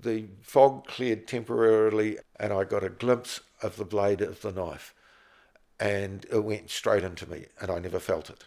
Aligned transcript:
the 0.00 0.26
fog 0.40 0.86
cleared 0.86 1.26
temporarily 1.26 2.18
and 2.38 2.52
I 2.52 2.64
got 2.64 2.84
a 2.84 2.88
glimpse 2.88 3.40
of 3.62 3.76
the 3.76 3.84
blade 3.84 4.20
of 4.20 4.40
the 4.42 4.52
knife 4.52 4.94
and 5.78 6.26
it 6.30 6.44
went 6.44 6.70
straight 6.70 7.04
into 7.04 7.28
me 7.28 7.46
and 7.60 7.70
I 7.70 7.78
never 7.78 7.98
felt 7.98 8.30
it. 8.30 8.44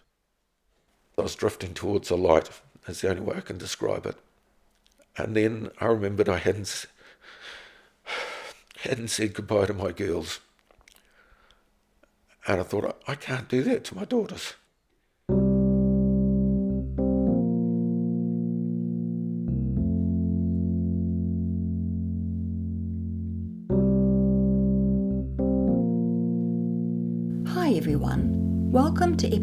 I 1.18 1.21
was 1.21 1.36
drifting 1.36 1.73
towards 1.73 2.10
a 2.10 2.16
light, 2.16 2.50
that's 2.86 3.02
the 3.02 3.10
only 3.10 3.21
way 3.21 3.38
I 3.38 3.42
can 3.42 3.58
describe 3.58 4.05
it. 4.05 4.18
And 5.18 5.36
then 5.36 5.71
I 5.79 5.86
remembered 5.86 6.28
I 6.28 6.38
hadn't, 6.38 6.86
hadn't 8.82 9.10
said 9.10 9.34
goodbye 9.34 9.68
to 9.68 9.74
my 9.74 9.92
girls. 9.92 10.40
And 12.48 12.60
I 12.60 12.64
thought, 12.64 13.02
I 13.08 13.16
can't 13.16 13.48
do 13.48 13.64
that 13.64 13.86
to 13.86 13.96
my 13.96 14.06
daughters. 14.06 14.56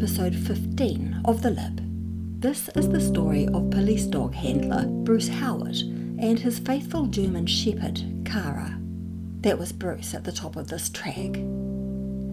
Episode 0.03 0.35
15 0.35 1.21
of 1.23 1.41
The 1.41 1.51
Lip. 1.51 1.79
This 2.41 2.67
is 2.75 2.89
the 2.89 2.99
story 2.99 3.47
of 3.47 3.69
police 3.69 4.05
dog 4.05 4.33
handler 4.33 4.85
Bruce 4.85 5.29
Howat 5.29 5.79
and 6.19 6.37
his 6.37 6.59
faithful 6.59 7.05
German 7.05 7.45
shepherd, 7.45 8.01
Cara. 8.25 8.77
That 9.39 9.57
was 9.57 9.71
Bruce 9.71 10.13
at 10.13 10.25
the 10.25 10.33
top 10.33 10.57
of 10.57 10.67
this 10.67 10.89
track. 10.89 11.31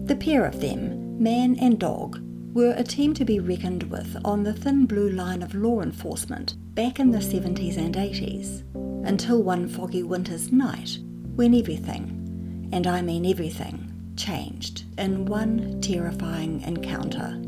The 0.03 0.17
pair 0.19 0.45
of 0.45 0.59
them, 0.59 1.23
man 1.23 1.57
and 1.61 1.79
dog, 1.79 2.19
were 2.53 2.73
a 2.75 2.83
team 2.83 3.13
to 3.13 3.23
be 3.23 3.39
reckoned 3.39 3.83
with 3.83 4.17
on 4.25 4.43
the 4.43 4.51
thin 4.51 4.85
blue 4.85 5.09
line 5.09 5.41
of 5.41 5.55
law 5.55 5.79
enforcement 5.79 6.55
back 6.75 6.99
in 6.99 7.11
the 7.11 7.19
70s 7.19 7.77
and 7.77 7.95
80s, 7.95 8.65
until 9.07 9.43
one 9.43 9.69
foggy 9.69 10.03
winter's 10.03 10.51
night 10.51 10.97
when 11.35 11.55
everything, 11.55 12.67
and 12.73 12.85
I 12.85 13.01
mean 13.01 13.25
everything, 13.25 14.13
changed 14.17 14.83
in 14.97 15.23
one 15.23 15.79
terrifying 15.79 16.63
encounter. 16.63 17.41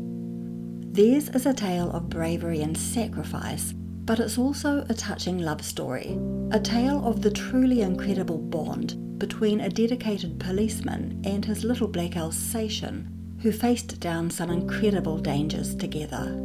Theirs 0.94 1.28
is 1.30 1.44
a 1.44 1.52
tale 1.52 1.90
of 1.90 2.08
bravery 2.08 2.62
and 2.62 2.78
sacrifice, 2.78 3.72
but 3.72 4.20
it's 4.20 4.38
also 4.38 4.86
a 4.88 4.94
touching 4.94 5.40
love 5.40 5.64
story, 5.64 6.16
a 6.52 6.60
tale 6.60 7.04
of 7.04 7.20
the 7.20 7.32
truly 7.32 7.80
incredible 7.80 8.38
bond 8.38 9.18
between 9.18 9.60
a 9.60 9.68
dedicated 9.68 10.38
policeman 10.38 11.20
and 11.24 11.44
his 11.44 11.64
little 11.64 11.88
black 11.88 12.16
Alsatian 12.16 13.38
who 13.42 13.50
faced 13.50 13.98
down 13.98 14.30
some 14.30 14.50
incredible 14.50 15.18
dangers 15.18 15.74
together. 15.74 16.40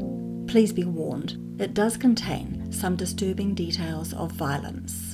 Please 0.47 0.73
be 0.73 0.84
warned, 0.84 1.61
it 1.61 1.75
does 1.75 1.95
contain 1.95 2.72
some 2.72 2.95
disturbing 2.95 3.53
details 3.53 4.13
of 4.13 4.31
violence. 4.31 5.09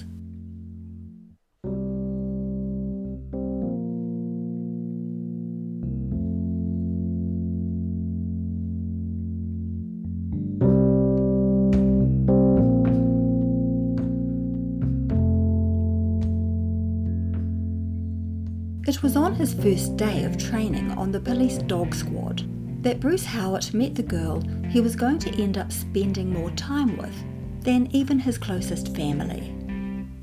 It 18.85 19.01
was 19.01 19.15
on 19.15 19.33
his 19.33 19.51
first 19.55 19.97
day 19.97 20.25
of 20.25 20.37
training 20.37 20.91
on 20.91 21.11
the 21.11 21.19
police 21.19 21.57
dog 21.57 21.95
squad 21.95 22.43
that 22.83 22.99
Bruce 22.99 23.25
Howat 23.25 23.73
met 23.73 23.95
the 23.95 24.03
girl 24.03 24.43
he 24.69 24.79
was 24.79 24.95
going 24.95 25.17
to 25.19 25.41
end 25.41 25.57
up 25.57 25.71
spending 25.71 26.31
more 26.31 26.51
time 26.51 26.95
with 26.97 27.15
than 27.63 27.87
even 27.95 28.19
his 28.19 28.37
closest 28.37 28.95
family. 28.95 29.55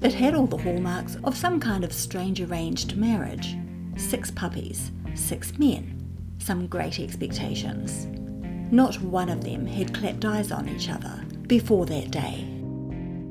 It 0.01 0.15
had 0.15 0.37
all 0.37 0.47
the 0.47 0.59
hallmarks 0.59 1.17
of 1.25 1.37
some 1.37 1.59
kind 1.59 1.83
of 1.83 1.93
strange 1.93 2.41
arranged 2.41 2.97
marriage 2.97 3.57
six 3.97 4.31
puppies, 4.31 4.93
six 5.15 5.59
men, 5.59 6.01
some 6.39 6.69
great 6.69 7.01
expectations. 7.01 8.07
Not 8.73 9.01
one 9.03 9.29
of 9.29 9.43
them 9.43 9.67
had 9.67 9.93
clapped 9.93 10.25
eyes 10.25 10.53
on 10.53 10.69
each 10.69 10.89
other 10.89 11.25
before 11.49 11.85
that 11.87 12.13
day. 12.13 12.47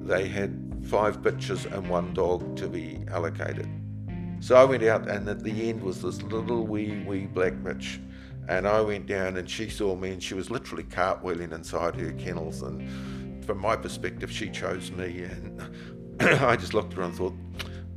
They 0.04 0.28
had 0.28 0.84
five 0.84 1.22
bitches 1.22 1.72
and 1.72 1.88
one 1.88 2.14
dog 2.14 2.58
to 2.58 2.68
be 2.68 3.00
allocated. 3.10 3.70
So 4.42 4.56
I 4.56 4.64
went 4.64 4.82
out, 4.84 5.08
and 5.08 5.30
at 5.30 5.44
the 5.44 5.70
end 5.70 5.84
was 5.84 6.02
this 6.02 6.24
little 6.24 6.66
wee, 6.66 7.04
wee 7.06 7.28
black 7.28 7.54
bitch. 7.54 8.00
And 8.50 8.68
I 8.68 8.82
went 8.82 9.06
down, 9.06 9.38
and 9.38 9.48
she 9.48 9.70
saw 9.70 9.96
me, 9.96 10.14
and 10.14 10.22
she 10.22 10.34
was 10.34 10.50
literally 10.50 10.84
cartwheeling 10.84 11.54
inside 11.54 11.96
her 11.96 12.12
kennels. 12.14 12.64
And 12.64 13.46
from 13.46 13.60
my 13.60 13.76
perspective, 13.76 14.32
she 14.32 14.50
chose 14.50 14.92
me. 14.92 15.22
And 15.22 15.62
I 16.20 16.56
just 16.56 16.74
looked 16.74 16.94
at 16.94 16.98
her 16.98 17.04
and 17.04 17.16
thought, 17.16 17.36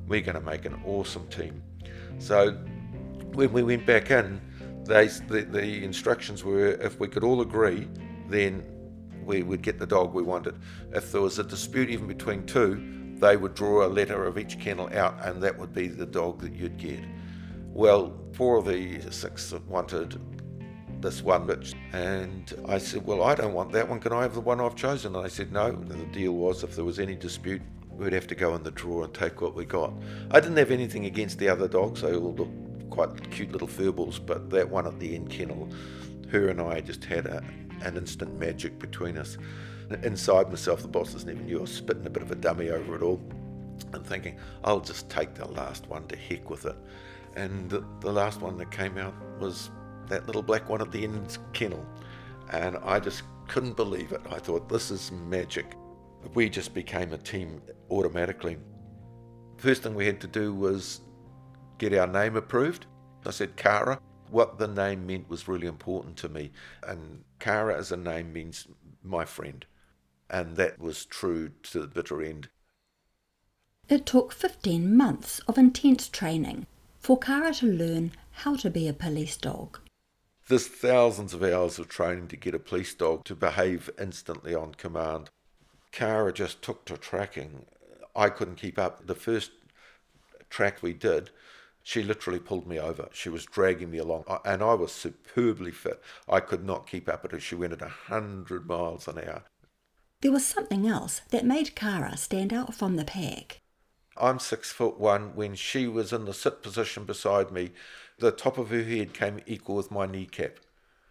we're 0.06 0.20
going 0.20 0.34
to 0.34 0.42
make 0.42 0.66
an 0.66 0.78
awesome 0.84 1.26
team. 1.28 1.62
So 2.18 2.52
when 3.32 3.50
we 3.50 3.62
went 3.62 3.86
back 3.86 4.10
in, 4.10 4.38
they, 4.84 5.06
the, 5.06 5.46
the 5.50 5.82
instructions 5.82 6.44
were 6.44 6.72
if 6.72 7.00
we 7.00 7.08
could 7.08 7.24
all 7.24 7.40
agree, 7.40 7.88
then 8.28 8.62
we 9.24 9.42
would 9.42 9.62
get 9.62 9.78
the 9.78 9.86
dog 9.86 10.12
we 10.12 10.22
wanted. 10.22 10.56
If 10.92 11.10
there 11.10 11.22
was 11.22 11.38
a 11.38 11.44
dispute 11.44 11.88
even 11.88 12.06
between 12.06 12.44
two, 12.44 13.03
they 13.24 13.36
would 13.38 13.54
draw 13.54 13.86
a 13.86 13.88
letter 13.88 14.26
of 14.26 14.38
each 14.38 14.58
kennel 14.58 14.90
out, 14.92 15.16
and 15.26 15.42
that 15.42 15.58
would 15.58 15.72
be 15.72 15.88
the 15.88 16.04
dog 16.04 16.40
that 16.42 16.52
you'd 16.52 16.76
get. 16.76 17.00
Well, 17.72 18.12
four 18.34 18.58
of 18.58 18.66
the 18.66 19.00
six 19.10 19.52
wanted 19.66 20.20
this 21.00 21.22
one 21.22 21.46
bitch, 21.46 21.74
and 21.92 22.52
I 22.68 22.76
said, 22.76 23.06
Well, 23.06 23.22
I 23.22 23.34
don't 23.34 23.54
want 23.54 23.72
that 23.72 23.88
one. 23.88 23.98
Can 23.98 24.12
I 24.12 24.22
have 24.22 24.34
the 24.34 24.40
one 24.40 24.60
I've 24.60 24.76
chosen? 24.76 25.16
And 25.16 25.24
they 25.24 25.30
said, 25.30 25.52
No. 25.52 25.66
And 25.66 25.88
the 25.88 26.04
deal 26.06 26.32
was 26.32 26.62
if 26.62 26.76
there 26.76 26.84
was 26.84 26.98
any 26.98 27.14
dispute, 27.14 27.62
we'd 27.88 28.12
have 28.12 28.26
to 28.26 28.34
go 28.34 28.54
in 28.56 28.62
the 28.62 28.70
drawer 28.70 29.04
and 29.04 29.14
take 29.14 29.40
what 29.40 29.54
we 29.54 29.64
got. 29.64 29.94
I 30.30 30.40
didn't 30.40 30.58
have 30.58 30.70
anything 30.70 31.06
against 31.06 31.38
the 31.38 31.48
other 31.48 31.66
dogs, 31.66 32.02
they 32.02 32.14
all 32.14 32.34
looked 32.34 32.90
quite 32.90 33.30
cute 33.30 33.52
little 33.52 33.68
furballs, 33.68 34.24
but 34.24 34.50
that 34.50 34.68
one 34.68 34.86
at 34.86 35.00
the 35.00 35.14
end 35.14 35.30
kennel, 35.30 35.68
her 36.30 36.48
and 36.48 36.60
I 36.60 36.80
just 36.80 37.04
had 37.04 37.26
a, 37.26 37.42
an 37.80 37.96
instant 37.96 38.38
magic 38.38 38.78
between 38.78 39.16
us. 39.16 39.38
Inside 40.02 40.48
myself, 40.48 40.82
the 40.82 40.88
bosses 40.88 41.24
never 41.24 41.40
knew 41.40 41.58
I 41.58 41.62
was 41.62 41.74
spitting 41.74 42.06
a 42.06 42.10
bit 42.10 42.22
of 42.22 42.30
a 42.30 42.34
dummy 42.34 42.70
over 42.70 42.96
it 42.96 43.02
all 43.02 43.20
and 43.92 44.06
thinking, 44.06 44.38
I'll 44.62 44.80
just 44.80 45.10
take 45.10 45.34
the 45.34 45.46
last 45.46 45.88
one 45.88 46.06
to 46.08 46.16
heck 46.16 46.48
with 46.50 46.64
it. 46.66 46.76
And 47.36 47.68
the, 47.68 47.84
the 48.00 48.12
last 48.12 48.40
one 48.40 48.56
that 48.58 48.70
came 48.70 48.98
out 48.98 49.14
was 49.38 49.70
that 50.08 50.26
little 50.26 50.42
black 50.42 50.68
one 50.68 50.80
at 50.80 50.90
the 50.90 51.04
end 51.04 51.38
kennel. 51.52 51.84
And 52.50 52.76
I 52.84 53.00
just 53.00 53.22
couldn't 53.48 53.76
believe 53.76 54.12
it. 54.12 54.20
I 54.30 54.38
thought, 54.38 54.68
this 54.68 54.90
is 54.90 55.10
magic. 55.12 55.74
We 56.34 56.48
just 56.48 56.72
became 56.72 57.12
a 57.12 57.18
team 57.18 57.60
automatically. 57.90 58.56
First 59.58 59.82
thing 59.82 59.94
we 59.94 60.06
had 60.06 60.20
to 60.20 60.26
do 60.26 60.54
was 60.54 61.00
get 61.78 61.94
our 61.94 62.06
name 62.06 62.36
approved. 62.36 62.86
I 63.26 63.30
said, 63.30 63.56
Cara. 63.56 64.00
What 64.30 64.58
the 64.58 64.66
name 64.66 65.06
meant 65.06 65.28
was 65.28 65.46
really 65.46 65.66
important 65.66 66.16
to 66.18 66.28
me. 66.28 66.50
And 66.88 67.22
Cara 67.38 67.76
as 67.76 67.92
a 67.92 67.96
name 67.96 68.32
means 68.32 68.66
my 69.02 69.24
friend 69.24 69.64
and 70.30 70.56
that 70.56 70.78
was 70.78 71.04
true 71.04 71.50
to 71.64 71.80
the 71.80 71.86
bitter 71.86 72.22
end. 72.22 72.48
It 73.88 74.06
took 74.06 74.32
15 74.32 74.96
months 74.96 75.40
of 75.40 75.58
intense 75.58 76.08
training 76.08 76.66
for 76.98 77.18
Cara 77.18 77.52
to 77.54 77.66
learn 77.66 78.12
how 78.30 78.56
to 78.56 78.70
be 78.70 78.88
a 78.88 78.94
police 78.94 79.36
dog. 79.36 79.78
There's 80.48 80.66
thousands 80.66 81.34
of 81.34 81.42
hours 81.42 81.78
of 81.78 81.88
training 81.88 82.28
to 82.28 82.36
get 82.36 82.54
a 82.54 82.58
police 82.58 82.94
dog 82.94 83.24
to 83.24 83.34
behave 83.34 83.90
instantly 83.98 84.54
on 84.54 84.74
command. 84.74 85.30
Cara 85.92 86.32
just 86.32 86.60
took 86.62 86.84
to 86.86 86.96
tracking. 86.96 87.66
I 88.16 88.28
couldn't 88.28 88.56
keep 88.56 88.78
up. 88.78 89.06
The 89.06 89.14
first 89.14 89.52
track 90.50 90.82
we 90.82 90.92
did, 90.92 91.30
she 91.82 92.02
literally 92.02 92.38
pulled 92.38 92.66
me 92.66 92.78
over. 92.78 93.08
She 93.12 93.28
was 93.28 93.44
dragging 93.44 93.90
me 93.90 93.98
along, 93.98 94.24
and 94.44 94.62
I 94.62 94.74
was 94.74 94.92
superbly 94.92 95.70
fit. 95.70 96.02
I 96.28 96.40
could 96.40 96.64
not 96.64 96.86
keep 96.86 97.08
up 97.08 97.22
with 97.22 97.32
her. 97.32 97.40
She 97.40 97.54
went 97.54 97.74
at 97.74 97.80
100 97.80 98.66
miles 98.66 99.06
an 99.08 99.18
hour. 99.18 99.44
There 100.24 100.32
was 100.32 100.46
something 100.46 100.86
else 100.86 101.20
that 101.32 101.44
made 101.44 101.76
Cara 101.76 102.16
stand 102.16 102.50
out 102.50 102.74
from 102.74 102.96
the 102.96 103.04
pack. 103.04 103.60
I'm 104.16 104.38
six 104.38 104.72
foot 104.72 104.98
one. 104.98 105.36
When 105.36 105.54
she 105.54 105.86
was 105.86 106.14
in 106.14 106.24
the 106.24 106.32
sit 106.32 106.62
position 106.62 107.04
beside 107.04 107.52
me, 107.52 107.72
the 108.18 108.30
top 108.30 108.56
of 108.56 108.70
her 108.70 108.82
head 108.82 109.12
came 109.12 109.40
equal 109.44 109.76
with 109.76 109.90
my 109.90 110.06
kneecap. 110.06 110.60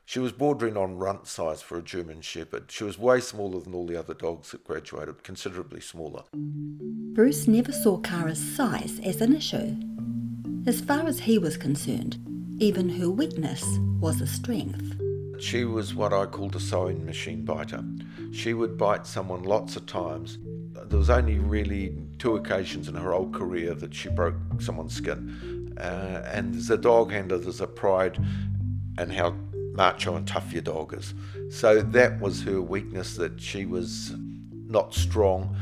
She 0.04 0.18
was 0.18 0.32
bordering 0.32 0.76
on 0.76 0.98
runt 0.98 1.28
size 1.28 1.62
for 1.62 1.78
a 1.78 1.84
German 1.84 2.22
Shepherd. 2.22 2.72
She 2.72 2.86
was 2.86 2.98
way 2.98 3.20
smaller 3.20 3.60
than 3.60 3.76
all 3.76 3.86
the 3.86 4.00
other 4.00 4.16
dogs 4.16 4.50
that 4.50 4.64
graduated, 4.64 5.22
considerably 5.22 5.80
smaller. 5.80 6.24
Bruce 6.34 7.48
never 7.48 7.72
saw 7.72 8.00
Cara's 8.00 8.42
size 8.56 9.00
as 9.04 9.22
an 9.22 9.36
issue. 9.36 9.76
As 10.66 10.82
far 10.82 11.06
as 11.06 11.20
he 11.20 11.38
was 11.38 11.56
concerned, 11.56 12.18
even 12.58 12.90
her 12.90 13.12
weakness 13.12 13.64
was 14.00 14.22
a 14.22 14.28
strength. 14.28 15.03
She 15.44 15.66
was 15.66 15.94
what 15.94 16.14
I 16.14 16.26
called 16.26 16.56
a 16.56 16.60
sewing 16.60 17.06
machine 17.06 17.44
biter. 17.44 17.84
She 18.32 18.54
would 18.54 18.78
bite 18.78 19.06
someone 19.06 19.44
lots 19.44 19.76
of 19.76 19.86
times. 19.86 20.38
There 20.86 20.98
was 20.98 21.10
only 21.10 21.38
really 21.38 21.98
two 22.18 22.38
occasions 22.38 22.88
in 22.88 22.96
her 22.96 23.12
whole 23.12 23.30
career 23.30 23.74
that 23.74 23.94
she 23.94 24.08
broke 24.08 24.36
someone's 24.60 24.96
skin. 24.96 25.76
Uh, 25.78 26.24
and 26.32 26.56
as 26.56 26.70
a 26.70 26.78
dog 26.78 27.12
handler, 27.12 27.40
there's 27.40 27.60
a 27.60 27.68
pride 27.68 28.18
in 28.98 29.10
how 29.10 29.32
macho 29.74 30.16
and 30.16 30.26
tough 30.26 30.54
your 30.54 30.62
dog 30.62 30.94
is. 30.94 31.14
So 31.50 31.82
that 31.82 32.22
was 32.22 32.44
her 32.44 32.62
weakness, 32.62 33.18
that 33.18 33.42
she 33.42 33.66
was 33.66 34.14
not 34.50 34.94
strong. 34.94 35.58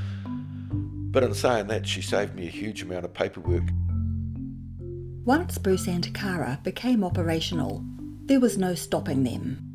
But 1.09 1.23
in 1.23 1.33
saying 1.33 1.67
that, 1.67 1.87
she 1.87 2.03
saved 2.03 2.35
me 2.35 2.45
a 2.45 2.51
huge 2.51 2.83
amount 2.83 3.05
of 3.05 3.15
paperwork. 3.15 3.63
Once 5.25 5.57
Bruce 5.57 5.87
and 5.87 6.13
Cara 6.13 6.59
became 6.63 7.03
operational, 7.03 7.83
there 8.25 8.39
was 8.39 8.59
no 8.59 8.75
stopping 8.75 9.23
them. 9.23 9.69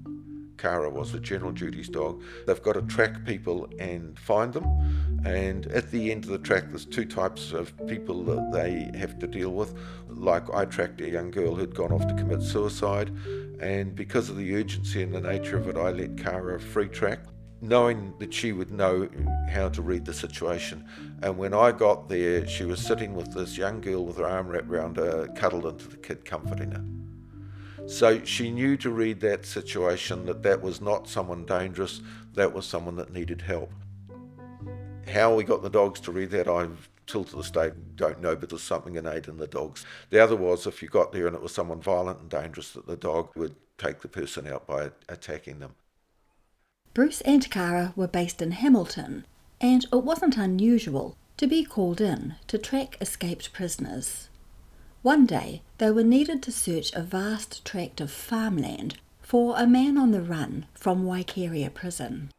Cara 0.59 0.91
was 0.91 1.15
a 1.15 1.21
general 1.21 1.53
duties 1.53 1.89
dog. 1.89 2.23
They've 2.47 2.63
got 2.63 2.75
to 2.75 2.83
track 2.83 3.25
people 3.25 3.69
and 3.79 4.19
find 4.19 4.53
them. 4.53 4.65
And 5.25 5.67
at 5.69 5.91
the 5.91 6.11
end 6.11 6.25
of 6.25 6.31
the 6.31 6.39
track, 6.39 6.65
there's 6.69 6.85
two 6.87 7.05
types 7.05 7.53
of 7.53 7.73
people 7.87 8.23
that 8.25 8.53
they 8.53 8.97
have 8.99 9.19
to 9.19 9.27
deal 9.27 9.51
with. 9.51 9.75
Like 10.09 10.53
I 10.55 10.65
tracked 10.65 11.01
a 11.01 11.11
young 11.11 11.31
girl 11.31 11.55
who'd 11.55 11.75
gone 11.75 11.93
off 11.93 12.07
to 12.07 12.15
commit 12.15 12.43
suicide, 12.43 13.11
and 13.61 13.95
because 13.95 14.31
of 14.31 14.37
the 14.37 14.55
urgency 14.57 15.03
and 15.03 15.15
the 15.15 15.21
nature 15.21 15.57
of 15.57 15.69
it, 15.69 15.77
I 15.77 15.91
let 15.91 16.17
Cara 16.17 16.61
free 16.61 16.89
track, 16.89 17.21
knowing 17.61 18.15
that 18.19 18.33
she 18.33 18.53
would 18.53 18.71
know 18.71 19.09
how 19.51 19.69
to 19.71 19.83
read 19.83 20.05
the 20.05 20.15
situation. 20.15 20.85
And 21.23 21.37
when 21.39 21.55
I 21.55 21.73
got 21.73 22.09
there, 22.09 22.47
she 22.47 22.65
was 22.65 22.81
sitting 22.81 23.15
with 23.15 23.33
this 23.33 23.57
young 23.57 23.81
girl 23.81 24.05
with 24.05 24.19
her 24.19 24.27
arm 24.27 24.49
wrapped 24.49 24.69
around 24.69 24.97
her, 24.97 25.27
cuddled 25.35 25.67
into 25.67 25.89
the 25.89 25.97
kid, 25.97 26.25
comforting 26.25 26.71
her. 26.71 26.85
So 27.87 28.23
she 28.25 28.51
knew 28.51 28.77
to 28.79 28.91
read 28.91 29.21
that 29.21 29.47
situation 29.47 30.27
that 30.27 30.43
that 30.43 30.61
was 30.61 30.81
not 30.81 31.09
someone 31.09 31.45
dangerous, 31.47 32.01
that 32.35 32.53
was 32.53 32.67
someone 32.67 32.97
that 32.97 33.13
needed 33.13 33.41
help. 33.43 33.71
How 35.09 35.35
we 35.35 35.45
got 35.45 35.63
the 35.63 35.71
dogs 35.71 36.01
to 36.01 36.13
read 36.13 36.31
that, 36.31 36.49
I 36.49 36.69
till 37.07 37.25
to 37.25 37.37
this 37.37 37.51
day 37.51 37.71
don't 37.95 38.21
know, 38.21 38.35
but 38.35 38.49
there's 38.49 38.63
something 38.63 38.97
innate 38.97 39.29
in 39.29 39.37
the 39.37 39.47
dogs. 39.47 39.87
The 40.11 40.19
other 40.19 40.35
was 40.35 40.67
if 40.67 40.83
you 40.83 40.89
got 40.89 41.13
there 41.13 41.29
and 41.29 41.37
it 41.37 41.43
was 41.43 41.55
someone 41.55 41.81
violent 41.81 42.21
and 42.21 42.29
dangerous, 42.29 42.73
that 42.73 42.87
the 42.89 42.97
dog 42.97 43.31
would 43.37 43.55
take 43.79 44.01
the 44.01 44.09
person 44.09 44.47
out 44.47 44.67
by 44.67 44.91
attacking 45.09 45.61
them. 45.61 45.75
Bruce 46.93 47.21
and 47.21 47.49
Cara 47.51 47.93
were 47.95 48.09
based 48.09 48.43
in 48.43 48.53
Hamilton, 48.53 49.27
and 49.61 49.85
it 49.85 50.03
wasn't 50.03 50.37
unusual 50.37 51.17
to 51.37 51.47
be 51.47 51.65
called 51.65 52.01
in 52.01 52.35
to 52.49 52.59
track 52.59 52.97
escaped 53.01 53.53
prisoners. 53.53 54.29
One 55.07 55.25
day, 55.25 55.63
they 55.79 55.93
were 55.93 56.03
needed 56.03 56.43
to 56.43 56.51
search 56.51 56.93
a 56.93 57.01
vast 57.01 57.65
tract 57.65 58.01
of 58.01 58.11
farmland 58.11 58.97
for 59.23 59.55
a 59.57 59.65
man 59.65 59.97
on 59.97 60.11
the 60.11 60.21
run 60.21 60.67
from 60.75 61.05
Waikeria 61.05 61.73
prison. 61.73 62.33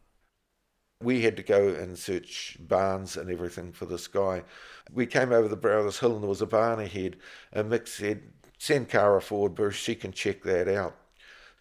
We 1.02 1.22
had 1.22 1.38
to 1.38 1.44
go 1.44 1.70
and 1.70 1.98
search 1.98 2.58
barns 2.60 3.16
and 3.16 3.32
everything 3.32 3.72
for 3.72 3.86
this 3.86 4.10
guy. 4.10 4.44
We 4.92 5.06
came 5.06 5.32
over 5.32 5.48
the 5.48 5.56
brow 5.56 5.80
of 5.80 5.86
this 5.86 6.00
hill 6.00 6.16
and 6.16 6.24
there 6.24 6.30
was 6.30 6.42
a 6.42 6.46
barn 6.46 6.82
ahead, 6.82 7.16
and 7.54 7.72
Mick 7.72 7.88
said, 7.88 8.24
Send 8.58 8.90
Cara 8.90 9.22
forward, 9.22 9.56
Bruce, 9.56 9.76
she 9.76 9.96
can 9.96 10.12
check 10.12 10.44
that 10.44 10.68
out. 10.68 10.98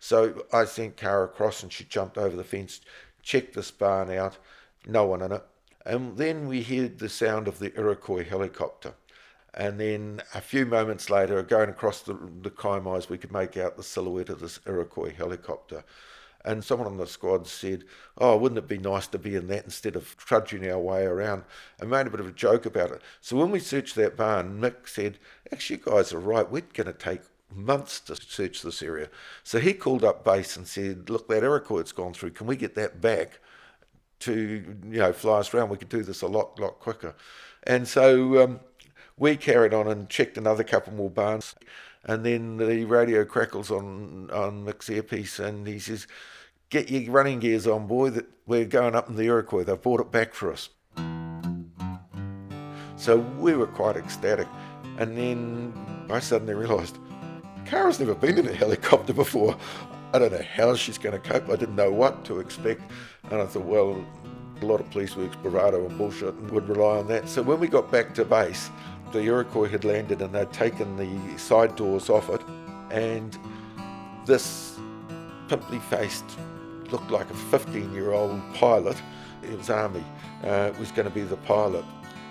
So 0.01 0.45
I 0.53 0.65
sent 0.65 0.97
Cara 0.97 1.27
across 1.27 1.63
and 1.63 1.73
she 1.73 1.85
jumped 1.85 2.19
over 2.19 2.35
the 2.35 2.43
fence, 2.43 2.81
checked 3.23 3.55
this 3.55 3.71
barn 3.71 4.11
out, 4.11 4.39
no 4.89 5.05
one 5.05 5.23
in 5.23 5.31
it. 5.31 5.45
And 5.85 6.17
then 6.17 6.49
we 6.49 6.65
heard 6.65 6.99
the 6.99 7.09
sound 7.09 7.47
of 7.47 7.61
the 7.61 7.73
Iroquois 7.79 8.25
helicopter. 8.25 8.95
And 9.57 9.81
then 9.81 10.23
a 10.35 10.41
few 10.41 10.67
moments 10.67 11.09
later, 11.09 11.43
going 11.43 11.71
across 11.71 12.03
the, 12.03 12.19
the 12.43 12.51
Kaimais, 12.51 13.09
we 13.09 13.17
could 13.17 13.33
make 13.33 13.57
out 13.57 13.77
the 13.77 13.83
silhouette 13.83 14.29
of 14.29 14.41
this 14.41 14.61
Iroquois 14.67 15.15
helicopter. 15.15 15.83
And 16.45 16.63
someone 16.63 16.87
on 16.87 16.99
the 16.99 17.07
squad 17.07 17.47
said, 17.49 17.85
Oh, 18.19 18.37
wouldn't 18.37 18.59
it 18.59 18.69
be 18.69 18.79
nice 18.79 19.07
to 19.09 19.19
be 19.19 19.35
in 19.35 19.49
that 19.49 19.65
instead 19.65 19.97
of 19.97 20.17
trudging 20.17 20.69
our 20.71 20.79
way 20.79 21.05
around? 21.05 21.45
And 21.81 21.91
made 21.91 22.07
a 22.07 22.11
bit 22.11 22.21
of 22.21 22.29
a 22.29 22.33
joke 22.33 22.67
about 22.67 22.93
it. 22.93 23.03
So 23.21 23.37
when 23.37 23.51
we 23.51 23.59
searched 23.59 23.97
that 23.97 24.17
barn, 24.17 24.61
Mick 24.61 24.89
said, 24.89 25.19
Actually, 25.51 25.81
you 25.85 25.91
guys 25.91 26.13
are 26.13 26.21
right. 26.21 26.49
We're 26.49 26.63
going 26.75 26.87
to 26.87 26.93
take 26.93 27.23
months 27.51 27.99
to 28.01 28.15
search 28.15 28.63
this 28.63 28.83
area. 28.83 29.09
So 29.43 29.59
he 29.59 29.73
called 29.73 30.05
up 30.05 30.23
base 30.23 30.57
and 30.57 30.69
said, 30.69 31.09
Look, 31.09 31.29
that 31.29 31.43
Iroquois 31.43 31.79
has 31.79 31.93
gone 31.93 32.13
through. 32.13 32.33
Can 32.33 32.47
we 32.47 32.57
get 32.57 32.75
that 32.75 33.01
back 33.01 33.41
to, 34.21 34.77
you 34.85 34.99
know, 34.99 35.13
fly 35.15 35.39
us 35.39 35.53
around? 35.53 35.71
We 35.71 35.79
could 35.79 35.89
do 35.89 36.03
this 36.03 36.23
a 36.23 36.29
lot, 36.29 36.61
lot 36.61 36.79
quicker. 36.79 37.15
And 37.65 37.89
so 37.89 38.45
um, 38.45 38.61
we 39.19 39.37
carried 39.37 39.73
on 39.73 39.89
and 39.89 40.09
checked 40.09 40.37
another 40.37 40.65
couple 40.65 40.93
more 40.93 41.11
barns. 41.11 41.55
And 42.05 42.25
then 42.25 42.59
the 42.59 42.85
radio 42.85 43.25
crackles 43.25 43.71
on, 43.71 44.31
on 44.31 44.65
Mick's 44.65 44.89
earpiece 44.89 45.39
and 45.39 45.67
he 45.67 45.79
says, 45.79 46.07
Get 46.69 46.91
your 46.91 47.13
running 47.13 47.39
gears 47.39 47.67
on, 47.67 47.87
boy, 47.87 48.11
that 48.11 48.27
we're 48.47 48.65
going 48.65 48.97
up 48.97 49.09
in 49.09 49.17
the 49.17 49.25
Iroquois. 49.25 49.65
They've 49.65 49.81
brought 49.81 50.01
it 50.01 50.11
back 50.11 50.35
for 50.35 50.53
us. 50.53 50.69
So 52.97 53.19
we 53.39 53.55
were 53.55 53.69
quite 53.69 53.97
ecstatic. 53.97 54.49
And 54.99 55.17
then 55.17 56.07
I 56.11 56.19
suddenly 56.19 56.55
realised 56.55 56.99
Cara's 57.67 58.01
never 58.01 58.15
been 58.15 58.39
in 58.39 58.49
a 58.49 58.53
helicopter 58.53 59.13
before. 59.13 59.57
I 60.13 60.19
don't 60.19 60.33
know 60.33 60.45
how 60.55 60.75
she's 60.75 60.99
going 60.99 61.21
to 61.21 61.29
cope. 61.29 61.49
I 61.49 61.57
didn't 61.57 61.77
know 61.77 61.93
what 61.93 62.25
to 62.25 62.41
expect. 62.41 62.83
And 63.31 63.41
I 63.41 63.47
thought, 63.47 63.65
well, 63.65 64.05
a 64.63 64.65
lot 64.65 64.81
of 64.81 64.91
police 64.91 65.17
works 65.17 65.37
bravado 65.37 65.87
and 65.87 65.97
bullshit 65.99 66.35
and 66.35 66.51
would 66.51 66.69
rely 66.69 66.99
on 66.99 67.09
that. 67.09 67.29
So 67.29 67.43
when 67.43 67.61
we 67.61 67.69
got 67.69 67.91
back 67.93 68.15
to 68.15 68.25
base, 68.25 68.71
the 69.13 69.21
Iroquois 69.21 69.69
had 69.69 69.85
landed 69.85 70.23
and 70.23 70.35
they'd 70.35 70.53
taken 70.53 70.97
the 70.97 71.39
side 71.39 71.77
doors 71.77 72.11
off 72.11 72.29
it, 72.31 72.41
and 72.91 73.39
this 74.27 74.79
pimply 75.49 75.79
faced, 75.79 76.25
looked 76.91 77.11
like 77.11 77.31
a 77.31 77.35
15 77.35 77.93
year 77.93 78.13
old 78.13 78.41
pilot, 78.55 78.97
it 79.43 79.57
was 79.57 79.71
Army, 79.71 80.05
uh, 80.45 80.73
was 80.79 80.91
going 80.93 81.09
to 81.09 81.15
be 81.15 81.23
the 81.23 81.37
pilot. 81.39 81.85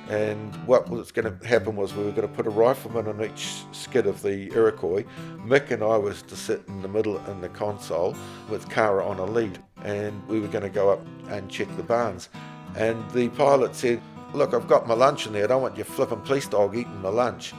And 0.09 0.55
what 0.67 0.87
was 0.87 1.11
going 1.11 1.39
to 1.39 1.47
happen 1.47 1.75
was 1.75 1.95
we 1.95 2.03
were 2.03 2.11
going 2.11 2.27
to 2.27 2.33
put 2.33 2.45
a 2.45 2.51
rifleman 2.51 3.07
on 3.07 3.23
each 3.23 3.63
skid 3.71 4.05
of 4.05 4.21
the 4.21 4.53
Iroquois. 4.53 5.03
Mick 5.37 5.71
and 5.71 5.81
I 5.81 5.97
was 5.97 6.21
to 6.23 6.35
sit 6.35 6.61
in 6.67 6.83
the 6.83 6.87
middle 6.87 7.17
in 7.25 7.41
the 7.41 7.49
console 7.49 8.15
with 8.47 8.69
Cara 8.69 9.03
on 9.03 9.17
a 9.17 9.25
lead, 9.25 9.57
and 9.83 10.27
we 10.27 10.39
were 10.39 10.47
going 10.47 10.63
to 10.63 10.69
go 10.69 10.91
up 10.91 11.03
and 11.29 11.49
check 11.49 11.75
the 11.75 11.83
barns. 11.83 12.29
And 12.75 13.09
the 13.11 13.29
pilot 13.29 13.75
said, 13.75 13.99
Look, 14.35 14.53
I've 14.53 14.67
got 14.67 14.85
my 14.85 14.93
lunch 14.93 15.27
in 15.27 15.33
there. 15.33 15.45
I 15.45 15.47
don't 15.47 15.61
want 15.61 15.77
your 15.77 15.85
flipping 15.85 16.19
police 16.19 16.45
dog 16.45 16.75
eating 16.75 17.01
my 17.01 17.09
lunch. 17.09 17.53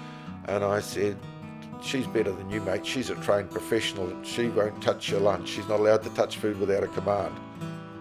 And 0.44 0.62
I 0.62 0.81
said, 0.81 1.17
She's 1.82 2.06
better 2.06 2.32
than 2.32 2.50
you, 2.50 2.61
mate. 2.61 2.84
She's 2.84 3.11
a 3.11 3.14
trained 3.17 3.50
professional. 3.50 4.12
She 4.23 4.49
won't 4.49 4.82
touch 4.82 5.11
your 5.11 5.20
lunch. 5.20 5.49
She's 5.49 5.69
not 5.69 5.81
allowed 5.81 6.02
to 6.02 6.11
touch 6.11 6.37
food 6.37 6.58
without 6.58 6.82
a 6.82 6.88
command. 6.88 7.34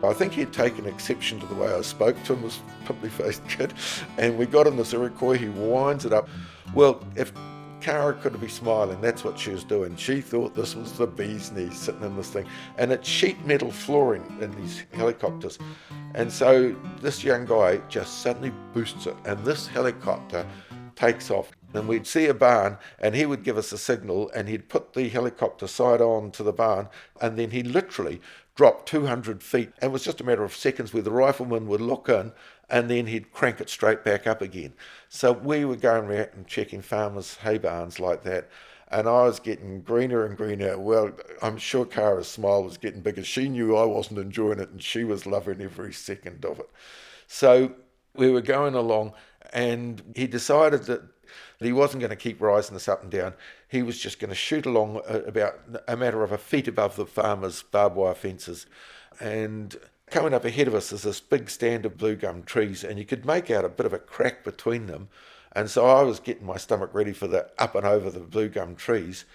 I 0.04 0.14
think 0.14 0.34
he'd 0.34 0.54
taken 0.54 0.86
exception 0.86 1.40
to 1.40 1.46
the 1.46 1.56
way 1.56 1.74
I 1.74 1.82
spoke 1.82 2.22
to 2.24 2.34
him, 2.34 2.42
this 2.42 2.60
pimply 2.86 3.10
faced 3.10 3.48
kid. 3.48 3.74
And 4.18 4.38
we 4.38 4.46
got 4.46 4.68
in 4.68 4.76
this 4.76 4.94
Iroquois, 4.94 5.38
he 5.38 5.50
winds 5.50 6.06
it 6.06 6.14
up. 6.14 6.28
Well, 6.74 7.02
if 7.16 7.32
Cara 7.86 8.14
could 8.14 8.42
be 8.42 8.48
smiling, 8.48 9.00
that's 9.00 9.24
what 9.24 9.38
she 9.38 9.52
was 9.52 9.64
doing. 9.64 9.96
She 9.96 10.20
thought 10.20 10.56
this 10.56 10.74
was 10.76 10.94
the 10.94 11.06
bee's 11.06 11.52
knees 11.52 11.78
sitting 11.78 12.02
in 12.02 12.16
this 12.16 12.32
thing. 12.32 12.48
And 12.80 12.92
it's 12.92 13.08
sheet 13.08 13.46
metal 13.46 13.70
flooring 13.70 14.26
in 14.42 14.50
these 14.56 14.86
helicopters. 14.92 15.60
And 16.16 16.34
so 16.34 16.76
this 17.00 17.24
young 17.24 17.46
guy 17.46 17.78
just 17.88 18.24
suddenly 18.24 18.52
boosts 18.74 19.06
it, 19.06 19.16
and 19.26 19.38
this 19.46 19.68
helicopter 19.68 20.48
takes 20.96 21.30
off. 21.30 21.52
And 21.76 21.88
we'd 21.88 22.08
see 22.08 22.26
a 22.26 22.34
barn, 22.34 22.80
and 22.98 23.14
he 23.14 23.28
would 23.28 23.44
give 23.44 23.56
us 23.56 23.72
a 23.72 23.78
signal, 23.78 24.32
and 24.32 24.50
he'd 24.50 24.68
put 24.68 24.94
the 24.94 25.08
helicopter 25.08 25.68
side 25.68 26.02
on 26.02 26.32
to 26.32 26.42
the 26.42 26.52
barn, 26.52 26.90
and 27.22 27.38
then 27.38 27.52
he 27.52 27.62
literally 27.62 28.20
dropped 28.56 28.88
200 28.88 29.44
feet. 29.44 29.74
And 29.80 29.90
it 29.90 29.94
was 29.94 30.04
just 30.04 30.22
a 30.22 30.24
matter 30.24 30.44
of 30.44 30.56
seconds 30.56 30.92
where 30.92 31.04
the 31.04 31.12
riflemen 31.12 31.68
would 31.68 31.82
look 31.82 32.10
in, 32.10 32.32
and 32.70 32.90
then 32.90 33.08
he'd 33.08 33.32
crank 33.32 33.62
it 33.62 33.70
straight 33.70 34.04
back 34.04 34.28
up 34.28 34.42
again. 34.42 34.74
So 35.10 35.32
we 35.32 35.66
were 35.66 35.76
going 35.76 36.06
around 36.06 36.30
and 36.34 36.48
checking 36.48 36.82
farmers' 36.82 37.38
hay 37.38 37.58
barns 37.58 38.00
like 38.00 38.24
that 38.24 38.50
and 38.90 39.08
I 39.08 39.24
was 39.24 39.40
getting 39.40 39.82
greener 39.82 40.26
and 40.26 40.38
greener. 40.38 40.78
Well, 40.78 41.12
I'm 41.42 41.58
sure 41.58 41.86
Cara's 41.86 42.28
smile 42.28 42.64
was 42.64 42.78
getting 42.78 43.02
bigger. 43.02 43.24
She 43.24 43.50
knew 43.50 43.76
I 43.76 43.86
wasn't 43.86 44.20
enjoying 44.20 44.60
it, 44.60 44.70
and 44.70 44.82
she 44.82 45.04
was 45.04 45.26
loving 45.26 45.62
every 45.62 45.94
second 45.94 46.46
of 46.46 46.60
it. 46.60 46.70
So 47.28 47.74
we 48.16 48.30
were 48.30 48.42
going 48.42 48.76
along, 48.76 49.14
and 49.52 50.02
he 50.16 50.28
decided 50.28 50.84
that 50.84 51.02
he 51.60 51.74
wasn't 51.74 52.02
going 52.02 52.12
to 52.12 52.16
keep 52.16 52.40
rising 52.42 52.76
us 52.76 52.88
up 52.88 53.02
and 53.02 53.12
down. 53.12 53.34
He 53.68 53.82
was 53.82 53.98
just 53.98 54.20
going 54.20 54.30
to 54.30 54.36
shoot 54.36 54.66
along 54.66 55.02
about 55.08 55.60
a 55.88 55.98
matter 55.98 56.24
of 56.24 56.32
a 56.32 56.38
feet 56.38 56.68
above 56.68 56.96
the 56.96 57.06
farmers' 57.06 57.64
barbed 57.64 57.96
wire 57.96 58.14
fences. 58.14 58.68
And 59.20 59.76
coming 60.16 60.34
up 60.34 60.46
ahead 60.46 60.66
of 60.66 60.74
us 60.74 60.94
is 60.94 61.02
this 61.02 61.20
big 61.20 61.50
stand 61.50 61.86
of 61.86 61.98
blue 61.98 62.16
gum 62.16 62.42
trees, 62.42 62.86
and 62.86 62.98
you 62.98 63.04
could 63.04 63.26
make 63.26 63.52
out 63.52 63.66
a 63.66 63.70
bit 63.70 63.86
of 63.86 63.92
a 63.92 64.00
crack 64.00 64.46
between 64.46 64.86
them. 64.86 65.10
And 65.52 65.70
so 65.70 65.86
I 65.86 66.04
was 66.04 66.22
getting 66.22 66.46
my 66.46 66.56
stomach 66.56 66.92
ready 66.94 67.12
for 67.12 67.28
the 67.28 67.52
up 67.58 67.76
and 67.76 67.86
over 67.86 68.10
the 68.10 68.22
blue 68.22 68.48
gum 68.48 68.78
trees. 68.78 69.26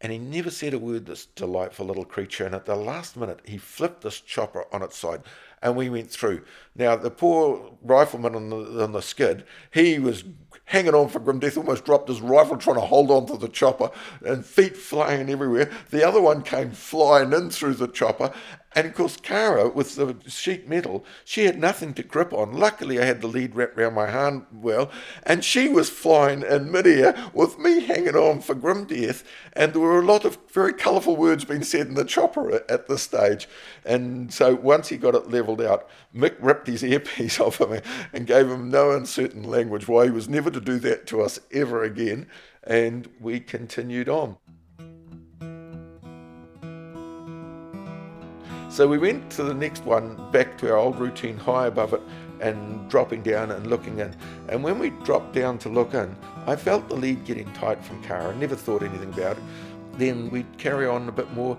And 0.00 0.10
he 0.10 0.18
never 0.18 0.50
said 0.50 0.74
a 0.74 0.80
word, 0.80 1.06
this 1.06 1.26
delightful 1.26 1.86
little 1.86 2.04
creature. 2.04 2.44
And 2.44 2.56
at 2.56 2.66
the 2.66 2.74
last 2.74 3.16
minute, 3.16 3.38
he 3.44 3.56
flipped 3.56 4.02
this 4.02 4.20
chopper 4.20 4.64
on 4.72 4.82
its 4.82 4.96
side 4.96 5.22
and 5.62 5.76
we 5.76 5.90
went 5.90 6.10
through. 6.10 6.42
Now, 6.74 6.96
the 6.96 7.10
poor 7.10 7.76
rifleman 7.82 8.34
on 8.34 8.50
the, 8.50 8.82
on 8.82 8.92
the 8.92 9.02
skid, 9.02 9.44
he 9.70 9.98
was 9.98 10.24
hanging 10.64 10.94
on 10.94 11.08
for 11.08 11.20
grim 11.20 11.38
death, 11.38 11.56
almost 11.56 11.84
dropped 11.84 12.08
his 12.08 12.20
rifle 12.20 12.56
trying 12.56 12.76
to 12.76 12.82
hold 12.82 13.10
on 13.10 13.26
to 13.26 13.36
the 13.36 13.48
chopper 13.48 13.90
and 14.24 14.46
feet 14.46 14.76
flying 14.76 15.28
everywhere. 15.28 15.70
The 15.90 16.06
other 16.06 16.20
one 16.20 16.42
came 16.42 16.70
flying 16.70 17.32
in 17.32 17.50
through 17.50 17.74
the 17.74 17.88
chopper 17.88 18.32
And 18.72 18.86
of 18.86 18.94
course, 18.94 19.16
Cara, 19.16 19.68
with 19.68 19.96
the 19.96 20.16
sheet 20.30 20.68
metal, 20.68 21.04
she 21.24 21.44
had 21.44 21.58
nothing 21.58 21.92
to 21.94 22.04
grip 22.04 22.32
on. 22.32 22.52
Luckily, 22.52 23.00
I 23.00 23.04
had 23.04 23.20
the 23.20 23.26
lead 23.26 23.56
wrapped 23.56 23.76
around 23.76 23.94
my 23.94 24.08
hand 24.08 24.46
well, 24.52 24.92
and 25.24 25.44
she 25.44 25.68
was 25.68 25.90
flying 25.90 26.42
in 26.42 26.70
midair 26.70 27.30
with 27.34 27.58
me 27.58 27.80
hanging 27.80 28.14
on 28.14 28.40
for 28.40 28.54
grim 28.54 28.84
death. 28.84 29.24
And 29.54 29.72
there 29.72 29.80
were 29.80 29.98
a 29.98 30.06
lot 30.06 30.24
of 30.24 30.38
very 30.52 30.72
colourful 30.72 31.16
words 31.16 31.44
being 31.44 31.64
said 31.64 31.88
in 31.88 31.94
the 31.94 32.04
chopper 32.04 32.62
at 32.70 32.86
this 32.86 33.02
stage. 33.02 33.48
And 33.84 34.32
so 34.32 34.54
once 34.54 34.88
he 34.88 34.96
got 34.96 35.16
it 35.16 35.28
levelled 35.28 35.60
out, 35.60 35.88
Mick 36.14 36.36
ripped 36.38 36.68
his 36.68 36.84
earpiece 36.84 37.40
off 37.40 37.60
of 37.60 37.70
me 37.70 37.80
and 38.12 38.24
gave 38.24 38.48
him 38.48 38.70
no 38.70 38.92
uncertain 38.92 39.42
language 39.42 39.88
why 39.88 40.04
he 40.04 40.12
was 40.12 40.28
never 40.28 40.50
to 40.50 40.60
do 40.60 40.78
that 40.78 41.08
to 41.08 41.22
us 41.22 41.40
ever 41.50 41.82
again. 41.82 42.28
And 42.62 43.08
we 43.18 43.40
continued 43.40 44.08
on. 44.08 44.36
So 48.70 48.86
we 48.86 48.98
went 48.98 49.32
to 49.32 49.42
the 49.42 49.52
next 49.52 49.84
one, 49.84 50.30
back 50.30 50.56
to 50.58 50.70
our 50.70 50.76
old 50.76 51.00
routine, 51.00 51.36
high 51.36 51.66
above 51.66 51.92
it, 51.92 52.00
and 52.38 52.88
dropping 52.88 53.22
down 53.22 53.50
and 53.50 53.66
looking 53.66 53.98
in. 53.98 54.14
And 54.48 54.62
when 54.62 54.78
we 54.78 54.90
dropped 55.02 55.34
down 55.34 55.58
to 55.58 55.68
look 55.68 55.92
in, 55.92 56.14
I 56.46 56.54
felt 56.54 56.88
the 56.88 56.94
lead 56.94 57.24
getting 57.24 57.52
tight 57.52 57.84
from 57.84 58.00
Cara. 58.04 58.32
Never 58.36 58.54
thought 58.54 58.84
anything 58.84 59.12
about 59.12 59.38
it. 59.38 59.42
Then 59.94 60.30
we'd 60.30 60.56
carry 60.56 60.86
on 60.86 61.08
a 61.08 61.12
bit 61.12 61.32
more, 61.32 61.58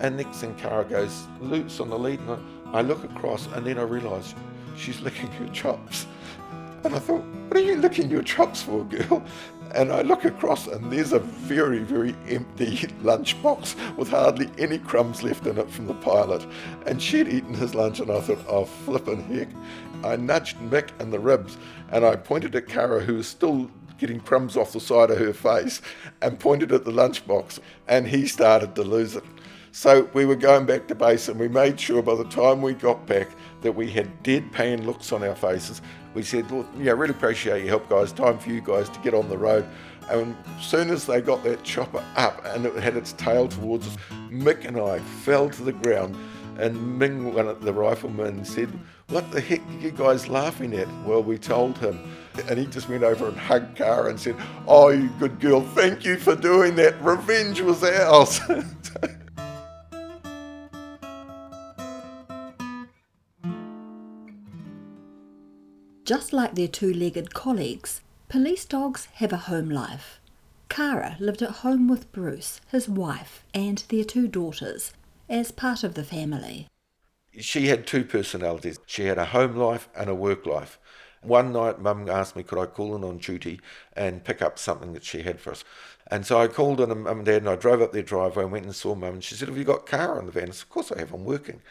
and 0.00 0.18
next 0.18 0.36
thing 0.42 0.54
Cara 0.56 0.84
goes 0.84 1.26
loose 1.40 1.80
on 1.80 1.88
the 1.88 1.98
lead, 1.98 2.20
and 2.20 2.30
I, 2.66 2.80
I 2.80 2.82
look 2.82 3.02
across, 3.02 3.46
and 3.54 3.66
then 3.66 3.78
I 3.78 3.82
realise 3.82 4.34
she's 4.76 5.00
licking 5.00 5.32
her 5.32 5.48
chops. 5.48 6.06
And 6.84 6.94
I 6.94 6.98
thought, 6.98 7.24
what 7.48 7.56
are 7.56 7.60
you 7.60 7.76
licking 7.76 8.10
your 8.10 8.22
chops 8.22 8.62
for, 8.62 8.84
girl? 8.84 9.24
And 9.74 9.90
I 9.90 10.02
look 10.02 10.24
across, 10.26 10.66
and 10.66 10.92
there's 10.92 11.12
a 11.12 11.18
very, 11.18 11.78
very 11.78 12.14
empty 12.28 12.76
lunchbox 13.02 13.96
with 13.96 14.08
hardly 14.08 14.50
any 14.58 14.78
crumbs 14.78 15.22
left 15.22 15.46
in 15.46 15.56
it 15.58 15.70
from 15.70 15.86
the 15.86 15.94
pilot. 15.94 16.46
And 16.86 17.00
she'd 17.00 17.28
eaten 17.28 17.54
his 17.54 17.74
lunch, 17.74 17.98
and 18.00 18.10
I 18.10 18.20
thought, 18.20 18.44
oh, 18.48 18.66
flippin' 18.66 19.22
heck. 19.24 19.48
I 20.04 20.16
nudged 20.16 20.58
Mick 20.58 20.90
in 21.00 21.10
the 21.10 21.18
ribs, 21.18 21.56
and 21.90 22.04
I 22.04 22.16
pointed 22.16 22.54
at 22.54 22.68
Cara, 22.68 23.00
who 23.00 23.14
was 23.14 23.26
still 23.26 23.70
getting 23.96 24.20
crumbs 24.20 24.56
off 24.56 24.72
the 24.72 24.80
side 24.80 25.10
of 25.10 25.18
her 25.18 25.32
face, 25.32 25.80
and 26.20 26.38
pointed 26.38 26.72
at 26.72 26.84
the 26.84 26.90
lunchbox, 26.90 27.58
and 27.88 28.06
he 28.08 28.26
started 28.26 28.74
to 28.74 28.82
lose 28.82 29.16
it. 29.16 29.24
So 29.72 30.08
we 30.12 30.26
were 30.26 30.36
going 30.36 30.66
back 30.66 30.86
to 30.88 30.94
base, 30.94 31.28
and 31.28 31.40
we 31.40 31.48
made 31.48 31.80
sure 31.80 32.02
by 32.02 32.14
the 32.14 32.24
time 32.24 32.62
we 32.62 32.74
got 32.74 33.06
back 33.06 33.28
that 33.62 33.72
we 33.72 33.90
had 33.90 34.22
deadpan 34.22 34.84
looks 34.84 35.12
on 35.12 35.24
our 35.24 35.34
faces 35.34 35.80
we 36.14 36.22
said, 36.22 36.50
well, 36.50 36.66
yeah, 36.78 36.92
really 36.92 37.12
appreciate 37.14 37.60
your 37.60 37.68
help, 37.68 37.88
guys. 37.88 38.12
Time 38.12 38.38
for 38.38 38.50
you 38.50 38.60
guys 38.60 38.88
to 38.90 38.98
get 39.00 39.14
on 39.14 39.28
the 39.28 39.38
road. 39.38 39.66
And 40.10 40.36
as 40.58 40.66
soon 40.66 40.90
as 40.90 41.06
they 41.06 41.20
got 41.20 41.42
that 41.44 41.62
chopper 41.62 42.04
up 42.16 42.44
and 42.46 42.66
it 42.66 42.74
had 42.76 42.96
its 42.96 43.12
tail 43.14 43.48
towards 43.48 43.86
us, 43.86 43.96
Mick 44.28 44.66
and 44.66 44.78
I 44.78 44.98
fell 44.98 45.48
to 45.48 45.62
the 45.62 45.72
ground. 45.72 46.16
And 46.58 46.98
Ming, 46.98 47.32
one 47.32 47.48
of 47.48 47.62
the 47.62 47.72
riflemen, 47.72 48.44
said, 48.44 48.68
What 49.08 49.30
the 49.30 49.40
heck 49.40 49.66
are 49.66 49.80
you 49.80 49.90
guys 49.90 50.28
laughing 50.28 50.74
at? 50.74 50.86
Well, 51.06 51.22
we 51.22 51.38
told 51.38 51.78
him. 51.78 51.98
And 52.46 52.58
he 52.58 52.66
just 52.66 52.90
went 52.90 53.04
over 53.04 53.28
and 53.28 53.38
hugged 53.38 53.76
Cara 53.76 54.10
and 54.10 54.20
said, 54.20 54.36
Oh, 54.66 54.90
you 54.90 55.08
good 55.18 55.40
girl, 55.40 55.62
thank 55.62 56.04
you 56.04 56.18
for 56.18 56.36
doing 56.36 56.74
that. 56.76 57.02
Revenge 57.02 57.62
was 57.62 57.82
ours. 57.82 58.38
Just 66.04 66.32
like 66.32 66.56
their 66.56 66.68
two 66.68 66.92
legged 66.92 67.32
colleagues, 67.32 68.00
police 68.28 68.64
dogs 68.64 69.06
have 69.14 69.32
a 69.32 69.36
home 69.36 69.70
life. 69.70 70.20
Cara 70.68 71.16
lived 71.20 71.42
at 71.42 71.62
home 71.62 71.86
with 71.86 72.10
Bruce, 72.10 72.60
his 72.72 72.88
wife, 72.88 73.44
and 73.54 73.84
their 73.88 74.02
two 74.02 74.26
daughters, 74.26 74.92
as 75.28 75.52
part 75.52 75.84
of 75.84 75.94
the 75.94 76.02
family. 76.02 76.66
She 77.38 77.68
had 77.68 77.86
two 77.86 78.04
personalities. 78.04 78.80
She 78.84 79.04
had 79.04 79.16
a 79.16 79.26
home 79.26 79.54
life 79.54 79.88
and 79.96 80.10
a 80.10 80.14
work 80.14 80.44
life. 80.44 80.80
One 81.22 81.52
night, 81.52 81.78
Mum 81.78 82.10
asked 82.10 82.34
me, 82.34 82.42
could 82.42 82.58
I 82.58 82.66
call 82.66 82.96
in 82.96 83.04
on 83.04 83.18
duty 83.18 83.60
and 83.92 84.24
pick 84.24 84.42
up 84.42 84.58
something 84.58 84.92
that 84.94 85.04
she 85.04 85.22
had 85.22 85.40
for 85.40 85.52
us? 85.52 85.62
And 86.08 86.26
so 86.26 86.40
I 86.40 86.48
called 86.48 86.80
in, 86.80 86.88
Mum 86.88 87.18
and 87.18 87.24
Dad, 87.24 87.42
and 87.42 87.48
I 87.48 87.54
drove 87.54 87.80
up 87.80 87.92
their 87.92 88.02
driveway 88.02 88.42
and 88.42 88.52
went 88.52 88.64
and 88.64 88.74
saw 88.74 88.96
Mum. 88.96 89.14
And 89.14 89.24
she 89.24 89.36
said, 89.36 89.46
Have 89.46 89.56
you 89.56 89.62
got 89.62 89.86
Cara 89.86 90.18
in 90.18 90.26
the 90.26 90.32
van? 90.32 90.48
I 90.48 90.50
said, 90.50 90.64
Of 90.64 90.70
course 90.70 90.90
I 90.90 90.98
have, 90.98 91.12
I'm 91.12 91.24
working. 91.24 91.62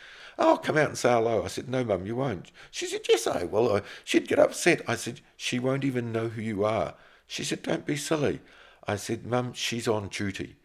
Oh, 0.43 0.57
come 0.57 0.75
out 0.75 0.89
and 0.89 0.97
say 0.97 1.11
hello. 1.11 1.43
I 1.43 1.47
said, 1.47 1.69
No, 1.69 1.83
Mum, 1.83 2.07
you 2.07 2.15
won't. 2.15 2.51
She 2.71 2.87
said, 2.87 3.01
Yes, 3.07 3.27
I 3.27 3.43
will. 3.43 3.79
She'd 4.03 4.27
get 4.27 4.39
upset. 4.39 4.81
I 4.87 4.95
said, 4.95 5.21
She 5.37 5.59
won't 5.59 5.83
even 5.83 6.11
know 6.11 6.29
who 6.29 6.41
you 6.41 6.65
are. 6.65 6.95
She 7.27 7.43
said, 7.43 7.61
Don't 7.61 7.85
be 7.85 7.95
silly. 7.95 8.39
I 8.87 8.95
said, 8.95 9.23
Mum, 9.23 9.53
she's 9.53 9.87
on 9.87 10.07
duty. 10.07 10.55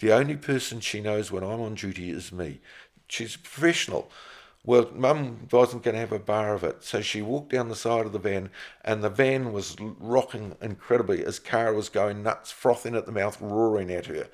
The 0.00 0.12
only 0.12 0.36
person 0.36 0.80
she 0.80 1.00
knows 1.00 1.32
when 1.32 1.42
I'm 1.42 1.60
on 1.62 1.74
duty 1.74 2.10
is 2.10 2.32
me. 2.32 2.60
She's 3.08 3.34
a 3.34 3.38
professional. 3.38 4.10
Well, 4.62 4.90
Mum 4.94 5.48
wasn't 5.50 5.84
going 5.84 5.94
to 5.94 6.00
have 6.00 6.12
a 6.12 6.18
bar 6.18 6.52
of 6.52 6.62
it, 6.62 6.84
so 6.84 7.00
she 7.00 7.22
walked 7.22 7.50
down 7.50 7.70
the 7.70 7.76
side 7.76 8.04
of 8.04 8.12
the 8.12 8.18
van, 8.18 8.50
and 8.84 9.02
the 9.02 9.08
van 9.08 9.54
was 9.54 9.74
rocking 9.80 10.54
incredibly 10.60 11.24
as 11.24 11.38
Cara 11.38 11.72
was 11.72 11.88
going 11.88 12.22
nuts, 12.22 12.50
frothing 12.50 12.94
at 12.94 13.06
the 13.06 13.12
mouth, 13.12 13.40
roaring 13.40 13.90
at 13.90 14.04
her. 14.06 14.28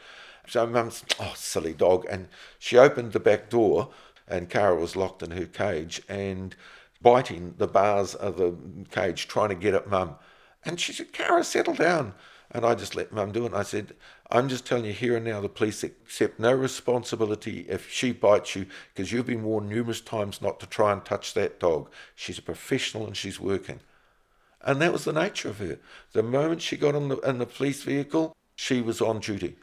So 0.48 0.66
Mum's, 0.66 1.04
oh, 1.20 1.34
silly 1.36 1.74
dog. 1.74 2.06
And 2.10 2.26
she 2.58 2.76
opened 2.76 3.12
the 3.12 3.20
back 3.20 3.48
door, 3.48 3.90
and 4.26 4.48
Cara 4.48 4.76
was 4.76 4.96
locked 4.96 5.22
in 5.22 5.30
her 5.32 5.46
cage 5.46 6.02
and 6.08 6.56
biting 7.02 7.54
the 7.58 7.66
bars 7.66 8.14
of 8.14 8.36
the 8.36 8.56
cage, 8.90 9.28
trying 9.28 9.50
to 9.50 9.54
get 9.54 9.74
at 9.74 9.88
Mum. 9.88 10.16
And 10.64 10.80
she 10.80 10.92
said, 10.92 11.12
Cara, 11.12 11.44
settle 11.44 11.74
down. 11.74 12.14
And 12.50 12.64
I 12.64 12.74
just 12.74 12.94
let 12.94 13.12
Mum 13.12 13.32
do 13.32 13.44
it. 13.44 13.48
And 13.48 13.56
I 13.56 13.62
said, 13.62 13.94
I'm 14.30 14.48
just 14.48 14.64
telling 14.64 14.84
you 14.84 14.92
here 14.92 15.16
and 15.16 15.24
now, 15.24 15.40
the 15.40 15.48
police 15.48 15.82
accept 15.82 16.38
no 16.38 16.52
responsibility 16.52 17.66
if 17.68 17.90
she 17.90 18.12
bites 18.12 18.54
you, 18.54 18.66
because 18.94 19.12
you've 19.12 19.26
been 19.26 19.42
warned 19.42 19.68
numerous 19.68 20.00
times 20.00 20.40
not 20.40 20.60
to 20.60 20.66
try 20.66 20.92
and 20.92 21.04
touch 21.04 21.34
that 21.34 21.60
dog. 21.60 21.90
She's 22.14 22.38
a 22.38 22.42
professional 22.42 23.06
and 23.06 23.16
she's 23.16 23.40
working. 23.40 23.80
And 24.62 24.80
that 24.80 24.92
was 24.92 25.04
the 25.04 25.12
nature 25.12 25.50
of 25.50 25.58
her. 25.58 25.78
The 26.12 26.22
moment 26.22 26.62
she 26.62 26.76
got 26.76 26.94
in 26.94 27.08
the, 27.08 27.18
in 27.18 27.38
the 27.38 27.46
police 27.46 27.82
vehicle, 27.82 28.34
she 28.56 28.80
was 28.80 29.00
on 29.00 29.20
duty. 29.20 29.56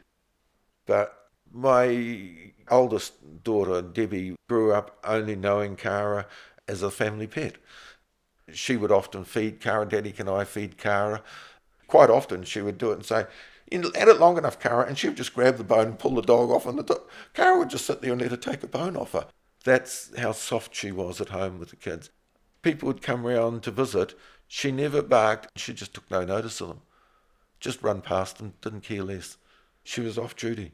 But 0.86 1.21
my 1.52 2.52
oldest 2.70 3.42
daughter, 3.44 3.82
Debbie, 3.82 4.36
grew 4.48 4.72
up 4.72 4.98
only 5.04 5.36
knowing 5.36 5.76
Cara 5.76 6.26
as 6.66 6.82
a 6.82 6.90
family 6.90 7.26
pet. 7.26 7.56
She 8.52 8.76
would 8.76 8.92
often 8.92 9.24
feed 9.24 9.60
Cara, 9.60 9.86
Daddy, 9.86 10.12
can 10.12 10.28
I 10.28 10.44
feed 10.44 10.78
Cara? 10.78 11.22
Quite 11.86 12.10
often 12.10 12.44
she 12.44 12.60
would 12.62 12.78
do 12.78 12.90
it 12.90 12.94
and 12.94 13.04
say, 13.04 13.26
"Add 13.70 14.08
it 14.08 14.18
long 14.18 14.38
enough, 14.38 14.58
Cara, 14.58 14.86
and 14.86 14.98
she 14.98 15.08
would 15.08 15.16
just 15.16 15.34
grab 15.34 15.56
the 15.56 15.64
bone 15.64 15.88
and 15.88 15.98
pull 15.98 16.14
the 16.14 16.22
dog 16.22 16.50
off, 16.50 16.66
and 16.66 16.78
the 16.78 16.82
do- 16.82 17.06
Cara 17.34 17.58
would 17.58 17.70
just 17.70 17.86
sit 17.86 18.00
there 18.00 18.12
and 18.12 18.20
let 18.20 18.30
her 18.30 18.36
take 18.36 18.60
the 18.60 18.66
bone 18.66 18.96
off 18.96 19.12
her. 19.12 19.26
That's 19.64 20.16
how 20.18 20.32
soft 20.32 20.74
she 20.74 20.90
was 20.90 21.20
at 21.20 21.28
home 21.28 21.58
with 21.58 21.70
the 21.70 21.76
kids. 21.76 22.10
People 22.62 22.88
would 22.88 23.02
come 23.02 23.26
round 23.26 23.62
to 23.64 23.70
visit. 23.70 24.14
She 24.48 24.72
never 24.72 25.02
barked. 25.02 25.48
She 25.56 25.72
just 25.72 25.94
took 25.94 26.10
no 26.10 26.24
notice 26.24 26.60
of 26.60 26.68
them. 26.68 26.82
Just 27.60 27.82
run 27.82 28.02
past 28.02 28.38
them, 28.38 28.54
didn't 28.60 28.82
care 28.82 29.02
less. 29.02 29.36
She 29.84 30.00
was 30.00 30.18
off 30.18 30.36
duty. 30.36 30.72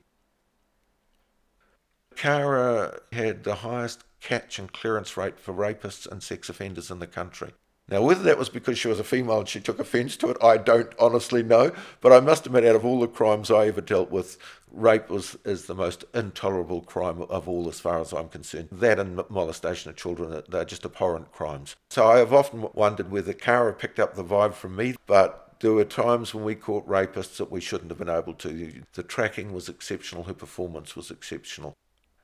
Cara 2.18 2.98
had 3.12 3.44
the 3.44 3.54
highest 3.54 4.02
catch 4.20 4.58
and 4.58 4.72
clearance 4.72 5.16
rate 5.16 5.38
for 5.38 5.54
rapists 5.54 6.04
and 6.04 6.20
sex 6.20 6.48
offenders 6.48 6.90
in 6.90 6.98
the 6.98 7.06
country. 7.06 7.52
Now, 7.88 8.02
whether 8.02 8.24
that 8.24 8.36
was 8.36 8.48
because 8.48 8.76
she 8.76 8.88
was 8.88 8.98
a 8.98 9.04
female 9.04 9.38
and 9.38 9.48
she 9.48 9.60
took 9.60 9.78
offence 9.78 10.16
to 10.16 10.30
it, 10.30 10.36
I 10.42 10.56
don't 10.56 10.92
honestly 10.98 11.44
know. 11.44 11.70
But 12.00 12.12
I 12.12 12.18
must 12.18 12.44
admit, 12.44 12.64
out 12.64 12.74
of 12.74 12.84
all 12.84 12.98
the 12.98 13.06
crimes 13.06 13.52
I 13.52 13.68
ever 13.68 13.80
dealt 13.80 14.10
with, 14.10 14.36
rape 14.68 15.08
was 15.08 15.38
is 15.44 15.66
the 15.66 15.76
most 15.76 16.04
intolerable 16.12 16.80
crime 16.80 17.22
of 17.22 17.48
all, 17.48 17.68
as 17.68 17.78
far 17.78 18.00
as 18.00 18.12
I'm 18.12 18.28
concerned. 18.28 18.70
That 18.72 18.98
and 18.98 19.22
molestation 19.30 19.88
of 19.88 19.96
children, 19.96 20.42
they're 20.48 20.64
just 20.64 20.84
abhorrent 20.84 21.30
crimes. 21.30 21.76
So 21.88 22.08
I 22.08 22.18
have 22.18 22.34
often 22.34 22.66
wondered 22.74 23.12
whether 23.12 23.32
Cara 23.32 23.72
picked 23.72 24.00
up 24.00 24.16
the 24.16 24.24
vibe 24.24 24.54
from 24.54 24.74
me, 24.74 24.96
but 25.06 25.54
there 25.60 25.72
were 25.72 25.84
times 25.84 26.34
when 26.34 26.42
we 26.42 26.56
caught 26.56 26.86
rapists 26.88 27.36
that 27.36 27.52
we 27.52 27.60
shouldn't 27.60 27.92
have 27.92 27.98
been 27.98 28.08
able 28.08 28.34
to. 28.34 28.82
The 28.94 29.04
tracking 29.04 29.52
was 29.52 29.68
exceptional, 29.68 30.24
her 30.24 30.34
performance 30.34 30.96
was 30.96 31.12
exceptional 31.12 31.76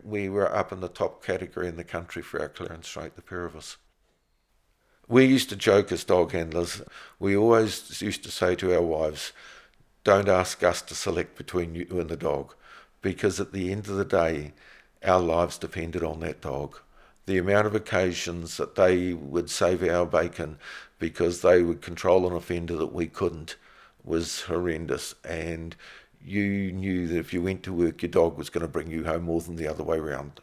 we 0.05 0.29
were 0.29 0.55
up 0.55 0.71
in 0.71 0.81
the 0.81 0.89
top 0.89 1.25
category 1.25 1.67
in 1.67 1.77
the 1.77 1.85
country 1.85 2.23
for 2.23 2.41
our 2.41 2.49
clearance 2.49 2.95
rate, 2.97 3.17
the 3.17 3.23
pair 3.23 3.45
of 3.45 3.57
us. 3.57 3.79
We 5.09 5.25
used 5.25 5.49
to 5.51 5.57
joke 5.57 5.91
as 5.93 6.05
dog 6.05 6.33
handlers. 6.33 6.83
We 7.19 7.37
always 7.37 8.01
used 8.01 8.23
to 8.25 8.31
say 8.31 8.55
to 8.57 8.75
our 8.75 8.83
wives, 8.83 9.33
don't 10.03 10.29
ask 10.29 10.63
us 10.63 10.83
to 10.83 10.95
select 10.95 11.37
between 11.37 11.75
you 11.75 11.87
and 11.99 12.09
the 12.09 12.17
dog, 12.17 12.55
because 13.01 13.41
at 13.41 13.53
the 13.53 13.73
end 13.73 13.89
of 13.89 13.97
the 13.97 14.05
day, 14.05 14.53
our 15.03 15.21
lives 15.21 15.59
depended 15.59 16.03
on 16.03 16.21
that 16.21 16.41
dog. 16.41 16.79
The 17.27 17.39
amount 17.39 17.67
of 17.67 17.75
occasions 17.75 18.59
that 18.59 18.75
they 18.75 19.15
would 19.15 19.49
save 19.49 19.83
our 19.83 20.05
bacon 20.05 20.59
because 20.99 21.41
they 21.41 21.63
would 21.63 21.81
control 21.81 22.27
an 22.27 22.35
offender 22.35 22.77
that 22.77 22.93
we 22.93 23.07
couldn't 23.07 23.57
was 24.05 24.43
horrendous. 24.43 25.15
And 25.25 25.75
you 26.25 26.73
knew 26.73 27.07
that 27.07 27.19
if 27.19 27.35
you 27.35 27.43
went 27.43 27.63
to 27.65 27.73
work, 27.73 28.03
your 28.03 28.11
dog 28.11 28.39
was 28.39 28.49
going 28.49 28.63
to 28.63 28.69
bring 28.69 28.91
you 28.91 29.05
home 29.05 29.25
more 29.25 29.41
than 29.41 29.57
the 29.57 29.69
other 29.69 29.85
way 29.85 29.99
around. 29.99 30.41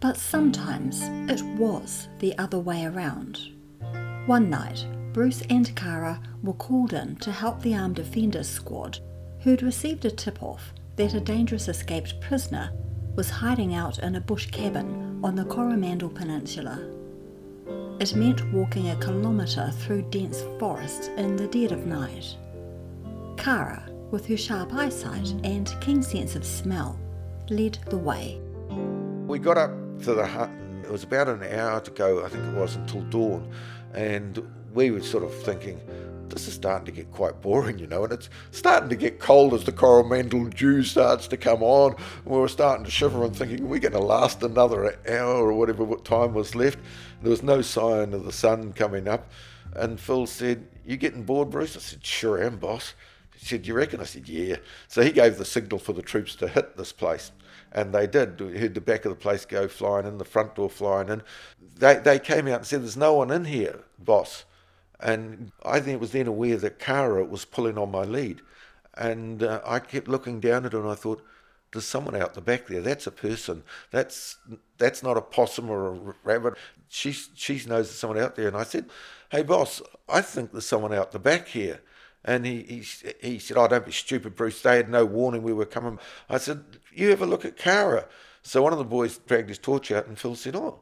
But 0.00 0.16
sometimes 0.16 1.02
it 1.30 1.44
was 1.56 2.08
the 2.18 2.36
other 2.38 2.58
way 2.58 2.86
around. 2.86 3.38
One 4.26 4.50
night, 4.50 4.84
Bruce 5.12 5.42
and 5.50 5.74
Cara 5.76 6.20
were 6.42 6.54
called 6.54 6.94
in 6.94 7.16
to 7.16 7.30
help 7.30 7.60
the 7.60 7.76
armed 7.76 7.98
offenders 7.98 8.48
squad, 8.48 8.98
who'd 9.40 9.62
received 9.62 10.04
a 10.06 10.10
tip 10.10 10.42
off 10.42 10.72
that 11.00 11.14
a 11.14 11.20
dangerous 11.20 11.66
escaped 11.66 12.20
prisoner 12.20 12.70
was 13.16 13.30
hiding 13.30 13.74
out 13.74 13.98
in 14.00 14.16
a 14.16 14.20
bush 14.20 14.50
cabin 14.50 15.18
on 15.24 15.34
the 15.34 15.46
Coromandel 15.46 16.10
Peninsula. 16.10 16.78
It 17.98 18.14
meant 18.14 18.52
walking 18.52 18.90
a 18.90 18.96
kilometre 18.96 19.72
through 19.78 20.10
dense 20.10 20.42
forest 20.58 21.10
in 21.16 21.36
the 21.36 21.46
dead 21.46 21.72
of 21.72 21.86
night. 21.86 22.36
Cara, 23.38 23.88
with 24.10 24.26
her 24.26 24.36
sharp 24.36 24.74
eyesight 24.74 25.32
and 25.42 25.74
keen 25.80 26.02
sense 26.02 26.36
of 26.36 26.44
smell, 26.44 27.00
led 27.48 27.78
the 27.88 27.96
way. 27.96 28.38
We 29.26 29.38
got 29.38 29.56
up 29.56 29.70
to 30.02 30.12
the 30.12 30.26
hut, 30.26 30.50
and 30.50 30.84
it 30.84 30.92
was 30.92 31.04
about 31.04 31.30
an 31.30 31.42
hour 31.44 31.80
to 31.80 31.90
go, 31.92 32.22
I 32.22 32.28
think 32.28 32.44
it 32.44 32.52
was, 32.52 32.76
until 32.76 33.00
dawn. 33.04 33.50
And 33.94 34.46
we 34.74 34.90
were 34.90 35.00
sort 35.00 35.24
of 35.24 35.34
thinking, 35.44 35.80
this 36.30 36.48
is 36.48 36.54
starting 36.54 36.86
to 36.86 36.92
get 36.92 37.10
quite 37.10 37.40
boring, 37.40 37.78
you 37.78 37.86
know, 37.86 38.04
and 38.04 38.12
it's 38.12 38.30
starting 38.50 38.88
to 38.88 38.96
get 38.96 39.18
cold 39.18 39.54
as 39.54 39.64
the 39.64 39.72
Coromandel 39.72 40.46
dew 40.46 40.82
starts 40.82 41.26
to 41.28 41.36
come 41.36 41.62
on. 41.62 41.96
We 42.24 42.38
were 42.38 42.48
starting 42.48 42.84
to 42.84 42.90
shiver 42.90 43.24
and 43.24 43.36
thinking, 43.36 43.68
we're 43.68 43.80
going 43.80 43.92
to 43.92 43.98
last 43.98 44.42
another 44.42 44.98
hour 45.08 45.48
or 45.48 45.52
whatever 45.52 45.86
time 45.96 46.34
was 46.34 46.54
left. 46.54 46.78
There 47.22 47.30
was 47.30 47.42
no 47.42 47.60
sign 47.62 48.14
of 48.14 48.24
the 48.24 48.32
sun 48.32 48.72
coming 48.72 49.08
up. 49.08 49.30
And 49.74 50.00
Phil 50.00 50.26
said, 50.26 50.66
You 50.84 50.96
getting 50.96 51.24
bored, 51.24 51.50
Bruce? 51.50 51.76
I 51.76 51.80
said, 51.80 52.04
Sure 52.04 52.42
am, 52.42 52.58
boss. 52.58 52.94
He 53.36 53.46
said, 53.46 53.66
You 53.66 53.74
reckon? 53.74 54.00
I 54.00 54.04
said, 54.04 54.28
Yeah. 54.28 54.56
So 54.88 55.02
he 55.02 55.12
gave 55.12 55.38
the 55.38 55.44
signal 55.44 55.78
for 55.78 55.92
the 55.92 56.02
troops 56.02 56.34
to 56.36 56.48
hit 56.48 56.76
this 56.76 56.92
place. 56.92 57.32
And 57.72 57.92
they 57.94 58.06
did. 58.06 58.40
We 58.40 58.58
heard 58.58 58.74
the 58.74 58.80
back 58.80 59.04
of 59.04 59.10
the 59.10 59.16
place 59.16 59.44
go 59.44 59.68
flying 59.68 60.06
in, 60.06 60.18
the 60.18 60.24
front 60.24 60.56
door 60.56 60.68
flying 60.68 61.08
in. 61.08 61.22
They, 61.76 61.96
they 61.96 62.18
came 62.18 62.48
out 62.48 62.58
and 62.58 62.66
said, 62.66 62.82
There's 62.82 62.96
no 62.96 63.14
one 63.14 63.30
in 63.30 63.44
here, 63.44 63.84
boss. 63.98 64.44
And 65.02 65.52
I 65.64 65.78
it 65.78 66.00
was 66.00 66.12
then 66.12 66.26
aware 66.26 66.56
that 66.58 66.78
Cara 66.78 67.24
was 67.24 67.44
pulling 67.44 67.78
on 67.78 67.90
my 67.90 68.02
lead. 68.02 68.40
And 68.96 69.42
uh, 69.42 69.60
I 69.64 69.78
kept 69.78 70.08
looking 70.08 70.40
down 70.40 70.66
at 70.66 70.72
her 70.72 70.80
and 70.80 70.90
I 70.90 70.94
thought, 70.94 71.22
there's 71.72 71.86
someone 71.86 72.16
out 72.16 72.34
the 72.34 72.40
back 72.40 72.66
there. 72.66 72.80
That's 72.80 73.06
a 73.06 73.12
person. 73.12 73.62
That's 73.90 74.38
that's 74.78 75.02
not 75.02 75.16
a 75.16 75.20
possum 75.20 75.70
or 75.70 75.94
a 75.94 76.14
rabbit. 76.24 76.54
She 76.88 77.12
she 77.12 77.54
knows 77.54 77.88
there's 77.88 77.98
someone 77.98 78.18
out 78.18 78.34
there. 78.34 78.48
And 78.48 78.56
I 78.56 78.64
said, 78.64 78.90
"Hey, 79.30 79.42
boss, 79.42 79.80
I 80.08 80.20
think 80.20 80.52
there's 80.52 80.66
someone 80.66 80.92
out 80.92 81.12
the 81.12 81.18
back 81.18 81.48
here." 81.48 81.80
And 82.24 82.44
he 82.44 82.62
he, 82.62 82.84
he 83.20 83.38
said, 83.38 83.56
"Oh, 83.56 83.68
don't 83.68 83.86
be 83.86 83.92
stupid, 83.92 84.34
Bruce. 84.34 84.62
They 84.62 84.76
had 84.76 84.88
no 84.88 85.04
warning 85.04 85.42
we 85.42 85.52
were 85.52 85.66
coming." 85.66 85.98
I 86.28 86.38
said, 86.38 86.64
"You 86.92 87.12
ever 87.12 87.26
look 87.26 87.44
at 87.44 87.56
Cara?" 87.56 88.08
So 88.42 88.62
one 88.62 88.72
of 88.72 88.78
the 88.78 88.84
boys 88.84 89.18
dragged 89.18 89.48
his 89.48 89.58
torch 89.58 89.92
out, 89.92 90.06
and 90.06 90.18
Phil 90.18 90.34
said, 90.34 90.56
"Oh, 90.56 90.80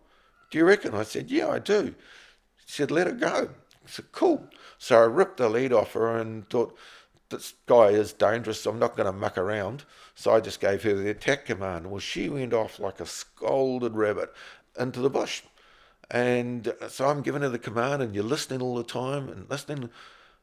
do 0.51 0.59
you 0.59 0.65
reckon?" 0.65 0.95
I 0.95 1.03
said, 1.03 1.31
"Yeah, 1.31 1.49
I 1.49 1.59
do." 1.59 1.95
He 2.57 2.73
said, 2.73 2.91
"Let 2.91 3.07
her 3.07 3.13
go." 3.13 3.51
I 3.89 3.91
said, 3.91 4.13
"Cool." 4.13 4.49
So 4.79 4.99
I 4.99 5.05
ripped 5.05 5.39
the 5.39 5.49
lead 5.49 5.73
off 5.73 5.95
her 5.95 6.17
and 6.17 6.49
thought 6.49 6.77
this 7.31 7.55
guy 7.67 7.89
is 7.89 8.13
dangerous. 8.13 8.65
I'm 8.67 8.79
not 8.79 8.97
going 8.97 9.07
to 9.07 9.13
muck 9.13 9.37
around. 9.37 9.85
So 10.15 10.33
I 10.33 10.41
just 10.41 10.61
gave 10.61 10.83
her 10.83 10.95
the 10.95 11.11
attack 11.11 11.47
command. 11.47 11.91
Well, 11.91 12.01
she 12.01 12.29
went 12.29 12.55
off 12.55 12.79
like 12.79 13.01
a 13.01 13.07
scolded 13.07 13.95
rabbit 13.95 14.33
into 14.79 15.01
the 15.01 15.11
bush. 15.11 15.43
And 16.11 16.69
uh, 16.69 16.89
so 16.89 17.09
I'm 17.09 17.23
giving 17.23 17.43
her 17.43 17.49
the 17.49 17.59
command, 17.59 18.03
and 18.03 18.15
you're 18.15 18.25
listening 18.25 18.63
all 18.63 18.77
the 18.77 18.83
time 18.83 19.29
and 19.29 19.49
listening. 19.51 19.91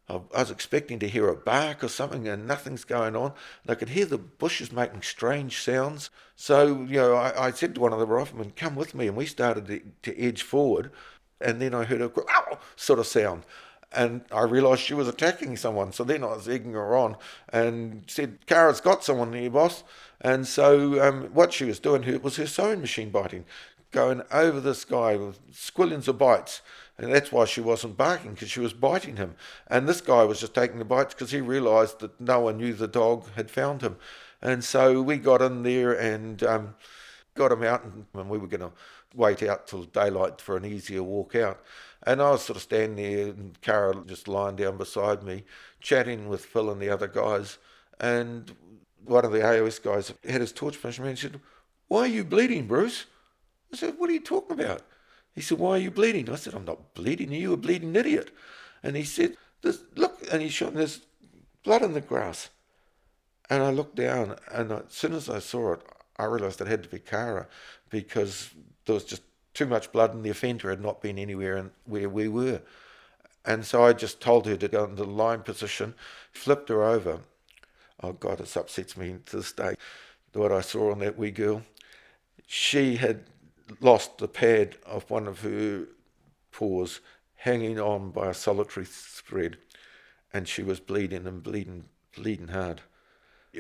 I 0.08 0.20
was 0.38 0.52
expecting 0.52 1.00
to 1.00 1.08
hear 1.08 1.28
a 1.30 1.36
bark 1.36 1.84
or 1.84 1.88
something, 1.88 2.28
and 2.28 2.48
nothing's 2.48 2.84
going 2.84 3.16
on. 3.16 3.34
And 3.64 3.72
I 3.72 3.75
could 3.75 3.90
hear 3.90 4.06
the 4.06 4.20
bushes 4.20 4.72
making 4.72 5.02
strange 5.02 5.60
sounds. 5.60 6.12
So, 6.36 6.84
you 6.84 6.98
know, 6.98 7.16
I, 7.16 7.48
I 7.48 7.52
said 7.52 7.74
to 7.75 7.82
one 7.82 7.94
of 7.94 7.98
the 7.98 8.06
riflemen, 8.06 8.52
Come 8.56 8.75
with 8.75 8.94
me. 8.94 9.08
And 9.08 9.18
we 9.18 9.25
started 9.25 9.66
to, 9.66 9.82
to 10.04 10.22
edge 10.22 10.44
forward. 10.44 10.92
And 11.42 11.62
then 11.62 11.74
I 11.74 11.84
heard 11.84 12.01
a 12.01 12.12
sort 12.75 13.00
of 13.00 13.08
sound 13.08 13.44
and 13.96 14.22
I 14.32 14.42
realised 14.42 14.82
she 14.82 14.94
was 14.94 15.08
attacking 15.08 15.58
someone. 15.58 15.92
So 15.94 16.04
then 16.04 16.24
I 16.24 16.27
was 16.27 16.48
egging 16.48 16.74
her 16.74 16.96
on 16.96 17.15
and 17.50 18.04
said, 18.08 18.46
Cara's 18.46 18.82
got 18.82 19.04
someone 19.04 19.34
here, 19.34 19.50
boss. 19.50 19.84
And 20.22 20.46
so 20.46 21.01
um, 21.08 21.24
what 21.34 21.54
she 21.54 21.65
was 21.65 21.80
doing 21.80 22.22
was 22.22 22.36
her 22.36 22.48
sewing 22.48 22.82
machine 22.82 23.10
biting, 23.10 23.46
going 23.92 24.22
over 24.32 24.60
this 24.60 24.86
guy 24.86 25.15
with 25.15 25.39
squillions 25.51 26.08
of 26.08 26.18
bites. 26.18 26.62
And 26.98 27.13
that's 27.13 27.32
why 27.32 27.46
she 27.46 27.62
wasn't 27.62 27.98
barking, 27.98 28.34
because 28.34 28.50
she 28.50 28.62
was 28.62 28.74
biting 28.74 29.18
him. 29.18 29.36
And 29.68 29.88
this 29.88 30.01
guy 30.01 30.24
was 30.24 30.39
just 30.39 30.54
taking 30.54 30.80
the 30.80 30.86
bites 30.86 31.13
because 31.13 31.32
he 31.32 31.42
realised 31.42 32.00
that 32.00 32.20
no 32.20 32.42
one 32.42 32.58
knew 32.58 32.74
the 32.74 32.88
dog 32.88 33.25
had 33.36 33.51
found 33.51 33.82
him. 33.82 33.98
And 34.42 34.63
so 34.63 35.01
we 35.01 35.18
got 35.18 35.42
in 35.42 35.64
there 35.64 35.92
and 35.92 36.42
um, 36.44 36.75
got 37.36 37.51
him 37.51 37.64
out, 37.64 37.83
and 38.14 38.29
we 38.29 38.38
were 38.38 38.48
going 38.48 38.62
to 38.62 38.72
wait 39.16 39.44
out 39.44 39.68
till 39.68 39.84
daylight 39.84 40.42
for 40.42 40.58
an 40.58 40.66
easier 40.66 41.04
walk 41.04 41.36
out. 41.36 41.62
And 42.04 42.22
I 42.22 42.32
was 42.32 42.44
sort 42.44 42.58
of 42.58 42.64
standing 42.64 42.96
there, 42.96 43.28
and 43.30 43.60
Cara 43.62 44.04
just 44.06 44.28
lying 44.28 44.56
down 44.56 44.78
beside 44.78 45.24
me, 45.24 45.44
chatting 45.82 46.30
with 46.30 46.46
Phil 46.46 46.70
and 46.70 46.82
the 46.82 46.90
other 46.90 47.08
guys. 47.08 47.58
And 48.00 48.56
one 49.04 49.25
of 49.25 49.32
the 49.32 49.40
AOS 49.40 49.82
guys 49.82 50.14
had 50.28 50.42
his 50.42 50.51
torch 50.51 50.75
finished 50.75 51.00
and 51.00 51.18
said, 51.18 51.40
Why 51.88 52.01
are 52.01 52.08
you 52.08 52.24
bleeding, 52.24 52.68
Bruce? 52.68 53.06
I 53.74 53.78
said, 53.78 53.96
What 53.98 54.10
are 54.10 54.14
you 54.14 54.22
talking 54.22 54.60
about? 54.60 54.82
He 55.34 55.42
said, 55.42 55.60
Why 55.60 55.72
are 55.72 55.80
you 55.80 55.92
bleeding? 55.92 56.30
I 56.30 56.36
said, 56.36 56.54
I'm 56.54 56.66
not 56.66 56.94
bleeding. 56.94 57.32
You 57.32 57.54
a 57.54 57.58
bleeding 57.58 57.96
idiot. 57.96 58.32
And 58.84 58.96
he 58.96 59.04
said, 59.04 59.36
Look, 59.96 60.24
and 60.32 60.42
he 60.42 60.50
showed 60.50 60.75
there's 60.75 61.01
blood 61.64 61.82
in 61.82 61.94
the 61.94 62.01
grass. 62.01 62.50
And 63.50 63.62
I 63.62 63.70
looked 63.70 63.96
down, 63.96 64.38
and 64.51 64.72
as 64.72 64.84
soon 64.90 65.14
as 65.14 65.30
I 65.30 65.40
saw 65.40 65.74
it, 65.74 65.82
I 66.18 66.25
realised 66.25 66.62
it 66.62 66.68
had 66.68 66.84
to 66.84 66.90
be 66.90 67.00
Cara 67.00 67.48
because 67.90 68.50
there 68.85 68.93
was 68.93 69.03
just 69.03 69.24
too 69.53 69.65
much 69.65 69.91
blood 69.91 70.13
and 70.13 70.24
the 70.24 70.29
offender 70.29 70.69
had 70.69 70.81
not 70.81 71.01
been 71.01 71.17
anywhere 71.17 71.57
in, 71.57 71.71
where 71.85 72.09
we 72.09 72.27
were. 72.27 72.61
And 73.45 73.65
so 73.65 73.83
I 73.83 73.93
just 73.93 74.21
told 74.21 74.48
her 74.48 74.57
to 74.57 74.67
go 74.67 74.85
into 74.85 75.03
the 75.03 75.09
line 75.09 75.41
position, 75.41 75.93
flipped 76.31 76.69
her 76.69 76.83
over. 76.83 77.19
Oh 78.01 78.13
God, 78.13 78.39
this 78.39 78.57
upsets 78.57 78.98
me 78.98 79.17
to 79.27 79.37
this 79.37 79.51
day, 79.51 79.75
what 80.33 80.51
I 80.51 80.61
saw 80.61 80.91
on 80.91 81.00
that 81.00 81.17
wee 81.17 81.31
girl. 81.31 81.63
She 82.48 82.98
had 82.98 83.24
lost 83.79 84.17
the 84.17 84.27
pad 84.27 84.75
of 84.85 85.09
one 85.09 85.27
of 85.27 85.41
her 85.41 85.85
paws 86.51 87.00
hanging 87.35 87.79
on 87.79 88.11
by 88.11 88.29
a 88.29 88.33
solitary 88.33 88.85
thread, 88.85 89.57
and 90.33 90.48
she 90.48 90.63
was 90.63 90.79
bleeding 90.79 91.25
and 91.25 91.41
bleeding, 91.41 91.85
bleeding 92.15 92.50
hard. 92.50 92.81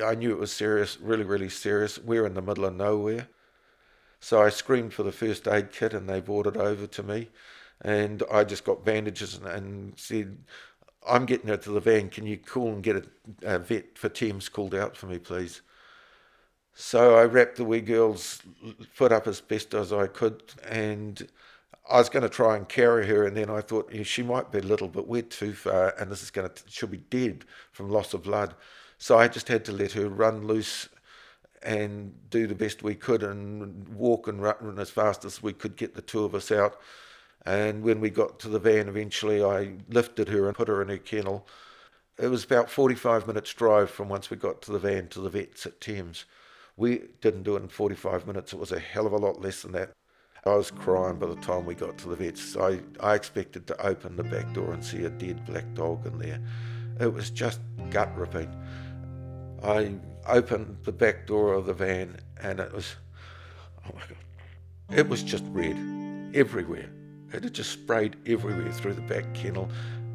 I 0.03 0.15
knew 0.15 0.31
it 0.31 0.39
was 0.39 0.51
serious, 0.51 0.99
really, 0.99 1.23
really 1.23 1.49
serious. 1.49 1.97
We're 1.97 2.25
in 2.25 2.33
the 2.33 2.41
middle 2.41 2.65
of 2.65 2.75
nowhere. 2.75 3.29
So 4.25 4.41
I 4.41 4.49
screamed 4.49 4.91
for 4.91 5.03
the 5.03 5.11
first 5.11 5.47
aid 5.47 5.71
kit 5.71 5.93
and 5.93 6.09
they 6.09 6.19
brought 6.19 6.47
it 6.47 6.57
over 6.57 6.87
to 6.87 7.03
me. 7.03 7.29
And 7.81 8.23
I 8.31 8.43
just 8.43 8.63
got 8.63 8.83
bandages 8.83 9.35
and, 9.35 9.45
and 9.45 9.99
said, 9.99 10.39
I'm 11.07 11.27
getting 11.27 11.47
her 11.49 11.57
to 11.57 11.69
the 11.69 11.79
van. 11.79 12.09
Can 12.09 12.25
you 12.25 12.39
call 12.39 12.69
and 12.69 12.81
get 12.81 12.95
a, 12.95 13.03
a 13.43 13.59
vet 13.59 13.99
for 13.99 14.09
Thames 14.09 14.49
called 14.49 14.73
out 14.73 14.97
for 14.97 15.05
me, 15.05 15.19
please? 15.19 15.61
So 16.73 17.15
I 17.15 17.25
wrapped 17.25 17.57
the 17.57 17.65
wee 17.65 17.81
girl's 17.81 18.41
foot 18.91 19.11
up 19.11 19.27
as 19.27 19.41
best 19.41 19.75
as 19.75 19.93
I 19.93 20.07
could, 20.07 20.41
and 20.67 21.27
I 21.87 21.97
was 21.97 22.09
going 22.09 22.23
to 22.23 22.27
try 22.27 22.57
and 22.57 22.67
carry 22.67 23.05
her, 23.05 23.27
and 23.27 23.37
then 23.37 23.51
I 23.51 23.61
thought 23.61 23.93
yeah, 23.93 24.01
she 24.01 24.23
might 24.23 24.51
be 24.51 24.59
little 24.59 24.87
we're 24.87 25.21
too 25.21 25.53
far, 25.53 25.93
and 25.99 26.11
this 26.11 26.23
is 26.23 26.31
going 26.31 26.49
to 26.49 26.63
she'll 26.67 26.89
be 26.89 26.97
dead 26.97 27.45
from 27.71 27.91
loss 27.91 28.15
of 28.15 28.23
blood. 28.23 28.55
So 28.97 29.19
I 29.19 29.27
just 29.27 29.49
had 29.49 29.65
to 29.65 29.71
let 29.71 29.91
her 29.91 30.09
run 30.09 30.47
loose 30.47 30.89
and 31.65 32.13
do 32.29 32.45
the 32.45 32.55
best 32.55 32.83
we 32.83 32.95
could 32.95 33.23
and 33.23 33.87
walk 33.89 34.27
and 34.27 34.41
run 34.41 34.77
as 34.77 34.91
fast 34.91 35.25
as 35.25 35.41
we 35.41 35.51
could 35.51 35.75
get 35.75 35.95
the 35.95 36.01
two 36.01 36.23
of 36.23 36.35
us 36.35 36.51
out. 36.51 36.79
And 37.43 37.83
when 37.83 37.99
we 37.99 38.09
got 38.09 38.39
to 38.39 38.49
the 38.49 38.59
van, 38.59 38.87
eventually 38.87 39.43
I 39.43 39.73
lifted 39.89 40.29
her 40.29 40.47
and 40.47 40.55
put 40.55 40.67
her 40.67 40.81
in 40.81 40.89
her 40.89 40.97
kennel. 40.97 41.47
It 42.17 42.27
was 42.27 42.43
about 42.43 42.69
45 42.69 43.27
minutes 43.27 43.53
drive 43.53 43.89
from 43.89 44.09
once 44.09 44.29
we 44.29 44.37
got 44.37 44.61
to 44.63 44.71
the 44.71 44.79
van 44.79 45.07
to 45.09 45.19
the 45.19 45.29
vets 45.29 45.65
at 45.65 45.81
Thames. 45.81 46.25
We 46.77 47.03
didn't 47.21 47.43
do 47.43 47.55
it 47.55 47.63
in 47.63 47.67
45 47.67 48.27
minutes. 48.27 48.53
It 48.53 48.59
was 48.59 48.71
a 48.71 48.79
hell 48.79 49.07
of 49.07 49.13
a 49.13 49.17
lot 49.17 49.41
less 49.41 49.63
than 49.63 49.71
that. 49.73 49.91
I 50.45 50.53
was 50.55 50.69
crying 50.69 51.17
by 51.17 51.27
the 51.27 51.35
time 51.37 51.65
we 51.65 51.73
got 51.73 51.97
to 51.99 52.09
the 52.09 52.15
vets. 52.15 52.55
I, 52.55 52.79
I 52.99 53.15
expected 53.15 53.65
to 53.67 53.85
open 53.85 54.15
the 54.15 54.23
back 54.23 54.53
door 54.53 54.73
and 54.73 54.85
see 54.85 55.03
a 55.05 55.09
dead 55.09 55.43
black 55.45 55.73
dog 55.73 56.05
in 56.05 56.19
there. 56.19 56.39
It 56.99 57.11
was 57.11 57.31
just 57.31 57.59
gut 57.89 58.15
ripping. 58.15 58.55
I 59.63 59.95
opened 60.27 60.77
the 60.83 60.91
back 60.91 61.27
door 61.27 61.53
of 61.53 61.65
the 61.65 61.73
van 61.73 62.17
and 62.41 62.59
it 62.59 62.73
was, 62.73 62.95
oh 63.85 63.91
my 63.93 64.01
God, 64.01 64.97
it 64.97 65.09
was 65.09 65.23
just 65.23 65.43
red 65.49 65.77
everywhere. 66.33 66.89
It 67.33 67.43
had 67.43 67.53
just 67.53 67.71
sprayed 67.71 68.15
everywhere 68.25 68.71
through 68.71 68.93
the 68.93 69.01
back 69.01 69.33
kennel, 69.33 69.69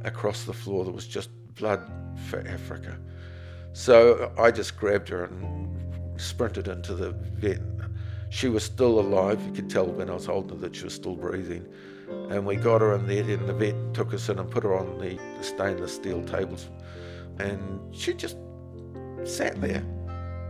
across 0.05 0.45
the 0.45 0.53
floor. 0.53 0.85
There 0.85 0.93
was 0.93 1.07
just 1.07 1.31
blood 1.55 1.91
for 2.29 2.41
Africa. 2.47 2.99
So 3.73 4.33
I 4.39 4.51
just 4.51 4.77
grabbed 4.77 5.09
her 5.09 5.25
and 5.25 6.21
sprinted 6.21 6.69
into 6.69 6.95
the 6.95 7.13
vet. 7.13 7.61
She 8.31 8.49
was 8.49 8.65
still 8.65 9.01
alive. 9.01 9.45
You 9.45 9.53
could 9.53 9.71
tell 9.71 9.87
when 9.87 10.09
I 10.09 10.15
was 10.15 10.27
holding 10.27 10.57
her 10.57 10.69
that 10.69 10.77
she 10.77 10.85
was 10.85 10.95
still 10.95 11.17
breathing. 11.17 11.67
And 12.31 12.47
we 12.47 12.57
got 12.57 12.81
her 12.81 12.95
in 12.95 13.07
there, 13.07 13.23
and 13.23 13.49
the 13.49 13.53
vet 13.53 13.75
took 13.95 14.15
us 14.15 14.29
in 14.29 14.39
and 14.39 14.51
put 14.51 14.65
her 14.65 14.77
on 14.77 14.99
the, 14.99 15.17
the 15.37 15.45
stainless 15.45 15.95
steel 15.95 16.23
tables. 16.25 16.69
And 17.39 17.81
she 17.95 18.15
just 18.15 18.37
sat 19.25 19.61
there 19.61 19.85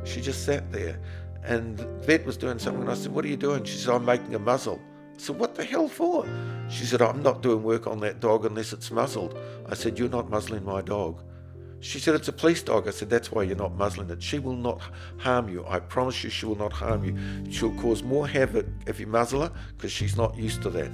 she 0.04 0.20
just 0.20 0.44
sat 0.44 0.70
there 0.72 0.98
And 1.42 1.78
the 1.78 1.86
vet 2.04 2.24
was 2.26 2.36
doing 2.36 2.58
something, 2.58 2.82
and 2.82 2.90
I 2.90 2.94
said, 2.94 3.12
What 3.12 3.24
are 3.24 3.28
you 3.28 3.36
doing? 3.36 3.64
She 3.64 3.76
said, 3.76 3.94
I'm 3.94 4.04
making 4.04 4.34
a 4.34 4.38
muzzle. 4.38 4.80
I 5.14 5.18
said, 5.18 5.38
What 5.38 5.54
the 5.54 5.64
hell 5.64 5.88
for? 5.88 6.26
She 6.68 6.84
said, 6.84 7.00
I'm 7.00 7.22
not 7.22 7.42
doing 7.42 7.62
work 7.62 7.86
on 7.86 8.00
that 8.00 8.20
dog 8.20 8.44
unless 8.44 8.72
it's 8.72 8.90
muzzled. 8.90 9.38
I 9.68 9.74
said, 9.74 9.98
You're 9.98 10.10
not 10.10 10.28
muzzling 10.28 10.64
my 10.64 10.82
dog. 10.82 11.22
She 11.80 11.98
said, 11.98 12.14
It's 12.14 12.28
a 12.28 12.32
police 12.32 12.62
dog. 12.62 12.86
I 12.86 12.90
said, 12.90 13.08
That's 13.08 13.32
why 13.32 13.44
you're 13.44 13.56
not 13.56 13.74
muzzling 13.74 14.10
it. 14.10 14.22
She 14.22 14.38
will 14.38 14.56
not 14.56 14.82
harm 15.18 15.48
you. 15.48 15.64
I 15.66 15.80
promise 15.80 16.22
you, 16.22 16.30
she 16.30 16.44
will 16.44 16.56
not 16.56 16.74
harm 16.74 17.04
you. 17.04 17.16
She'll 17.50 17.74
cause 17.76 18.02
more 18.02 18.28
havoc 18.28 18.66
if 18.86 19.00
you 19.00 19.06
muzzle 19.06 19.42
her 19.42 19.52
because 19.76 19.92
she's 19.92 20.16
not 20.16 20.36
used 20.36 20.60
to 20.62 20.70
that. 20.70 20.90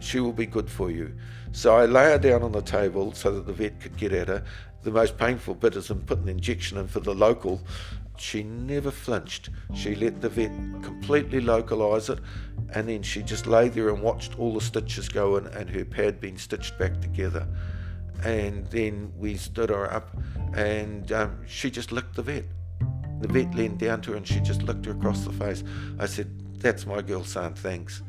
She 0.00 0.20
will 0.20 0.32
be 0.32 0.46
good 0.46 0.70
for 0.70 0.92
you. 0.92 1.12
So 1.50 1.76
I 1.76 1.86
lay 1.86 2.04
her 2.04 2.18
down 2.18 2.44
on 2.44 2.52
the 2.52 2.62
table 2.62 3.12
so 3.12 3.32
that 3.32 3.46
the 3.46 3.52
vet 3.52 3.80
could 3.80 3.96
get 3.96 4.12
at 4.12 4.28
her. 4.28 4.44
The 4.82 4.92
most 4.92 5.18
painful 5.18 5.56
bit 5.56 5.74
is 5.74 5.90
in 5.90 6.00
putting 6.02 6.24
an 6.24 6.28
injection 6.30 6.78
in 6.78 6.86
for 6.86 7.00
the 7.00 7.14
local. 7.14 7.60
She 8.20 8.42
never 8.42 8.90
flinched. 8.90 9.50
She 9.74 9.94
let 9.94 10.20
the 10.20 10.28
vet 10.28 10.52
completely 10.82 11.40
localise 11.40 12.08
it, 12.08 12.18
and 12.74 12.88
then 12.88 13.02
she 13.02 13.22
just 13.22 13.46
lay 13.46 13.68
there 13.68 13.88
and 13.88 14.02
watched 14.02 14.38
all 14.38 14.54
the 14.54 14.60
stitches 14.60 15.08
go 15.08 15.36
in 15.36 15.46
and 15.48 15.70
her 15.70 15.84
pad 15.84 16.20
being 16.20 16.38
stitched 16.38 16.78
back 16.78 17.00
together 17.00 17.46
and 18.24 18.66
then 18.70 19.12
we 19.16 19.36
stood 19.36 19.70
her 19.70 19.92
up 19.92 20.16
and 20.54 21.12
um, 21.12 21.38
she 21.46 21.70
just 21.70 21.92
licked 21.92 22.16
the 22.16 22.22
vet. 22.22 22.44
The 23.20 23.28
vet 23.28 23.54
leaned 23.54 23.78
down 23.78 24.00
to 24.02 24.12
her 24.12 24.16
and 24.16 24.26
she 24.26 24.40
just 24.40 24.62
licked 24.62 24.86
her 24.86 24.92
across 24.92 25.24
the 25.24 25.32
face. 25.32 25.62
I 25.98 26.06
said, 26.06 26.28
That's 26.58 26.86
my 26.86 27.02
girl, 27.02 27.24
son, 27.24 27.54
thanks. 27.54 28.02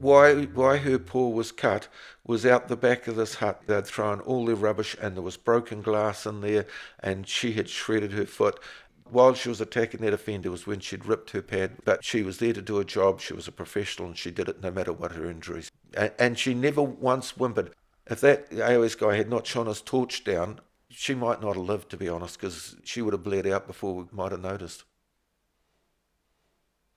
Why 0.00 0.44
why 0.44 0.78
her 0.78 0.98
paw 0.98 1.28
was 1.28 1.52
cut 1.52 1.88
was 2.26 2.46
out 2.46 2.68
the 2.68 2.76
back 2.76 3.06
of 3.06 3.16
this 3.16 3.36
hut. 3.36 3.62
They'd 3.66 3.86
thrown 3.86 4.20
all 4.20 4.46
their 4.46 4.56
rubbish 4.56 4.96
and 5.00 5.14
there 5.14 5.22
was 5.22 5.36
broken 5.36 5.82
glass 5.82 6.26
in 6.26 6.40
there 6.40 6.66
and 7.00 7.26
she 7.26 7.52
had 7.52 7.68
shredded 7.68 8.12
her 8.12 8.26
foot 8.26 8.58
while 9.10 9.34
she 9.34 9.48
was 9.48 9.60
attacking 9.60 10.00
that 10.00 10.12
offender 10.12 10.50
was 10.50 10.66
when 10.66 10.80
she'd 10.80 11.04
ripped 11.04 11.30
her 11.30 11.42
pad, 11.42 11.72
but 11.84 12.04
she 12.04 12.22
was 12.22 12.38
there 12.38 12.52
to 12.52 12.62
do 12.62 12.78
a 12.78 12.84
job. 12.84 13.20
She 13.20 13.34
was 13.34 13.48
a 13.48 13.52
professional 13.52 14.08
and 14.08 14.16
she 14.16 14.30
did 14.30 14.48
it 14.48 14.62
no 14.62 14.70
matter 14.70 14.92
what 14.92 15.12
her 15.12 15.28
injuries. 15.28 15.70
And 16.18 16.38
she 16.38 16.54
never 16.54 16.82
once 16.82 17.30
whimpered. 17.32 17.72
If 18.06 18.20
that 18.20 18.50
AOS 18.50 18.98
guy 18.98 19.16
had 19.16 19.28
not 19.28 19.46
shone 19.46 19.66
his 19.66 19.82
torch 19.82 20.24
down, 20.24 20.60
she 20.88 21.14
might 21.14 21.40
not 21.40 21.54
have 21.54 21.64
lived, 21.64 21.90
to 21.90 21.96
be 21.96 22.08
honest, 22.08 22.40
because 22.40 22.76
she 22.84 23.02
would 23.02 23.12
have 23.12 23.22
bled 23.22 23.46
out 23.46 23.66
before 23.66 23.94
we 23.94 24.04
might 24.12 24.32
have 24.32 24.40
noticed. 24.40 24.84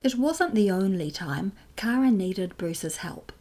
It 0.03 0.17
wasn't 0.17 0.53
the 0.53 0.69
only 0.69 1.09
time 1.09 1.53
Cara 1.75 2.11
needed 2.11 2.57
Bruce's 2.57 2.97
help. 2.97 3.31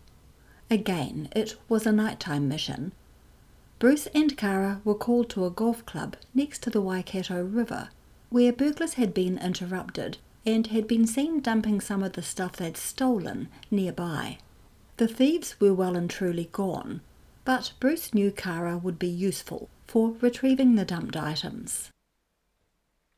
Again, 0.71 1.29
it 1.35 1.57
was 1.69 1.87
a 1.87 1.93
nighttime 1.93 2.49
mission. 2.49 2.93
Bruce 3.81 4.07
and 4.15 4.37
Cara 4.37 4.81
were 4.85 4.95
called 4.95 5.29
to 5.31 5.45
a 5.45 5.51
golf 5.51 5.85
club 5.85 6.17
next 6.35 6.63
to 6.63 6.71
the 6.71 6.81
Waikato 6.81 7.45
River 7.45 7.89
where 8.31 8.53
burglars 8.53 8.95
had 8.95 9.13
been 9.13 9.37
interrupted 9.39 10.17
and 10.47 10.69
had 10.69 10.89
been 10.89 11.07
seen 11.07 11.41
dumping 11.41 11.81
some 11.81 12.03
of 12.03 12.15
the 12.15 12.23
stuff 12.23 12.57
they'd 12.57 12.77
stolen 12.77 13.49
nearby. 13.71 14.39
The 14.97 15.07
thieves 15.09 15.61
were 15.61 15.75
well 15.75 15.97
and 15.97 16.09
truly 16.09 16.49
gone, 16.51 17.03
but 17.45 17.73
Bruce 17.79 18.15
knew 18.15 18.31
Cara 18.31 18.79
would 18.79 18.99
be 18.99 19.09
useful 19.09 19.69
for 19.87 20.15
retrieving 20.21 20.77
the 20.77 20.85
dumped 20.85 21.17
items. 21.17 21.91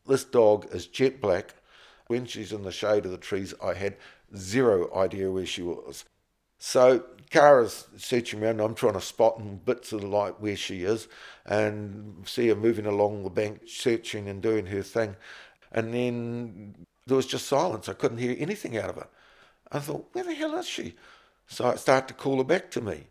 This 0.06 0.24
dog 0.24 0.66
is 0.74 0.86
jet 0.86 1.20
black. 1.20 1.54
When 2.06 2.26
she's 2.26 2.52
in 2.52 2.62
the 2.62 2.72
shade 2.72 3.04
of 3.06 3.10
the 3.10 3.18
trees, 3.18 3.54
I 3.62 3.74
had 3.74 3.96
zero 4.36 4.94
idea 4.94 5.30
where 5.30 5.46
she 5.46 5.62
was. 5.62 6.04
So 6.58 7.04
Cara's 7.30 7.86
searching 7.96 8.42
around. 8.42 8.60
I'm 8.60 8.74
trying 8.74 8.94
to 8.94 9.00
spot 9.00 9.38
in 9.38 9.56
bits 9.56 9.92
of 9.92 10.00
the 10.00 10.06
light 10.06 10.40
where 10.40 10.56
she 10.56 10.84
is 10.84 11.08
and 11.44 12.26
see 12.26 12.48
her 12.48 12.54
moving 12.54 12.86
along 12.86 13.22
the 13.22 13.30
bank, 13.30 13.62
searching 13.66 14.28
and 14.28 14.40
doing 14.40 14.66
her 14.66 14.82
thing. 14.82 15.16
And 15.72 15.92
then 15.92 16.86
there 17.06 17.16
was 17.16 17.26
just 17.26 17.46
silence. 17.46 17.88
I 17.88 17.94
couldn't 17.94 18.18
hear 18.18 18.36
anything 18.38 18.76
out 18.78 18.90
of 18.90 18.96
her. 18.96 19.08
I 19.72 19.80
thought, 19.80 20.08
where 20.12 20.24
the 20.24 20.34
hell 20.34 20.54
is 20.56 20.66
she? 20.66 20.94
So 21.46 21.66
I 21.66 21.76
start 21.76 22.08
to 22.08 22.14
call 22.14 22.38
her 22.38 22.44
back 22.44 22.70
to 22.72 22.80
me. 22.80 23.08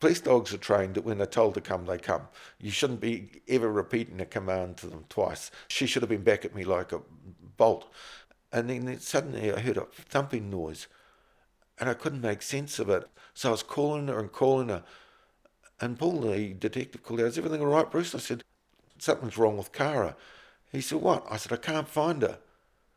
Police 0.00 0.20
dogs 0.20 0.52
are 0.52 0.58
trained 0.58 0.94
that 0.94 1.04
when 1.04 1.18
they're 1.18 1.26
told 1.26 1.54
to 1.54 1.60
come, 1.60 1.86
they 1.86 1.96
come. 1.96 2.22
You 2.58 2.70
shouldn't 2.70 3.00
be 3.00 3.40
ever 3.48 3.70
repeating 3.70 4.20
a 4.20 4.26
command 4.26 4.76
to 4.78 4.88
them 4.88 5.04
twice. 5.08 5.50
She 5.68 5.86
should 5.86 6.02
have 6.02 6.10
been 6.10 6.24
back 6.24 6.44
at 6.44 6.54
me 6.54 6.64
like 6.64 6.92
a 6.92 7.00
bolt. 7.56 7.90
And 8.52 8.70
then 8.70 9.00
suddenly 9.00 9.52
I 9.52 9.60
heard 9.60 9.76
a 9.76 9.86
thumping 9.86 10.50
noise 10.50 10.86
and 11.78 11.88
I 11.88 11.94
couldn't 11.94 12.20
make 12.20 12.42
sense 12.42 12.78
of 12.78 12.88
it. 12.88 13.08
So 13.34 13.48
I 13.48 13.52
was 13.52 13.62
calling 13.62 14.08
her 14.08 14.18
and 14.18 14.30
calling 14.30 14.68
her. 14.68 14.84
And 15.80 15.98
Paul, 15.98 16.20
the 16.20 16.54
detective, 16.54 17.02
called 17.02 17.20
out, 17.20 17.26
Is 17.26 17.38
everything 17.38 17.60
all 17.60 17.66
right, 17.66 17.90
Bruce? 17.90 18.14
I 18.14 18.18
said, 18.18 18.44
Something's 18.98 19.36
wrong 19.36 19.58
with 19.58 19.72
Cara. 19.72 20.16
He 20.70 20.80
said, 20.80 21.00
What? 21.00 21.26
I 21.28 21.36
said, 21.36 21.52
I 21.52 21.56
can't 21.56 21.88
find 21.88 22.22
her. 22.22 22.38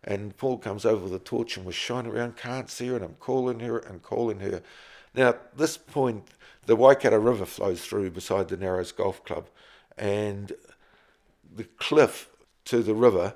And 0.03 0.37
Paul 0.37 0.59
comes 0.59 0.85
over 0.85 1.05
with 1.05 1.13
a 1.13 1.19
torch 1.19 1.57
and 1.57 1.65
was 1.65 1.75
shining 1.75 2.11
around, 2.11 2.37
can't 2.37 2.69
see 2.69 2.87
her, 2.87 2.95
and 2.95 3.03
I'm 3.03 3.15
calling 3.15 3.59
her 3.61 3.79
and 3.79 4.01
calling 4.01 4.39
her. 4.39 4.61
Now, 5.13 5.29
at 5.29 5.57
this 5.57 5.75
point, 5.75 6.27
the 6.65 6.75
Waikato 6.75 7.17
River 7.17 7.45
flows 7.45 7.83
through 7.83 8.11
beside 8.11 8.47
the 8.47 8.57
Narrows 8.57 8.91
Golf 8.91 9.23
Club, 9.25 9.49
and 9.97 10.53
the 11.53 11.63
cliff 11.63 12.29
to 12.65 12.83
the 12.83 12.93
river, 12.93 13.33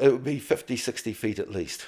it 0.00 0.12
would 0.12 0.24
be 0.24 0.38
50, 0.38 0.76
60 0.76 1.12
feet 1.12 1.38
at 1.38 1.50
least. 1.50 1.86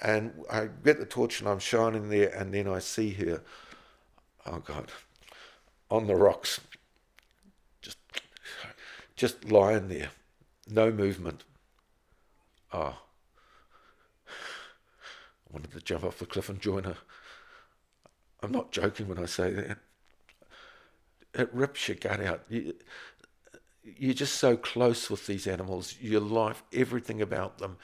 And 0.00 0.32
I 0.50 0.68
get 0.84 0.98
the 0.98 1.06
torch 1.06 1.40
and 1.40 1.48
I'm 1.48 1.58
shining 1.58 2.08
there, 2.08 2.28
and 2.30 2.54
then 2.54 2.68
I 2.68 2.78
see 2.78 3.10
her, 3.14 3.42
oh 4.46 4.60
God, 4.60 4.92
on 5.90 6.06
the 6.06 6.14
rocks, 6.14 6.60
just, 7.82 7.98
just 9.16 9.50
lying 9.50 9.88
there, 9.88 10.10
no 10.68 10.92
movement. 10.92 11.44
Oh, 12.72 12.98
I 14.28 15.52
wanted 15.52 15.72
to 15.72 15.80
jump 15.80 16.04
off 16.04 16.18
the 16.18 16.26
cliff 16.26 16.48
and 16.48 16.60
join 16.60 16.84
her. 16.84 16.96
I'm 18.42 18.52
not 18.52 18.70
joking 18.70 19.08
when 19.08 19.18
I 19.18 19.26
say 19.26 19.50
that. 19.52 19.78
It 21.34 21.52
rips 21.52 21.88
your 21.88 21.96
gut 21.96 22.20
out. 22.20 22.44
You're 23.96 24.14
just 24.14 24.34
so 24.34 24.56
close 24.56 25.08
with 25.08 25.26
these 25.26 25.46
animals. 25.46 25.96
Your 26.00 26.20
life, 26.20 26.62
everything 26.72 27.22
about 27.22 27.58
them 27.58 27.78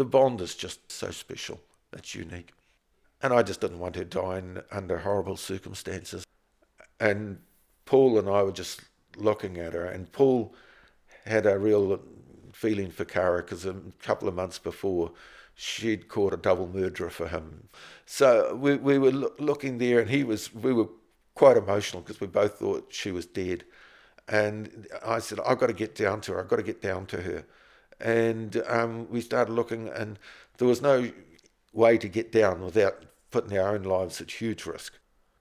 the 0.00 0.04
bond 0.06 0.40
is 0.40 0.54
just 0.54 0.90
so 0.90 1.10
special. 1.10 1.60
That's 1.90 2.14
unique. 2.14 2.52
And 3.22 3.34
I 3.34 3.42
just 3.42 3.60
didn't 3.60 3.80
want 3.80 3.96
her 3.96 4.04
dying 4.04 4.62
under 4.72 4.96
horrible 4.96 5.36
circumstances. 5.36 6.24
And 6.98 7.38
Paul 7.84 8.18
and 8.18 8.26
I 8.26 8.42
were 8.42 8.52
just 8.52 8.80
looking 9.18 9.58
at 9.58 9.74
her, 9.74 9.84
and 9.84 10.10
Paul 10.10 10.54
had 11.26 11.44
a 11.44 11.58
real 11.58 12.00
feeling 12.52 12.90
for 12.90 13.04
Cara 13.04 13.42
because 13.42 13.66
a 13.66 13.76
couple 14.00 14.26
of 14.26 14.34
months 14.34 14.58
before 14.58 15.12
she'd 15.54 16.08
caught 16.08 16.32
a 16.32 16.38
double 16.38 16.66
murderer 16.66 17.10
for 17.10 17.28
him. 17.28 17.68
So 18.06 18.54
we, 18.54 18.76
we 18.76 18.96
were 18.96 19.12
lo- 19.12 19.34
looking 19.38 19.76
there, 19.76 20.00
and 20.00 20.08
he 20.08 20.24
was, 20.24 20.54
we 20.54 20.72
were 20.72 20.88
quite 21.34 21.58
emotional 21.58 22.00
because 22.00 22.22
we 22.22 22.26
both 22.26 22.58
thought 22.58 22.86
she 22.88 23.10
was 23.10 23.26
dead. 23.26 23.64
And 24.30 24.86
I 25.04 25.18
said, 25.18 25.40
I've 25.46 25.58
got 25.58 25.66
to 25.66 25.74
get 25.74 25.94
down 25.94 26.20
to 26.22 26.32
her, 26.32 26.40
I've 26.40 26.48
got 26.48 26.56
to 26.56 26.62
get 26.62 26.80
down 26.80 27.04
to 27.06 27.20
her 27.22 27.44
and 28.00 28.62
um, 28.66 29.08
we 29.10 29.20
started 29.20 29.52
looking, 29.52 29.88
and 29.88 30.18
there 30.58 30.68
was 30.68 30.80
no 30.80 31.10
way 31.72 31.98
to 31.98 32.08
get 32.08 32.32
down 32.32 32.64
without 32.64 33.04
putting 33.30 33.56
our 33.56 33.74
own 33.74 33.82
lives 33.82 34.20
at 34.20 34.30
huge 34.30 34.66
risk. 34.66 34.94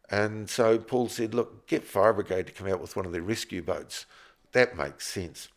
And 0.10 0.50
so 0.50 0.78
Paul 0.78 1.08
said, 1.08 1.34
Look, 1.34 1.68
get 1.68 1.86
Fire 1.86 2.14
Brigade 2.14 2.48
to 2.48 2.54
come 2.54 2.68
out 2.68 2.82
with 2.82 2.96
one 2.96 3.06
of 3.06 3.12
their 3.12 3.22
rescue 3.22 3.62
boats. 3.62 4.06
That 4.52 4.76
makes 4.76 5.08
sense. 5.08 5.50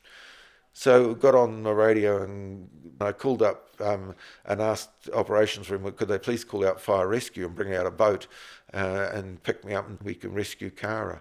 So 0.74 1.10
I 1.10 1.14
got 1.14 1.34
on 1.34 1.64
the 1.64 1.74
radio 1.74 2.22
and 2.22 2.68
I 3.00 3.12
called 3.12 3.42
up 3.42 3.68
um, 3.80 4.14
and 4.46 4.60
asked 4.60 5.10
operations 5.12 5.68
room, 5.68 5.90
could 5.92 6.08
they 6.08 6.18
please 6.18 6.44
call 6.44 6.66
out 6.66 6.80
fire 6.80 7.08
rescue 7.08 7.46
and 7.46 7.54
bring 7.54 7.74
out 7.74 7.86
a 7.86 7.90
boat 7.90 8.26
uh, 8.72 9.10
and 9.12 9.42
pick 9.42 9.64
me 9.66 9.74
up 9.74 9.86
and 9.86 9.98
we 10.02 10.14
can 10.14 10.32
rescue 10.32 10.70
Cara. 10.70 11.20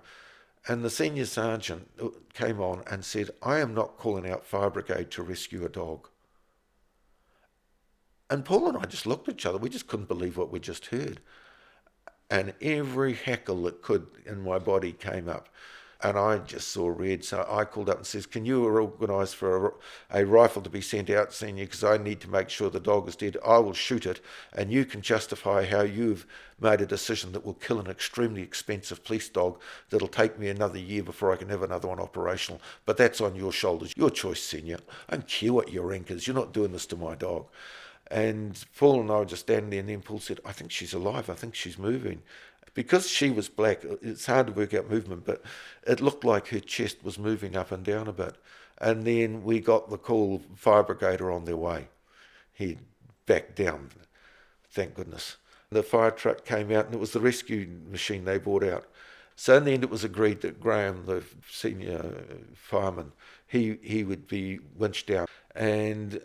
And 0.68 0.84
the 0.84 0.90
senior 0.90 1.26
sergeant 1.26 1.90
uh, 2.02 2.10
came 2.34 2.60
on 2.60 2.84
and 2.90 3.04
said, 3.04 3.32
I 3.42 3.60
am 3.60 3.74
not 3.74 3.98
calling 3.98 4.30
out 4.30 4.46
fire 4.46 4.70
brigade 4.70 5.10
to 5.12 5.24
rescue 5.24 5.66
a 5.66 5.70
dog. 5.70 6.08
And 8.30 8.46
Paul 8.46 8.70
and 8.70 8.78
I 8.78 8.86
just 8.86 9.06
looked 9.06 9.28
at 9.28 9.36
each 9.36 9.46
other. 9.46 9.58
We 9.58 9.70
just 9.70 9.88
couldn't 9.88 10.08
believe 10.08 10.38
what 10.38 10.52
we 10.52 10.60
just 10.60 10.88
heard. 10.88 11.20
And 12.30 12.54
every 12.62 13.14
hackle 13.14 13.64
that 13.64 13.82
could 13.82 14.08
in 14.26 14.42
my 14.44 14.58
body 14.58 14.94
came 14.94 15.28
up 15.28 15.50
and 16.04 16.18
I 16.18 16.38
just 16.40 16.70
saw 16.70 16.88
red. 16.90 17.24
So 17.24 17.46
I 17.50 17.66
called 17.66 17.90
up 17.90 17.98
and 17.98 18.06
says, 18.06 18.26
"Can 18.26 18.46
you 18.46 18.66
organise 18.66 19.34
for 19.34 19.68
a, 20.10 20.22
a, 20.22 20.26
rifle 20.26 20.62
to 20.62 20.70
be 20.70 20.82
sent 20.82 21.10
out, 21.10 21.34
senior? 21.34 21.66
Because 21.66 21.84
I 21.84 21.98
need 21.98 22.20
to 22.22 22.30
make 22.30 22.50
sure 22.50 22.70
the 22.70 22.80
dog 22.80 23.08
is 23.08 23.16
dead. 23.16 23.38
I 23.46 23.58
will 23.60 23.74
shoot 23.74 24.06
it, 24.06 24.22
and 24.54 24.72
you 24.72 24.86
can 24.86 25.02
justify 25.02 25.66
how 25.66 25.82
you've 25.82 26.26
made 26.60 26.82
a 26.82 26.86
decision 26.86 27.32
that 27.32 27.46
will 27.46 27.56
kill 27.56 27.80
an 27.80 27.88
extremely 27.88 28.42
expensive 28.42 29.04
police 29.04 29.30
dog 29.30 29.60
that'll 29.90 30.08
take 30.08 30.38
me 30.38 30.50
another 30.50 30.80
year 30.80 31.04
before 31.04 31.32
I 31.32 31.38
can 31.38 31.50
have 31.50 31.64
another 31.64 31.88
one 31.88 32.00
operational. 32.00 32.62
But 32.86 32.98
that's 32.98 33.22
on 33.22 33.36
your 33.36 33.52
shoulders. 33.52 33.94
Your 33.96 34.10
choice, 34.10 34.42
senior. 34.42 34.80
I 35.10 35.16
don't 35.16 35.28
care 35.28 35.54
what 35.54 35.72
your 35.72 35.88
rank 35.88 36.12
is. 36.12 36.28
You're 36.28 36.36
not 36.36 36.54
doing 36.54 36.72
this 36.72 36.86
to 36.88 36.96
my 36.96 37.16
dog." 37.16 37.48
And 38.12 38.62
Paul 38.78 39.00
and 39.00 39.10
I 39.10 39.20
were 39.20 39.26
just 39.26 39.44
standing 39.44 39.70
there, 39.70 39.80
and 39.80 39.88
then 39.88 40.02
Paul 40.02 40.20
said, 40.20 40.42
I 40.44 40.52
think 40.52 40.70
she's 40.70 40.94
alive. 40.94 41.30
I 41.30 41.34
think 41.34 41.56
she's 41.56 41.78
moving. 41.78 42.24
Because 42.74 43.10
she 43.10 43.30
was 43.30 43.50
black, 43.50 43.84
it's 44.02 44.26
hard 44.26 44.48
to 44.48 44.54
work 44.54 44.74
out 44.74 44.90
movement, 44.90 45.26
but 45.26 45.42
it 45.86 46.02
looked 46.02 46.24
like 46.24 46.48
her 46.48 46.60
chest 46.60 47.04
was 47.04 47.20
moving 47.20 47.56
up 47.56 47.72
and 47.72 47.84
down 47.84 48.08
a 48.08 48.14
bit. 48.14 48.36
And 48.78 49.06
then 49.06 49.44
we 49.44 49.60
got 49.60 49.90
the 49.90 49.98
call, 49.98 50.42
fire 50.56 50.84
brigade 50.84 51.22
are 51.22 51.32
on 51.32 51.46
their 51.46 51.58
way. 51.58 51.88
He 52.54 52.78
backed 53.26 53.56
down, 53.56 53.90
thank 54.70 54.96
goodness. 54.96 55.38
The 55.70 55.84
fire 55.84 56.12
truck 56.12 56.44
came 56.44 56.72
out 56.72 56.86
and 56.86 56.96
it 56.96 57.00
was 57.00 57.12
the 57.12 57.20
rescue 57.20 57.68
machine 57.90 58.26
they 58.26 58.38
brought 58.38 58.64
out. 58.64 58.86
So 59.36 59.58
in 59.58 59.64
the 59.64 59.72
end, 59.72 59.84
it 59.84 59.90
was 59.90 60.04
agreed 60.04 60.42
that 60.42 60.60
Graham, 60.60 61.06
the 61.06 61.24
senior 61.50 62.26
fireman, 62.54 63.12
he 63.48 63.80
he 63.82 64.04
would 64.04 64.28
be 64.28 64.60
winched 64.76 65.08
down. 65.08 65.26
And 65.56 66.22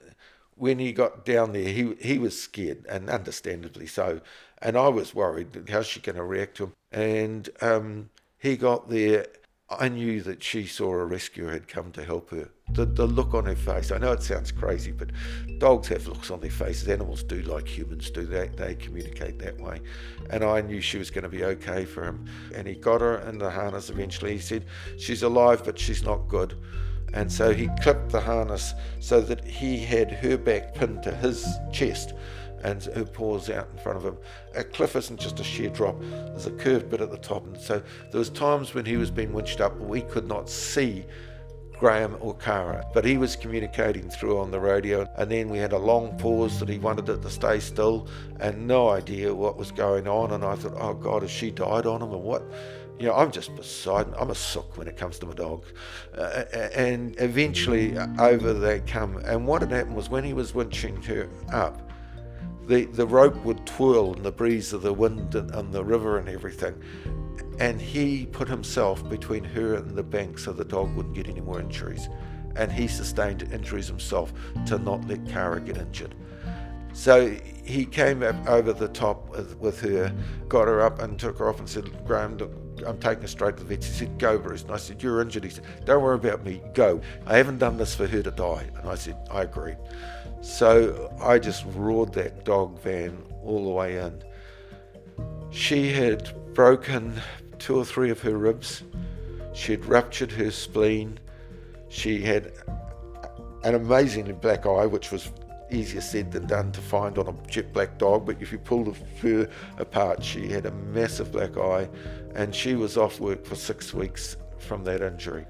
when 0.57 0.79
he 0.79 0.93
got 0.93 1.25
down 1.25 1.53
there, 1.53 1.69
he 1.69 1.95
he 1.95 2.19
was 2.19 2.41
scared, 2.41 2.85
and 2.89 3.09
understandably 3.09 3.87
so. 3.87 4.21
And 4.63 4.77
I 4.77 4.89
was 4.89 5.15
worried, 5.15 5.49
how's 5.69 5.87
she 5.87 6.01
going 6.01 6.17
to 6.17 6.25
react 6.25 6.57
to 6.59 6.65
him? 6.65 6.73
And 6.93 7.49
um, 7.61 8.11
he 8.39 8.57
got 8.57 8.89
there. 8.89 9.27
I 9.69 9.89
knew 9.89 10.23
that 10.23 10.45
she 10.45 10.65
saw 10.65 10.93
a 10.93 11.05
rescuer 11.05 11.51
had 11.51 11.67
come 11.67 11.91
to 11.93 12.05
help 12.05 12.31
her. 12.31 12.49
The, 12.71 12.85
the 12.85 13.07
look 13.07 13.35
on 13.35 13.47
her 13.47 13.57
face, 13.57 13.91
I 13.91 13.99
know 13.99 14.13
it 14.13 14.23
sounds 14.23 14.53
crazy, 14.53 14.93
but 14.93 15.11
dogs 15.59 15.89
have 15.89 16.07
looks 16.07 16.31
on 16.31 16.39
their 16.41 16.51
faces. 16.51 16.89
Animals 16.89 17.25
do 17.25 17.43
like 17.43 17.67
humans 17.67 18.11
do. 18.11 18.25
They, 18.25 18.47
they 18.47 18.77
communicate 18.77 19.41
that 19.41 19.61
way. 19.61 19.81
And 20.31 20.45
I 20.45 20.61
knew 20.61 20.81
she 20.81 20.99
was 20.99 21.11
going 21.11 21.25
to 21.25 21.29
be 21.29 21.45
okay 21.45 21.85
for 21.85 22.05
him. 22.05 22.27
And 22.55 22.69
he 22.69 22.75
got 22.75 23.01
her 23.01 23.19
in 23.29 23.39
the 23.39 23.51
harness 23.51 23.91
eventually. 23.91 24.35
He 24.35 24.39
said, 24.39 24.67
She's 24.99 25.25
alive, 25.25 25.63
but 25.65 25.79
she's 25.79 26.05
not 26.05 26.29
good. 26.29 26.55
And 27.13 27.31
so 27.31 27.53
he 27.53 27.69
clipped 27.83 28.11
the 28.11 28.21
harness 28.21 28.73
so 29.01 29.21
that 29.21 29.45
he 29.45 29.79
had 29.79 30.13
her 30.13 30.37
back 30.37 30.75
pinned 30.75 31.03
to 31.05 31.15
his 31.15 31.45
chest 31.73 32.15
and 32.63 32.83
her 32.85 33.05
paws 33.05 33.51
out 33.51 33.69
in 33.73 33.79
front 33.79 33.99
of 33.99 34.05
him. 34.05 34.17
A 34.55 34.65
cliff 34.65 34.97
isn't 34.97 35.21
just 35.21 35.41
a 35.41 35.45
sheer 35.45 35.71
drop, 35.71 36.01
there's 36.01 36.47
a 36.47 36.53
curved 36.53 36.91
bit 36.91 37.01
at 37.01 37.11
the 37.11 37.19
top. 37.19 37.47
And 37.47 37.59
so 37.59 37.83
there 38.11 38.19
was 38.19 38.31
times 38.31 38.75
when 38.75 38.85
he 38.85 38.97
was 38.97 39.11
being 39.11 39.33
winched 39.33 39.61
up 39.61 39.79
we 39.79 40.03
could 40.03 40.27
not 40.27 40.49
see 40.49 41.05
Graham 41.79 42.17
or 42.21 42.35
Cara, 42.35 42.87
but 42.95 43.05
he 43.05 43.19
was 43.19 43.37
communicating 43.37 44.09
through 44.09 44.39
on 44.39 44.51
the 44.51 44.59
radio. 44.59 45.07
And 45.17 45.31
then 45.31 45.51
we 45.51 45.59
had 45.59 45.73
a 45.73 45.79
long 45.79 46.17
pause 46.19 46.59
that 46.61 46.69
he 46.69 46.79
wanted 46.79 47.09
it 47.09 47.23
to 47.23 47.31
stay 47.31 47.61
still 47.61 48.09
and 48.41 48.67
no 48.67 48.89
idea 48.89 49.35
what 49.35 49.57
was 49.57 49.71
going 49.71 50.09
on. 50.09 50.33
And 50.33 50.45
I 50.45 50.57
thought, 50.57 50.75
oh 50.77 50.95
God, 50.95 51.23
has 51.23 51.31
she 51.31 51.51
died 51.51 51.87
on 51.87 52.03
him 52.03 52.13
or 52.13 52.21
what? 52.21 52.43
You 52.99 53.09
know, 53.09 53.15
I'm 53.15 53.31
just 53.31 53.55
beside. 53.55 54.07
I'm 54.19 54.31
a 54.31 54.35
sook 54.35 54.79
when 54.79 54.89
it 54.89 54.97
comes 54.97 55.19
to 55.19 55.27
my 55.27 55.35
dog, 55.35 55.65
uh, 56.17 56.45
and 56.75 57.15
eventually 57.21 57.95
over 58.19 58.55
they 58.55 58.81
come. 58.81 59.19
And 59.19 59.47
what 59.47 59.61
had 59.61 59.71
happened 59.71 59.97
was 59.97 60.09
when 60.09 60.25
he 60.25 60.33
was 60.33 60.53
winching 60.53 61.05
her 61.05 61.29
up, 61.53 61.86
the, 62.67 62.87
the 62.87 63.07
rope 63.07 63.37
would 63.45 63.65
twirl 63.67 64.15
in 64.15 64.23
the 64.23 64.33
breeze 64.33 64.73
of 64.73 64.83
the 64.83 64.93
wind 64.93 65.35
and, 65.35 65.51
and 65.53 65.73
the 65.73 65.85
river 65.85 66.19
and 66.19 66.29
everything. 66.29 66.81
And 67.59 67.81
he 67.81 68.27
put 68.27 68.49
himself 68.49 69.09
between 69.09 69.45
her 69.45 69.75
and 69.75 69.97
the 69.97 70.03
bank 70.03 70.39
so 70.39 70.53
the 70.53 70.65
dog 70.65 70.95
wouldn't 70.95 71.15
get 71.15 71.29
any 71.29 71.41
more 71.41 71.61
injuries. 71.61 72.09
And 72.57 72.71
he 72.71 72.89
sustained 72.89 73.49
injuries 73.53 73.87
himself 73.87 74.33
to 74.67 74.79
not 74.79 75.07
let 75.07 75.27
Cara 75.27 75.61
get 75.61 75.77
injured. 75.77 76.15
So 76.93 77.37
he 77.65 77.85
came 77.85 78.23
up 78.23 78.37
over 78.49 78.73
the 78.73 78.89
top 78.89 79.29
with, 79.59 79.81
her, 79.83 80.15
got 80.49 80.67
her 80.67 80.81
up 80.81 81.01
and 81.01 81.19
took 81.19 81.39
her 81.39 81.49
off 81.49 81.59
and 81.59 81.69
said, 81.69 82.07
Graham, 82.07 82.39
I'm 82.87 82.99
taking 82.99 83.23
her 83.23 83.29
straight 83.29 83.59
to 83.59 83.65
the 83.65 83.69
vet. 83.69 83.85
He 83.85 83.91
said, 83.91 84.19
Go, 84.19 84.39
Bruce. 84.39 84.63
And 84.63 84.73
I 84.73 84.79
said, 84.79 85.03
You're 85.03 85.21
injured. 85.21 85.45
He 85.45 85.51
said, 85.51 85.65
Don't 85.85 86.03
worry 86.03 86.17
about 86.17 86.45
me. 86.45 86.63
Go. 86.75 87.01
I 87.27 87.37
haven't 87.37 87.59
done 87.59 87.77
this 87.77 87.95
for 87.95 88.07
her 88.07 88.23
to 88.23 88.31
die. 88.31 88.67
And 88.79 88.89
I 88.89 88.95
said, 88.95 89.17
I 89.31 89.43
agree. 89.43 89.75
So 90.41 91.13
I 91.21 91.39
just 91.39 91.65
roared 91.75 92.13
that 92.15 92.45
dog 92.45 92.79
van 92.81 93.17
all 93.43 93.65
the 93.65 93.71
way 93.71 93.99
in. 93.99 94.23
She 95.51 95.93
had 95.93 96.33
broken 96.55 97.21
two 97.59 97.77
or 97.77 97.85
three 97.85 98.11
of 98.11 98.21
her 98.23 98.37
ribs. 98.37 98.83
She 99.53 99.73
had 99.73 99.87
ruptured 99.87 100.33
her 100.33 100.51
spleen. 100.51 101.19
She 101.89 102.21
had 102.21 102.53
an 103.65 103.75
amazingly 103.75 104.35
black 104.35 104.67
eye, 104.67 104.87
which 104.87 105.11
was 105.11 105.31
easier 105.71 106.01
said 106.01 106.31
than 106.31 106.47
done 106.47 106.71
to 106.73 106.81
find 106.81 107.19
on 107.19 107.29
a 107.29 107.51
jet 107.51 107.73
black 107.73 107.99
dog. 107.99 108.27
But 108.27 108.41
if 108.41 108.53
you 108.53 108.59
pull 108.59 108.85
the 108.85 108.95
fur 108.95 109.49
apart, 109.79 110.23
she 110.23 110.49
had 110.49 110.67
a 110.67 110.71
massive 110.71 111.33
black 111.33 111.57
eye, 111.57 111.89
and 112.35 112.55
she 112.55 112.75
was 112.75 112.97
off 112.97 113.19
work 113.19 113.45
for 113.45 113.57
six 113.57 113.93
weeks 113.95 114.37
from 114.59 114.85
that 114.85 115.01
injury. 115.01 115.47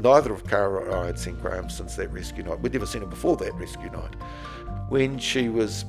Neither 0.00 0.32
of 0.32 0.46
Cara 0.46 0.84
or 0.84 0.96
I 0.96 1.06
had 1.06 1.18
seen 1.18 1.36
Graham 1.36 1.68
since 1.68 1.96
that 1.96 2.10
rescue 2.10 2.42
night. 2.42 2.60
We'd 2.60 2.72
never 2.72 2.86
seen 2.86 3.02
him 3.02 3.10
before 3.10 3.36
that 3.36 3.54
rescue 3.54 3.90
night. 3.90 4.14
When 4.88 5.18
she 5.18 5.48
was 5.48 5.84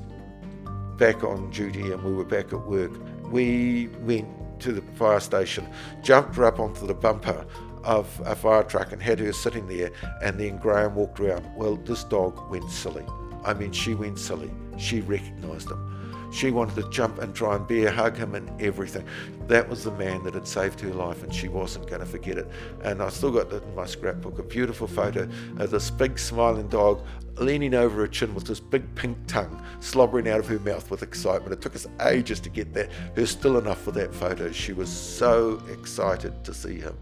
back 0.98 1.24
on 1.24 1.50
duty 1.50 1.92
and 1.92 2.04
we 2.04 2.14
were 2.14 2.26
back 2.26 2.54
at 2.54 2.62
work, 2.68 2.92
we 3.32 3.88
went 4.02 4.28
to 4.60 4.74
the 4.74 4.82
fire 4.96 5.20
station, 5.20 5.68
jumped 6.04 6.36
her 6.36 6.46
up 6.46 6.60
onto 6.60 6.86
the 6.86 6.94
bumper 6.94 7.46
of 7.84 8.22
a 8.26 8.36
fire 8.36 8.64
truck 8.64 8.92
and 8.92 9.02
had 9.02 9.20
her 9.20 9.34
sitting 9.34 9.68
there. 9.68 9.92
And 10.22 10.40
then 10.40 10.58
Graham 10.58 10.96
walked 10.96 11.20
around. 11.20 11.46
Well, 11.56 11.78
this 11.78 12.04
dog 12.04 12.50
went 12.52 12.70
silly. 12.70 13.06
I 13.44 13.54
mean, 13.54 13.72
she 13.72 13.96
went 13.96 14.20
silly. 14.20 14.52
She 14.78 15.02
recognised 15.02 15.72
him. 15.72 16.01
She 16.32 16.50
wanted 16.50 16.76
to 16.76 16.90
jump 16.90 17.20
and 17.20 17.36
try 17.36 17.56
and 17.56 17.68
bear 17.68 17.92
hug 17.92 18.18
him 18.18 18.36
and 18.36 18.50
everything. 18.62 19.06
That 19.48 19.68
was 19.68 19.84
the 19.84 19.92
man 19.92 20.24
that 20.24 20.34
had 20.34 20.48
saved 20.48 20.80
her 20.80 20.94
life, 20.94 21.24
and 21.24 21.34
she 21.34 21.48
wasn't 21.50 21.88
going 21.88 22.00
to 22.00 22.06
forget 22.06 22.38
it. 22.38 22.48
And 22.84 23.02
I 23.02 23.10
still 23.10 23.32
got 23.32 23.50
that 23.50 23.64
in 23.64 23.76
my 23.76 23.86
scrapbook 23.86 24.40
a 24.40 24.44
beautiful 24.44 24.88
photo 24.88 25.28
of 25.58 25.72
this 25.72 25.92
big 25.92 26.18
smiling 26.18 26.68
dog 26.70 27.06
leaning 27.38 27.74
over 27.74 27.98
her 27.98 28.08
chin 28.08 28.34
with 28.34 28.46
this 28.46 28.60
big 28.60 28.84
pink 28.96 29.18
tongue 29.28 29.64
slobbering 29.80 30.28
out 30.28 30.40
of 30.40 30.48
her 30.48 30.60
mouth 30.60 30.90
with 30.90 31.02
excitement. 31.04 31.54
It 31.54 31.62
took 31.62 31.76
us 31.76 31.88
ages 32.02 32.40
to 32.42 32.50
get 32.50 32.74
that. 32.74 32.90
Her 33.16 33.26
still 33.26 33.58
enough 33.58 33.82
for 33.82 33.92
that 33.92 34.14
photo. 34.14 34.52
She 34.52 34.74
was 34.74 34.90
so 34.90 35.62
excited 35.72 36.44
to 36.44 36.54
see 36.54 36.80
him. 36.80 36.96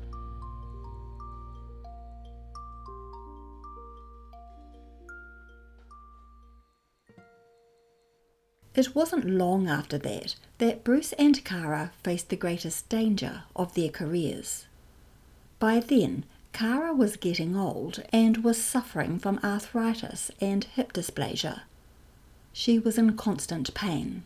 It 8.75 8.95
wasn't 8.95 9.25
long 9.25 9.67
after 9.67 9.97
that 9.97 10.35
that 10.59 10.83
Bruce 10.83 11.13
and 11.13 11.43
Cara 11.43 11.91
faced 12.03 12.29
the 12.29 12.35
greatest 12.35 12.87
danger 12.89 13.43
of 13.55 13.73
their 13.73 13.89
careers. 13.89 14.67
By 15.57 15.79
then, 15.79 16.25
Cara 16.53 16.93
was 16.93 17.17
getting 17.17 17.55
old 17.55 18.03
and 18.11 18.43
was 18.43 18.61
suffering 18.61 19.19
from 19.19 19.39
arthritis 19.43 20.31
and 20.39 20.63
hip 20.63 20.93
dysplasia. 20.93 21.61
She 22.53 22.79
was 22.79 22.97
in 22.97 23.15
constant 23.15 23.73
pain. 23.73 24.23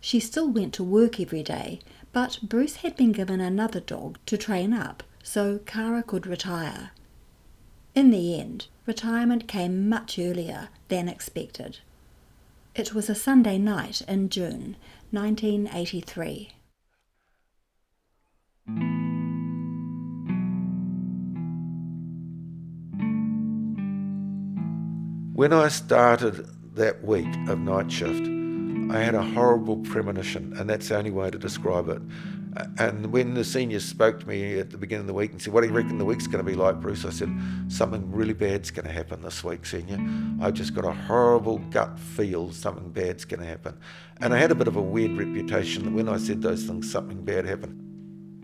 She 0.00 0.20
still 0.20 0.48
went 0.48 0.74
to 0.74 0.84
work 0.84 1.18
every 1.18 1.42
day, 1.42 1.80
but 2.12 2.38
Bruce 2.42 2.76
had 2.76 2.96
been 2.96 3.12
given 3.12 3.40
another 3.40 3.80
dog 3.80 4.18
to 4.26 4.36
train 4.36 4.72
up 4.72 5.02
so 5.22 5.58
Cara 5.66 6.02
could 6.02 6.26
retire. 6.26 6.90
In 7.94 8.10
the 8.10 8.38
end, 8.38 8.66
retirement 8.86 9.48
came 9.48 9.88
much 9.88 10.18
earlier 10.18 10.68
than 10.88 11.08
expected. 11.08 11.78
It 12.74 12.92
was 12.92 13.08
a 13.08 13.14
Sunday 13.14 13.56
night 13.56 14.02
in 14.08 14.28
June 14.28 14.76
1983. 15.12 16.50
When 25.34 25.52
I 25.52 25.68
started 25.68 26.48
that 26.74 27.04
week 27.04 27.28
of 27.46 27.60
night 27.60 27.92
shift, 27.92 28.26
I 28.92 28.98
had 28.98 29.14
a 29.14 29.22
horrible 29.22 29.76
premonition, 29.76 30.54
and 30.58 30.68
that's 30.68 30.88
the 30.88 30.96
only 30.96 31.12
way 31.12 31.30
to 31.30 31.38
describe 31.38 31.88
it. 31.88 32.02
And 32.78 33.12
when 33.12 33.34
the 33.34 33.44
seniors 33.44 33.84
spoke 33.84 34.20
to 34.20 34.28
me 34.28 34.58
at 34.60 34.70
the 34.70 34.78
beginning 34.78 35.02
of 35.02 35.06
the 35.08 35.14
week 35.14 35.32
and 35.32 35.42
said, 35.42 35.52
What 35.52 35.62
do 35.62 35.66
you 35.66 35.72
reckon 35.72 35.98
the 35.98 36.04
week's 36.04 36.26
going 36.26 36.44
to 36.44 36.48
be 36.48 36.56
like, 36.56 36.80
Bruce? 36.80 37.04
I 37.04 37.10
said, 37.10 37.34
Something 37.68 38.10
really 38.12 38.32
bad's 38.32 38.70
going 38.70 38.86
to 38.86 38.92
happen 38.92 39.22
this 39.22 39.42
week, 39.42 39.66
senior. 39.66 39.98
I've 40.40 40.54
just 40.54 40.74
got 40.74 40.84
a 40.84 40.92
horrible 40.92 41.58
gut 41.58 41.98
feel 41.98 42.52
something 42.52 42.90
bad's 42.90 43.24
going 43.24 43.40
to 43.40 43.46
happen. 43.46 43.76
And 44.20 44.32
I 44.32 44.38
had 44.38 44.52
a 44.52 44.54
bit 44.54 44.68
of 44.68 44.76
a 44.76 44.82
weird 44.82 45.12
reputation 45.12 45.84
that 45.84 45.92
when 45.92 46.08
I 46.08 46.16
said 46.16 46.42
those 46.42 46.64
things, 46.64 46.90
something 46.90 47.24
bad 47.24 47.44
happened. 47.44 47.80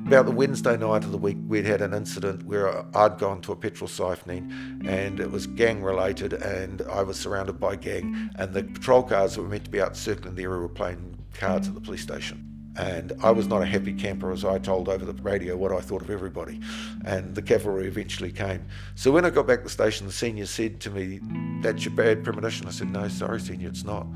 About 0.06 0.26
the 0.26 0.32
Wednesday 0.32 0.76
night 0.76 1.04
of 1.04 1.12
the 1.12 1.18
week, 1.18 1.36
we'd 1.46 1.66
had 1.66 1.82
an 1.82 1.94
incident 1.94 2.44
where 2.44 2.84
I'd 2.96 3.18
gone 3.18 3.40
to 3.42 3.52
a 3.52 3.56
petrol 3.56 3.86
siphoning 3.86 4.88
and 4.88 5.20
it 5.20 5.30
was 5.30 5.46
gang 5.46 5.82
related, 5.82 6.32
and 6.32 6.82
I 6.90 7.02
was 7.02 7.20
surrounded 7.20 7.60
by 7.60 7.76
gang. 7.76 8.30
And 8.36 8.52
the 8.52 8.64
patrol 8.64 9.04
cars 9.04 9.36
that 9.36 9.42
were 9.42 9.48
meant 9.48 9.64
to 9.66 9.70
be 9.70 9.80
out 9.80 9.96
circling 9.96 10.34
the 10.34 10.42
area 10.42 10.58
were 10.58 10.68
playing 10.68 11.18
cards 11.34 11.68
at 11.68 11.74
the 11.74 11.80
police 11.80 12.02
station. 12.02 12.59
And 12.80 13.12
I 13.22 13.30
was 13.30 13.46
not 13.46 13.60
a 13.60 13.66
happy 13.66 13.92
camper 13.92 14.32
as 14.32 14.42
I 14.42 14.58
told 14.58 14.88
over 14.88 15.04
the 15.04 15.12
radio 15.22 15.54
what 15.54 15.70
I 15.70 15.80
thought 15.80 16.00
of 16.00 16.08
everybody. 16.08 16.60
And 17.04 17.34
the 17.34 17.42
cavalry 17.42 17.86
eventually 17.86 18.32
came. 18.32 18.64
So 18.94 19.10
when 19.10 19.26
I 19.26 19.30
got 19.30 19.46
back 19.46 19.58
to 19.58 19.64
the 19.64 19.70
station, 19.70 20.06
the 20.06 20.12
senior 20.14 20.46
said 20.46 20.80
to 20.80 20.90
me, 20.90 21.20
That's 21.60 21.84
your 21.84 21.92
bad 21.94 22.24
premonition. 22.24 22.66
I 22.66 22.70
said, 22.70 22.90
No, 22.90 23.06
sorry, 23.08 23.38
senior, 23.38 23.68
it's 23.68 23.84
not. 23.84 24.06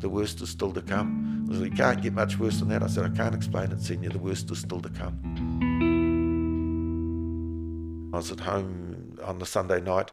The 0.00 0.10
worst 0.10 0.42
is 0.42 0.50
still 0.50 0.70
to 0.72 0.82
come. 0.82 1.48
I 1.50 1.54
said, 1.54 1.62
It 1.62 1.76
can't 1.76 2.02
get 2.02 2.12
much 2.12 2.38
worse 2.38 2.58
than 2.58 2.68
that. 2.68 2.82
I 2.82 2.88
said, 2.88 3.10
I 3.10 3.16
can't 3.16 3.34
explain 3.34 3.72
it, 3.72 3.80
senior. 3.80 4.10
The 4.10 4.18
worst 4.18 4.50
is 4.50 4.58
still 4.58 4.82
to 4.82 4.90
come. 4.90 5.18
I 8.12 8.18
was 8.18 8.30
at 8.30 8.40
home 8.40 9.18
on 9.24 9.38
the 9.38 9.46
Sunday 9.46 9.80
night 9.80 10.10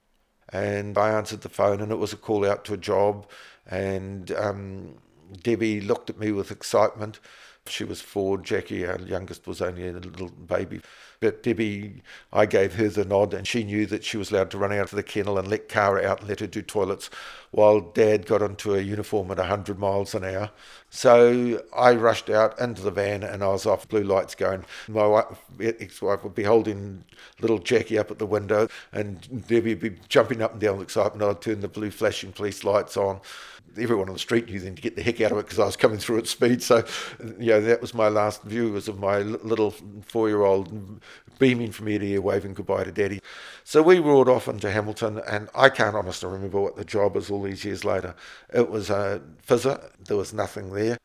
and 0.54 0.98
I 0.98 1.10
answered 1.10 1.42
the 1.42 1.50
phone 1.50 1.82
and 1.82 1.92
it 1.92 1.98
was 1.98 2.14
a 2.14 2.18
call 2.18 2.46
out 2.46 2.64
to 2.66 2.74
a 2.74 2.78
job. 2.78 3.28
And 3.66 4.32
um, 4.32 4.96
Debbie 5.44 5.82
looked 5.82 6.10
at 6.10 6.18
me 6.18 6.32
with 6.32 6.52
excitement 6.52 7.20
She 7.70 7.84
was 7.84 8.02
four. 8.02 8.38
Jackie, 8.38 8.86
our 8.86 9.00
youngest, 9.00 9.48
was 9.48 9.62
only 9.62 9.88
a 9.88 9.94
little 9.94 10.30
baby. 10.30 10.82
But 11.20 11.42
Debbie, 11.42 12.04
I 12.32 12.46
gave 12.46 12.76
her 12.76 12.90
the 12.90 13.04
nod, 13.04 13.34
and 13.34 13.48
she 13.48 13.64
knew 13.64 13.88
that 13.88 14.04
she 14.04 14.18
was 14.18 14.30
allowed 14.30 14.52
to 14.52 14.58
run 14.60 14.72
out 14.72 14.92
of 14.92 14.96
the 14.96 15.02
kennel 15.02 15.40
and 15.40 15.48
let 15.48 15.68
Cara 15.68 16.06
out 16.08 16.20
and 16.20 16.30
let 16.30 16.42
her 16.42 16.48
do 16.48 16.62
toilets, 16.62 17.10
while 17.50 17.80
Dad 17.80 18.28
got 18.28 18.44
into 18.44 18.76
a 18.76 18.82
uniform 18.82 19.32
at 19.32 19.38
100 19.38 19.80
miles 19.80 20.14
an 20.14 20.24
hour. 20.24 20.52
So 20.92 21.64
I 21.76 21.94
rushed 21.94 22.30
out 22.30 22.60
into 22.60 22.84
the 22.84 22.92
van, 22.92 23.24
and 23.24 23.44
I 23.44 23.48
was 23.48 23.66
off, 23.66 23.88
blue 23.88 24.04
lights 24.04 24.36
going. 24.36 24.64
My 24.88 25.24
ex-wife 25.60 26.24
would 26.24 26.36
be 26.36 26.44
holding 26.44 27.04
little 27.42 27.58
Jackie 27.58 27.98
up 27.98 28.12
at 28.12 28.20
the 28.20 28.28
window, 28.28 28.68
and 28.92 29.48
Debbie 29.48 29.74
would 29.74 29.80
be 29.80 30.00
jumping 30.10 30.44
up 30.44 30.52
and 30.52 30.62
down 30.62 30.78
with 30.78 30.86
excitement. 30.86 31.24
I'd 31.24 31.42
turn 31.42 31.62
the 31.62 31.68
blue 31.68 31.90
flashing 31.90 32.32
police 32.32 32.64
lights 32.64 32.96
on 32.96 33.22
everyone 33.80 34.08
on 34.08 34.14
the 34.14 34.20
street 34.20 34.48
knew 34.48 34.60
then 34.60 34.76
to 34.76 34.82
get 34.82 34.96
the 34.96 35.04
heck 35.04 35.22
out 35.22 35.32
of 35.32 35.38
it 35.38 35.46
because 35.46 35.60
I 35.60 35.66
was 35.66 35.76
coming 35.76 35.98
through 35.98 36.20
at 36.20 36.28
speed. 36.28 36.62
So, 36.64 36.86
you 37.40 37.52
know, 37.52 37.62
that 37.62 37.82
was 37.82 37.94
my 37.94 38.10
last 38.10 38.44
view 38.44 38.72
was 38.72 38.88
of 38.88 39.00
my 39.00 39.20
little 39.20 39.72
four-year-old 40.06 41.02
beaming 41.40 41.72
from 41.72 41.88
ear 41.88 42.00
to 42.00 42.06
ear, 42.06 42.22
waving 42.22 42.54
goodbye 42.54 42.84
to 42.84 42.92
Daddy. 42.92 43.20
So 43.64 43.82
we 43.82 44.00
roared 44.00 44.30
off 44.30 44.48
into 44.48 44.72
Hamilton, 44.72 45.22
and 45.28 45.50
I 45.54 45.70
can't 45.70 45.96
honestly 45.96 46.30
remember 46.30 46.60
what 46.60 46.76
the 46.76 46.86
job 46.86 47.16
was 47.16 47.30
all 47.30 47.44
these 47.44 47.66
years 47.66 47.84
later. 47.84 48.16
It 48.54 48.70
was 48.70 48.90
a 48.90 49.22
fizzer. 49.46 49.92
There 50.06 50.18
was 50.18 50.34
nothing 50.34 50.74
there. 50.74 50.98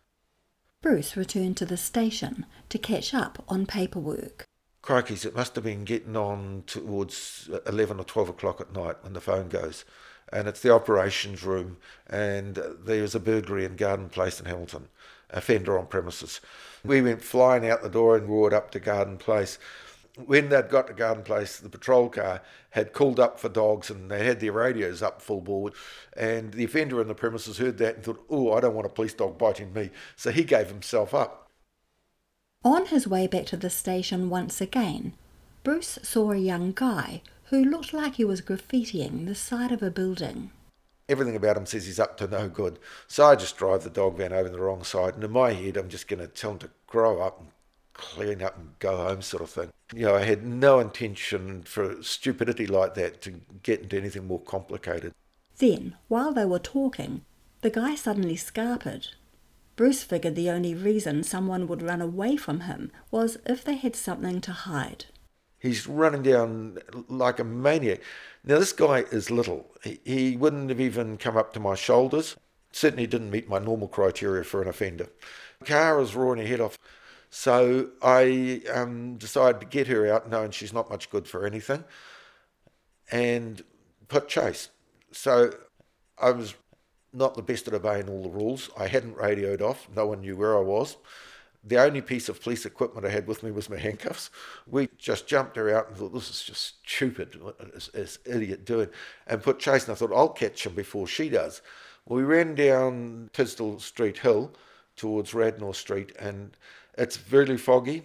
Bruce 0.81 1.17
returned 1.17 1.57
to 1.59 1.67
the 1.67 1.77
station 1.77 2.45
to 2.69 2.79
catch 2.79 3.15
up 3.15 3.45
on 3.49 3.67
paperwork. 3.67 4.45
Crikeys, 4.83 5.25
it 5.25 5.37
must 5.37 5.55
have 5.55 5.63
been 5.63 5.85
getting 5.85 6.17
on 6.17 6.65
towards 6.67 7.49
11 7.67 8.01
or 8.01 8.05
12 8.05 8.31
o'clock 8.31 8.61
at 8.61 8.73
night 8.73 8.97
when 9.03 9.13
the 9.13 9.21
phone 9.21 9.49
goes 9.49 9.85
and 10.33 10.49
it's 10.49 10.61
the 10.61 10.73
operations 10.73 11.43
room, 11.43 11.77
and 12.09 12.59
there's 12.85 13.15
a 13.15 13.21
burglary 13.21 13.65
in 13.65 13.77
Garden 13.77 14.09
Place 14.09 14.41
in 14.41 14.47
Hamilton, 14.47 14.89
offender 15.31 15.79
on 15.79 15.87
premises. 15.87 16.41
We 16.85 17.03
went 17.03 17.23
flying 17.23 17.69
out 17.69 17.83
the 17.83 17.89
door 17.89 18.17
and 18.17 18.29
roared 18.29 18.55
up 18.55 18.71
to 18.73 18.81
Garden 18.81 19.19
Place. 19.19 19.59
When 20.27 20.49
they'd 20.49 20.69
got 20.69 20.89
to 20.89 20.93
Garden 20.93 21.23
Place, 21.23 21.59
the 21.59 21.69
patrol 21.69 22.09
car 22.09 22.43
had 22.71 22.93
called 22.93 23.21
up 23.21 23.39
for 23.39 23.49
dogs 23.49 23.89
and 23.89 24.11
they 24.11 24.27
had 24.27 24.41
their 24.41 24.53
radios 24.53 25.03
up 25.03 25.23
full 25.23 25.41
board. 25.41 25.73
And 26.15 26.53
the 26.53 26.65
offender 26.65 27.01
in 27.01 27.09
the 27.09 27.15
premises 27.15 27.59
heard 27.59 27.79
that 27.79 27.97
and 27.97 28.05
thought, 28.05 28.25
oh, 28.29 28.53
I 28.53 28.61
don't 28.61 28.75
want 28.75 28.87
a 28.87 28.91
police 28.91 29.15
dog 29.15 29.39
biting 29.39 29.73
me. 29.73 29.91
So 30.17 30.31
he 30.31 30.45
gave 30.45 30.69
himself 30.69 31.15
up. 31.15 31.49
On 32.65 32.87
his 32.87 33.09
way 33.09 33.27
back 33.27 33.47
to 33.47 33.57
the 33.57 33.71
station 33.71 34.29
once 34.29 34.61
again, 34.61 35.15
Bruce 35.65 35.99
saw 36.03 36.33
a 36.33 36.37
young 36.37 36.73
guy 36.73 37.23
who 37.53 37.63
looked 37.63 37.93
like 37.93 38.15
he 38.15 38.25
was 38.25 38.41
graffitiing 38.41 39.27
the 39.27 39.35
side 39.35 39.71
of 39.71 39.83
a 39.83 39.91
building. 39.91 40.51
Everything 41.07 41.37
about 41.37 41.59
him 41.59 41.67
says 41.67 41.85
he's 41.85 42.01
up 42.01 42.17
to 42.17 42.27
no 42.27 42.49
good. 42.49 42.79
So 43.07 43.27
I 43.27 43.37
just 43.37 43.59
drive 43.59 43.85
the 43.85 43.91
dog 43.91 44.17
van 44.17 44.33
over 44.33 44.49
the 44.49 44.59
wrong 44.59 44.83
side, 44.83 45.17
and 45.17 45.23
in 45.23 45.31
my 45.33 45.53
head, 45.53 45.77
I'm 45.77 45.91
just 45.91 46.09
going 46.09 46.21
to 46.21 46.29
tell 46.29 46.53
him 46.53 46.59
to 46.61 46.71
grow 46.87 47.21
up 47.21 47.41
and 47.41 47.49
clean 47.93 48.41
up 48.41 48.57
and 48.57 48.71
go 48.79 48.97
home, 48.97 49.21
sort 49.21 49.43
of 49.43 49.51
thing. 49.51 49.69
You 49.95 50.07
know, 50.07 50.15
I 50.15 50.25
had 50.25 50.47
no 50.47 50.81
intention 50.81 51.63
for 51.65 52.03
stupidity 52.03 52.67
like 52.67 52.95
that 52.95 53.21
to 53.21 53.43
get 53.63 53.83
into 53.83 53.99
anything 53.99 54.27
more 54.27 54.41
complicated. 54.41 55.13
Then, 55.59 55.97
while 56.09 56.33
they 56.33 56.47
were 56.47 56.59
talking, 56.59 57.21
the 57.61 57.69
guy 57.69 57.97
suddenly 57.97 58.37
scarpered. 58.37 59.09
Bruce 59.77 60.03
figured 60.03 60.37
the 60.37 60.49
only 60.49 60.75
reason 60.75 61.23
someone 61.23 61.67
would 61.67 61.83
run 61.83 62.01
away 62.01 62.39
from 62.39 62.61
him 62.61 62.91
was 63.11 63.37
if 63.45 63.63
they 63.63 63.77
had 63.77 63.95
something 63.95 64.41
to 64.41 64.53
hide. 64.53 65.05
He's 65.63 65.87
running 65.87 66.25
down 66.25 66.79
like 67.09 67.39
a 67.39 67.45
maniac. 67.45 68.01
Now, 68.43 68.59
this 68.59 68.73
guy 68.73 69.05
is 69.13 69.31
little. 69.31 69.71
He, 70.05 70.37
wouldn't 70.37 70.71
have 70.71 70.81
even 70.81 71.17
come 71.17 71.37
up 71.37 71.53
to 71.53 71.61
my 71.61 71.77
shoulders. 71.77 72.37
Certainly 72.73 73.07
didn't 73.07 73.31
meet 73.31 73.49
my 73.49 73.61
normal 73.61 73.87
criteria 73.87 74.43
for 74.43 74.61
an 74.61 74.67
offender. 74.67 75.07
Cara's 75.65 76.17
roaring 76.17 76.41
her 76.41 76.49
head 76.49 76.61
off. 76.61 76.81
So 77.31 77.91
I 78.03 78.63
um, 78.75 79.19
decided 79.19 79.61
to 79.61 79.67
get 79.69 79.87
her 79.87 80.13
out, 80.13 80.29
knowing 80.29 80.51
she's 80.51 80.73
not 80.73 80.91
much 80.91 81.09
good 81.11 81.29
for 81.29 81.47
anything, 81.47 81.85
and 83.13 83.63
put 84.09 84.27
chase. 84.27 84.69
So 85.13 85.53
I 86.19 86.33
was 86.33 86.55
not 87.13 87.37
the 87.37 87.43
best 87.43 87.69
at 87.69 87.75
obeying 87.75 88.09
all 88.09 88.25
the 88.25 88.31
rules. 88.31 88.69
I 88.77 88.89
hadn't 88.89 89.17
radioed 89.17 89.63
off. 89.63 89.89
No 89.95 90.09
one 90.09 90.23
knew 90.23 90.35
where 90.35 90.59
I 90.59 90.61
was. 90.61 90.97
The 91.65 91.79
only 91.79 92.01
piece 92.01 92.29
of 92.29 92.43
police 92.43 92.67
equipment 92.67 93.07
I 93.07 93.11
had 93.11 93.27
with 93.27 93.43
me 93.45 93.53
was 93.53 93.71
my 93.71 93.79
handcuffs. 93.79 94.31
We 94.67 94.89
just 94.99 95.29
jumped 95.29 95.57
her 95.57 95.73
out 95.73 95.89
and 95.89 95.97
thought, 95.97 96.13
this 96.13 96.29
is 96.29 96.43
just 96.43 96.79
stupid. 96.85 97.41
What 97.41 97.57
is 97.75 97.89
this 97.95 98.19
idiot 98.27 98.65
doing? 98.65 98.89
And 99.29 99.43
put 99.43 99.61
chase. 99.61 99.85
And 99.85 99.93
I 99.93 99.95
thought, 99.95 100.13
I'll 100.13 100.29
catch 100.29 100.67
him 100.67 100.75
before 100.75 101.07
she 101.07 101.29
does. 101.29 101.63
Well, 102.05 102.17
we 102.19 102.25
ran 102.25 102.57
down 102.57 103.31
Tisdall 103.33 103.79
Street 103.79 104.19
Hill 104.19 104.53
towards 104.97 105.35
Radnor 105.35 105.73
Street, 105.73 106.13
and 106.19 106.57
it's 106.99 107.17
very 107.17 107.57
foggy. 107.57 108.03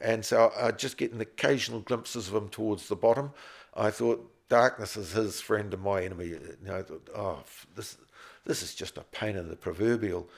And 0.00 0.24
so 0.24 0.52
I 0.56 0.70
just 0.70 0.96
getting 0.96 1.20
occasional 1.20 1.80
glimpses 1.80 2.28
of 2.28 2.34
him 2.34 2.48
towards 2.48 2.88
the 2.88 2.96
bottom. 2.96 3.32
I 3.74 3.90
thought, 3.90 4.28
darkness 4.48 4.96
is 4.96 5.12
his 5.12 5.40
friend 5.40 5.72
and 5.72 5.82
my 5.82 6.04
enemy. 6.04 6.26
You 6.26 6.56
know, 6.62 6.78
I 6.78 6.82
thought, 6.82 7.08
oh, 7.16 7.42
this, 7.74 7.96
this 8.44 8.62
is 8.62 8.74
just 8.74 8.98
a 8.98 9.02
pain 9.02 9.36
in 9.36 9.48
the 9.48 9.56
proverbial. 9.56 10.28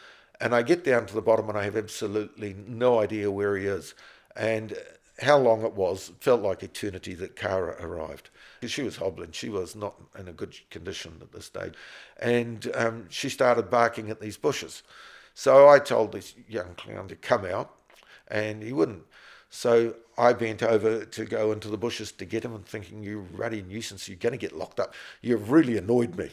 And 0.40 0.54
I 0.54 0.62
get 0.62 0.84
down 0.84 1.06
to 1.06 1.14
the 1.14 1.22
bottom 1.22 1.48
and 1.48 1.56
I 1.56 1.64
have 1.64 1.76
absolutely 1.76 2.54
no 2.66 3.00
idea 3.00 3.30
where 3.30 3.56
he 3.56 3.66
is. 3.66 3.94
And 4.36 4.76
how 5.20 5.38
long 5.38 5.64
it 5.64 5.74
was, 5.74 6.10
it 6.10 6.16
felt 6.20 6.42
like 6.42 6.62
eternity 6.62 7.14
that 7.14 7.36
Cara 7.36 7.76
arrived. 7.80 8.30
She 8.66 8.82
was 8.82 8.96
hobbling. 8.96 9.32
She 9.32 9.48
was 9.48 9.76
not 9.76 9.94
in 10.18 10.28
a 10.28 10.32
good 10.32 10.54
condition 10.70 11.18
at 11.20 11.32
this 11.32 11.46
stage. 11.46 11.74
And 12.20 12.70
um, 12.74 13.06
she 13.10 13.28
started 13.28 13.70
barking 13.70 14.10
at 14.10 14.20
these 14.20 14.36
bushes. 14.36 14.82
So 15.34 15.68
I 15.68 15.78
told 15.78 16.12
this 16.12 16.34
young 16.48 16.74
clown 16.76 17.08
to 17.08 17.16
come 17.16 17.44
out, 17.44 17.74
and 18.28 18.62
he 18.62 18.72
wouldn't. 18.72 19.02
So 19.50 19.94
I 20.18 20.32
bent 20.32 20.62
over 20.62 21.04
to 21.04 21.24
go 21.24 21.52
into 21.52 21.68
the 21.68 21.76
bushes 21.76 22.10
to 22.12 22.24
get 22.24 22.44
him 22.44 22.54
and 22.54 22.66
thinking, 22.66 23.02
you 23.02 23.26
ruddy 23.32 23.62
nuisance, 23.62 24.08
you're 24.08 24.16
going 24.16 24.32
to 24.32 24.38
get 24.38 24.56
locked 24.56 24.80
up. 24.80 24.94
You've 25.22 25.50
really 25.50 25.76
annoyed 25.76 26.16
me. 26.16 26.30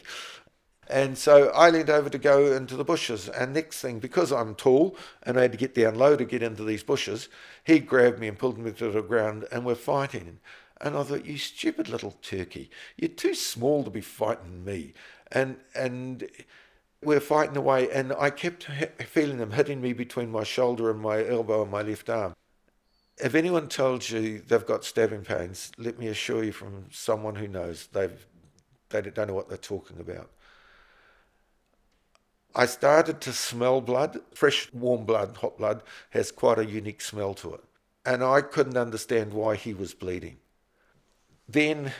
And 0.88 1.16
so 1.16 1.48
I 1.50 1.70
leaned 1.70 1.90
over 1.90 2.10
to 2.10 2.18
go 2.18 2.52
into 2.52 2.76
the 2.76 2.84
bushes. 2.84 3.28
And 3.28 3.54
next 3.54 3.80
thing, 3.80 3.98
because 3.98 4.32
I'm 4.32 4.54
tall 4.54 4.96
and 5.22 5.38
I 5.38 5.42
had 5.42 5.52
to 5.52 5.58
get 5.58 5.74
down 5.74 5.94
low 5.94 6.16
to 6.16 6.24
get 6.24 6.42
into 6.42 6.64
these 6.64 6.82
bushes, 6.82 7.28
he 7.64 7.78
grabbed 7.78 8.18
me 8.18 8.28
and 8.28 8.38
pulled 8.38 8.58
me 8.58 8.72
to 8.72 8.90
the 8.90 9.02
ground 9.02 9.46
and 9.52 9.64
we're 9.64 9.74
fighting. 9.74 10.40
And 10.80 10.96
I 10.96 11.04
thought, 11.04 11.24
you 11.24 11.38
stupid 11.38 11.88
little 11.88 12.16
turkey, 12.22 12.68
you're 12.96 13.08
too 13.08 13.34
small 13.34 13.84
to 13.84 13.90
be 13.90 14.00
fighting 14.00 14.64
me. 14.64 14.94
And, 15.30 15.56
and 15.74 16.28
we're 17.02 17.20
fighting 17.20 17.56
away. 17.56 17.88
And 17.90 18.12
I 18.18 18.30
kept 18.30 18.64
feeling 19.06 19.38
them 19.38 19.52
hitting 19.52 19.80
me 19.80 19.92
between 19.92 20.30
my 20.30 20.42
shoulder 20.42 20.90
and 20.90 21.00
my 21.00 21.24
elbow 21.24 21.62
and 21.62 21.70
my 21.70 21.82
left 21.82 22.10
arm. 22.10 22.34
If 23.18 23.36
anyone 23.36 23.68
tells 23.68 24.10
you 24.10 24.40
they've 24.40 24.66
got 24.66 24.84
stabbing 24.84 25.22
pains, 25.22 25.70
let 25.78 25.98
me 25.98 26.08
assure 26.08 26.42
you 26.42 26.50
from 26.50 26.86
someone 26.90 27.36
who 27.36 27.46
knows, 27.46 27.86
they've, 27.92 28.26
they 28.88 29.02
don't 29.02 29.28
know 29.28 29.34
what 29.34 29.48
they're 29.48 29.58
talking 29.58 30.00
about. 30.00 30.30
I 32.54 32.66
started 32.66 33.20
to 33.22 33.32
smell 33.32 33.80
blood. 33.80 34.20
Fresh, 34.34 34.72
warm 34.72 35.04
blood, 35.04 35.38
hot 35.38 35.56
blood, 35.58 35.82
has 36.10 36.30
quite 36.30 36.58
a 36.58 36.66
unique 36.66 37.00
smell 37.00 37.34
to 37.34 37.54
it. 37.54 37.64
And 38.04 38.22
I 38.22 38.40
couldn't 38.40 38.76
understand 38.76 39.32
why 39.32 39.56
he 39.56 39.72
was 39.72 39.94
bleeding. 39.94 40.38
Then 41.48 41.92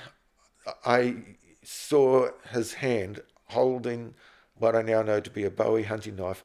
I 0.85 1.17
saw 1.62 2.31
his 2.51 2.75
hand 2.75 3.23
holding 3.47 4.15
what 4.57 4.77
I 4.77 4.83
now 4.83 5.03
know 5.03 5.21
to 5.21 5.31
be 5.31 5.45
a 5.45 5.51
Bowie 5.51 5.85
hunting 5.85 6.17
knife. 6.17 6.45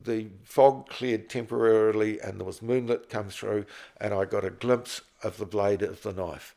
The 0.00 0.28
fog 0.42 0.88
cleared 0.88 1.30
temporarily 1.30 2.20
and 2.20 2.38
there 2.38 2.46
was 2.46 2.60
moonlit 2.60 3.08
come 3.08 3.30
through, 3.30 3.64
and 3.98 4.12
I 4.12 4.24
got 4.26 4.44
a 4.44 4.50
glimpse 4.50 5.00
of 5.22 5.38
the 5.38 5.46
blade 5.46 5.82
of 5.82 6.02
the 6.02 6.12
knife. 6.12 6.54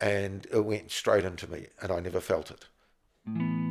And 0.00 0.46
it 0.50 0.64
went 0.64 0.90
straight 0.90 1.24
into 1.24 1.50
me, 1.50 1.66
and 1.80 1.92
I 1.92 2.00
never 2.00 2.20
felt 2.20 2.50
it. 2.50 3.63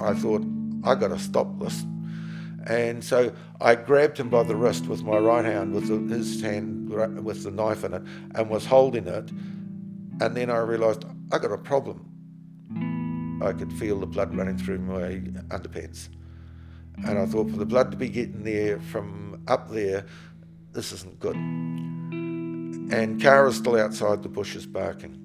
I 0.00 0.14
thought, 0.14 0.44
I 0.84 0.94
got 0.94 1.08
to 1.08 1.18
stop 1.18 1.58
this. 1.58 1.84
And 2.66 3.02
so 3.02 3.32
I 3.60 3.74
grabbed 3.74 4.18
him 4.18 4.28
by 4.28 4.44
the 4.44 4.54
wrist 4.54 4.86
with 4.86 5.02
my 5.02 5.18
right 5.18 5.44
hand, 5.44 5.74
with 5.74 5.88
the, 5.88 6.14
his 6.14 6.40
hand 6.40 6.90
with 7.24 7.42
the 7.42 7.50
knife 7.50 7.84
in 7.84 7.94
it, 7.94 8.02
and 8.34 8.48
was 8.48 8.66
holding 8.66 9.06
it. 9.06 9.30
And 10.20 10.36
then 10.36 10.50
I 10.50 10.58
realised 10.58 11.04
I 11.32 11.38
got 11.38 11.50
a 11.50 11.58
problem. 11.58 12.08
I 13.42 13.52
could 13.52 13.72
feel 13.72 13.98
the 13.98 14.06
blood 14.06 14.36
running 14.36 14.58
through 14.58 14.78
my 14.78 15.20
underpants. 15.56 16.08
And 17.06 17.18
I 17.18 17.26
thought, 17.26 17.50
for 17.50 17.56
the 17.56 17.66
blood 17.66 17.90
to 17.90 17.96
be 17.96 18.08
getting 18.08 18.44
there 18.44 18.78
from 18.78 19.42
up 19.48 19.70
there, 19.70 20.06
this 20.72 20.92
isn't 20.92 21.18
good. 21.18 21.34
And 21.34 23.20
Cara's 23.20 23.56
still 23.56 23.76
outside 23.76 24.22
the 24.22 24.28
bushes 24.28 24.66
barking 24.66 25.21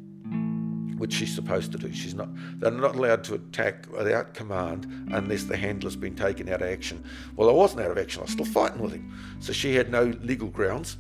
which 0.98 1.14
she's 1.14 1.34
supposed 1.34 1.72
to 1.72 1.78
do. 1.78 1.92
She's 1.94 2.14
not. 2.14 2.30
They're 2.60 2.72
not 2.72 2.96
allowed 2.96 3.24
to 3.26 3.36
attack 3.36 3.86
without 3.92 4.34
command 4.34 5.10
unless 5.12 5.44
the 5.44 5.58
handler's 5.58 5.96
been 5.96 6.16
taken 6.16 6.50
out 6.50 6.62
of 6.62 6.70
action. 6.70 7.04
Well, 7.36 7.50
I 7.50 7.54
wasn't 7.54 7.82
out 7.82 7.92
of 7.92 7.98
action. 7.98 8.22
I 8.22 8.24
was 8.24 8.32
still 8.32 8.46
fighting 8.46 8.82
with 8.82 8.94
him, 8.94 9.14
so 9.40 9.54
she 9.54 9.76
had 9.76 9.92
no 9.92 10.06
legal 10.22 10.50
grounds 10.50 10.98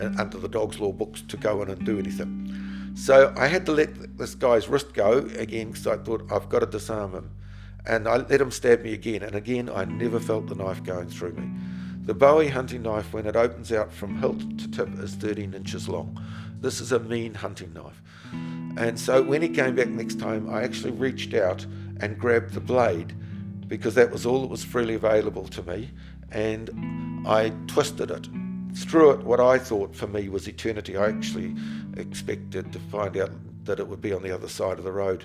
uh, 0.00 0.10
under 0.18 0.38
the 0.38 0.48
dog's 0.48 0.78
law 0.78 0.92
books 0.92 1.22
to 1.22 1.36
go 1.36 1.62
in 1.62 1.70
and 1.70 1.84
do 1.84 1.98
anything. 1.98 2.92
So 2.94 3.34
I 3.36 3.46
had 3.46 3.66
to 3.66 3.72
let 3.72 4.16
this 4.16 4.34
guy's 4.34 4.68
wrist 4.68 4.94
go 4.94 5.18
again 5.36 5.68
because 5.68 5.86
I 5.86 5.96
thought 5.98 6.30
I've 6.32 6.48
got 6.48 6.60
to 6.60 6.66
disarm 6.66 7.12
him. 7.12 7.30
and 7.86 8.08
I 8.08 8.16
let 8.16 8.40
him 8.40 8.50
stab 8.50 8.82
me 8.82 8.92
again, 8.94 9.22
and 9.22 9.34
again 9.34 9.70
I 9.70 9.84
never 9.84 10.18
felt 10.18 10.48
the 10.48 10.54
knife 10.54 10.82
going 10.82 11.08
through 11.08 11.32
me. 11.32 11.48
The 12.06 12.14
Bowie 12.14 12.48
hunting 12.48 12.82
knife, 12.82 13.12
when 13.12 13.26
it 13.26 13.36
opens 13.36 13.72
out 13.72 13.92
from 13.92 14.18
hilt 14.20 14.38
to 14.58 14.70
tip, 14.70 14.88
is 15.00 15.14
13 15.14 15.54
inches 15.54 15.88
long. 15.88 16.20
This 16.60 16.80
is 16.80 16.92
a 16.92 16.98
mean 17.00 17.34
hunting 17.34 17.72
knife. 17.74 18.00
And 18.76 18.98
so 18.98 19.22
when 19.22 19.42
he 19.42 19.48
came 19.48 19.74
back 19.74 19.88
next 19.88 20.20
time, 20.20 20.50
I 20.50 20.62
actually 20.62 20.92
reached 20.92 21.34
out 21.34 21.64
and 22.00 22.18
grabbed 22.18 22.52
the 22.52 22.60
blade 22.60 23.14
because 23.68 23.94
that 23.94 24.10
was 24.10 24.26
all 24.26 24.42
that 24.42 24.50
was 24.50 24.62
freely 24.62 24.94
available 24.94 25.48
to 25.48 25.62
me, 25.62 25.90
and 26.30 26.70
I 27.26 27.52
twisted 27.66 28.10
it. 28.10 28.28
Through 28.74 29.12
it, 29.12 29.20
what 29.24 29.40
I 29.40 29.58
thought 29.58 29.96
for 29.96 30.06
me 30.06 30.28
was 30.28 30.46
eternity. 30.46 30.96
I 30.96 31.08
actually 31.08 31.54
expected 31.96 32.72
to 32.72 32.78
find 32.78 33.16
out 33.16 33.30
that 33.64 33.80
it 33.80 33.88
would 33.88 34.00
be 34.00 34.12
on 34.12 34.22
the 34.22 34.32
other 34.32 34.48
side 34.48 34.78
of 34.78 34.84
the 34.84 34.92
road. 34.92 35.24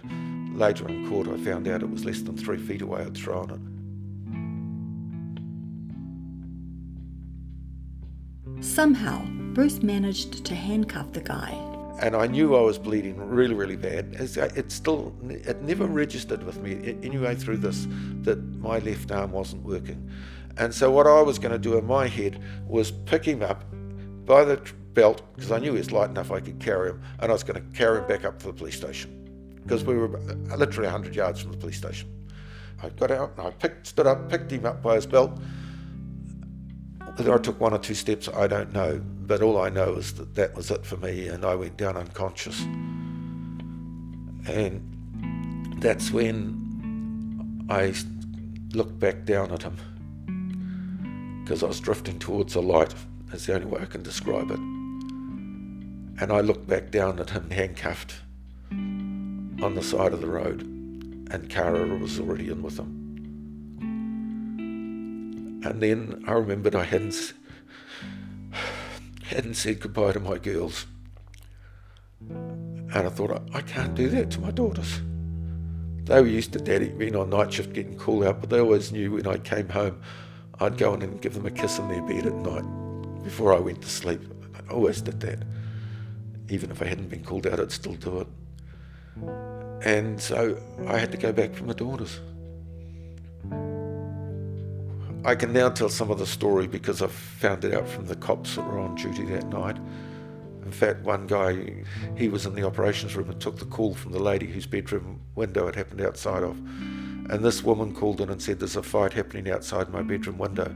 Later 0.55 0.87
in 0.87 1.07
court, 1.09 1.27
I 1.27 1.37
found 1.37 1.67
out 1.67 1.83
it 1.83 1.89
was 1.89 2.05
less 2.05 2.21
than 2.21 2.37
three 2.37 2.57
feet 2.57 2.81
away. 2.81 3.01
I'd 3.01 3.15
thrown 3.15 3.51
it. 3.51 3.59
Somehow, 8.63 9.25
Bruce 9.53 9.83
managed 9.83 10.45
to 10.45 10.55
handcuff 10.55 11.11
the 11.13 11.21
guy. 11.21 11.70
And 11.99 12.15
I 12.15 12.27
knew 12.27 12.55
I 12.55 12.61
was 12.61 12.79
bleeding 12.79 13.17
really, 13.17 13.53
really 13.53 13.75
bad. 13.75 14.15
It 14.19 14.37
uh, 14.37 14.69
still, 14.69 15.13
it 15.29 15.61
never 15.61 15.85
registered 15.85 16.43
with 16.43 16.61
me 16.61 16.97
anyway 17.03 17.35
through 17.35 17.57
this 17.57 17.87
that 18.21 18.41
my 18.59 18.79
left 18.79 19.11
arm 19.11 19.31
wasn't 19.31 19.63
working. 19.63 20.09
And 20.57 20.73
so 20.73 20.91
what 20.91 21.07
I 21.07 21.21
was 21.21 21.39
going 21.39 21.51
to 21.51 21.59
do 21.59 21.77
in 21.77 21.85
my 21.85 22.07
head 22.07 22.41
was 22.67 22.91
pick 22.91 23.25
him 23.25 23.41
up 23.41 23.63
by 24.25 24.43
the 24.43 24.61
belt 24.93 25.21
because 25.35 25.51
I 25.51 25.59
knew 25.59 25.73
he 25.73 25.77
was 25.79 25.91
light 25.91 26.09
enough 26.09 26.31
I 26.31 26.39
could 26.39 26.59
carry 26.59 26.89
him, 26.89 27.01
and 27.19 27.31
I 27.31 27.33
was 27.33 27.43
going 27.43 27.61
to 27.61 27.77
carry 27.77 27.99
him 27.99 28.07
back 28.07 28.25
up 28.25 28.39
to 28.39 28.47
the 28.47 28.53
police 28.53 28.77
station 28.77 29.21
because 29.63 29.83
we 29.83 29.95
were 29.95 30.17
uh, 30.17 30.55
literally 30.55 30.87
100 30.87 31.15
yards 31.15 31.41
from 31.41 31.51
the 31.51 31.57
police 31.57 31.77
station. 31.77 32.09
I 32.83 32.89
got 32.89 33.11
out 33.11 33.33
and 33.37 33.47
I 33.47 33.51
picked, 33.51 33.87
stood 33.87 34.07
up, 34.07 34.29
picked 34.29 34.51
him 34.51 34.65
up 34.65 34.81
by 34.81 34.95
his 34.95 35.05
belt. 35.05 35.39
Whether 37.15 37.33
I 37.33 37.37
took 37.37 37.59
one 37.59 37.73
or 37.73 37.77
two 37.77 37.93
steps, 37.93 38.27
I 38.29 38.47
don't 38.47 38.73
know, 38.73 39.01
but 39.31 39.41
all 39.41 39.61
I 39.61 39.69
know 39.69 39.93
is 39.93 40.11
that 40.15 40.35
that 40.35 40.53
was 40.57 40.69
it 40.71 40.85
for 40.85 40.97
me, 40.97 41.29
and 41.29 41.45
I 41.45 41.55
went 41.55 41.77
down 41.77 41.95
unconscious. 41.95 42.59
And 44.45 44.81
that's 45.79 46.11
when 46.11 47.65
I 47.69 47.93
looked 48.73 48.99
back 48.99 49.23
down 49.23 49.53
at 49.53 49.63
him 49.63 49.77
because 51.41 51.63
I 51.63 51.67
was 51.67 51.79
drifting 51.79 52.19
towards 52.19 52.55
a 52.55 52.59
light. 52.59 52.93
That's 53.27 53.45
the 53.45 53.53
only 53.53 53.67
way 53.67 53.79
I 53.81 53.85
can 53.85 54.03
describe 54.03 54.51
it. 54.51 54.59
And 54.59 56.29
I 56.29 56.41
looked 56.41 56.67
back 56.67 56.91
down 56.91 57.17
at 57.21 57.29
him 57.29 57.49
handcuffed 57.51 58.15
on 58.69 59.75
the 59.75 59.81
side 59.81 60.11
of 60.11 60.19
the 60.19 60.27
road, 60.27 60.63
and 61.31 61.49
Cara 61.49 61.85
was 61.97 62.19
already 62.19 62.49
in 62.49 62.61
with 62.61 62.77
him. 62.77 62.97
And 65.63 65.81
then 65.81 66.21
I 66.27 66.33
remembered 66.33 66.75
I 66.75 66.83
hadn't 66.83 67.33
hadn't 69.31 69.53
said 69.53 69.79
goodbye 69.79 70.11
to 70.11 70.19
my 70.19 70.37
girls. 70.37 70.85
And 72.29 72.91
I 72.93 73.09
thought, 73.09 73.41
I, 73.53 73.61
can't 73.61 73.95
do 73.95 74.09
that 74.09 74.29
to 74.31 74.41
my 74.41 74.51
daughters. 74.51 74.99
They 76.03 76.19
were 76.19 76.27
used 76.27 76.51
to 76.53 76.59
daddy 76.59 76.89
being 76.89 77.15
on 77.15 77.29
night 77.29 77.53
shift 77.53 77.73
getting 77.73 77.97
called 77.97 78.25
out, 78.25 78.41
but 78.41 78.49
they 78.49 78.59
always 78.59 78.91
knew 78.91 79.13
when 79.13 79.27
I 79.27 79.37
came 79.37 79.69
home, 79.69 80.01
I'd 80.59 80.77
go 80.77 80.93
in 80.93 81.01
and 81.01 81.21
give 81.21 81.33
them 81.33 81.45
a 81.45 81.51
kiss 81.51 81.79
in 81.79 81.87
their 81.87 82.01
bed 82.01 82.25
at 82.25 82.35
night 82.35 83.23
before 83.23 83.53
I 83.53 83.59
went 83.59 83.81
to 83.83 83.89
sleep. 83.89 84.21
I 84.53 84.73
always 84.73 85.01
did 85.01 85.21
that. 85.21 85.39
Even 86.49 86.69
if 86.69 86.81
I 86.81 86.85
hadn't 86.85 87.09
been 87.09 87.23
called 87.23 87.47
out, 87.47 87.59
I'd 87.59 87.71
still 87.71 87.95
do 87.95 88.19
it. 88.19 88.27
And 89.85 90.19
so 90.19 90.61
I 90.87 90.97
had 90.97 91.11
to 91.11 91.17
go 91.17 91.31
back 91.31 91.53
for 91.55 91.63
my 91.63 91.73
daughters. 91.73 92.19
I 95.23 95.35
can 95.35 95.53
now 95.53 95.69
tell 95.69 95.89
some 95.89 96.09
of 96.09 96.17
the 96.17 96.25
story 96.25 96.65
because 96.65 97.03
I 97.03 97.07
found 97.07 97.63
it 97.63 97.75
out 97.75 97.87
from 97.87 98.07
the 98.07 98.15
cops 98.15 98.55
that 98.55 98.65
were 98.65 98.79
on 98.79 98.95
duty 98.95 99.23
that 99.25 99.47
night. 99.49 99.77
In 100.65 100.71
fact, 100.71 101.01
one 101.01 101.27
guy, 101.27 101.83
he 102.15 102.27
was 102.27 102.47
in 102.47 102.55
the 102.55 102.65
operations 102.65 103.15
room 103.15 103.29
and 103.29 103.39
took 103.39 103.59
the 103.59 103.65
call 103.65 103.93
from 103.93 104.13
the 104.13 104.19
lady 104.19 104.47
whose 104.47 104.65
bedroom 104.65 105.21
window 105.35 105.67
it 105.67 105.75
happened 105.75 106.01
outside 106.01 106.41
of. 106.41 106.57
And 107.29 107.45
this 107.45 107.63
woman 107.63 107.93
called 107.93 108.19
in 108.19 108.29
and 108.29 108.41
said, 108.41 108.59
There's 108.59 108.75
a 108.75 108.81
fight 108.81 109.13
happening 109.13 109.51
outside 109.51 109.89
my 109.89 110.01
bedroom 110.01 110.39
window. 110.39 110.75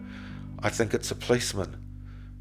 I 0.59 0.69
think 0.69 0.93
it's 0.93 1.09
a 1.09 1.15
policeman. 1.15 1.81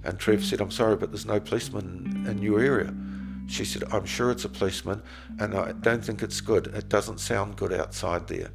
And 0.05 0.19
Trev 0.19 0.45
said, 0.45 0.61
I'm 0.61 0.71
sorry, 0.71 0.97
but 0.97 1.11
there's 1.11 1.25
no 1.25 1.41
policeman 1.41 2.27
in 2.29 2.43
your 2.43 2.61
area. 2.61 2.95
She 3.47 3.65
said, 3.65 3.85
I'm 3.91 4.05
sure 4.05 4.31
it's 4.31 4.45
a 4.45 4.51
policeman, 4.51 5.03
and 5.39 5.55
I 5.55 5.73
don't 5.73 6.05
think 6.05 6.23
it's 6.23 6.43
good. 6.43 6.67
It 6.69 6.91
doesn't 6.91 7.21
sound 7.21 7.57
good 7.57 7.73
outside 7.73 8.29
there. 8.29 8.51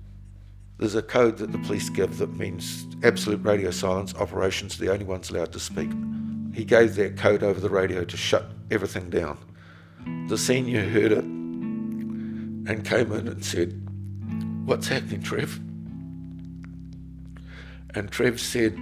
There's 0.79 0.95
a 0.95 1.01
code 1.01 1.37
that 1.39 1.51
the 1.51 1.57
police 1.59 1.89
give 1.89 2.17
that 2.19 2.37
means 2.37 2.87
absolute 3.03 3.43
radio 3.43 3.69
silence, 3.69 4.15
operations 4.15 4.77
the 4.77 4.89
only 4.89 5.03
ones 5.03 5.29
allowed 5.29 5.51
to 5.51 5.59
speak. 5.59 5.91
He 6.53 6.63
gave 6.63 6.95
that 6.95 7.17
code 7.17 7.43
over 7.43 7.59
the 7.59 7.69
radio 7.69 8.05
to 8.05 8.15
shut 8.15 8.45
everything 8.71 9.09
down. 9.09 9.37
The 10.29 10.37
senior 10.37 10.89
heard 10.89 11.11
it 11.11 11.25
and 11.25 12.85
came 12.85 13.11
in 13.11 13.27
and 13.27 13.43
said, 13.43 13.73
What's 14.65 14.87
happening, 14.87 15.21
Trev? 15.21 15.59
And 17.93 18.09
Trev 18.09 18.39
said, 18.39 18.77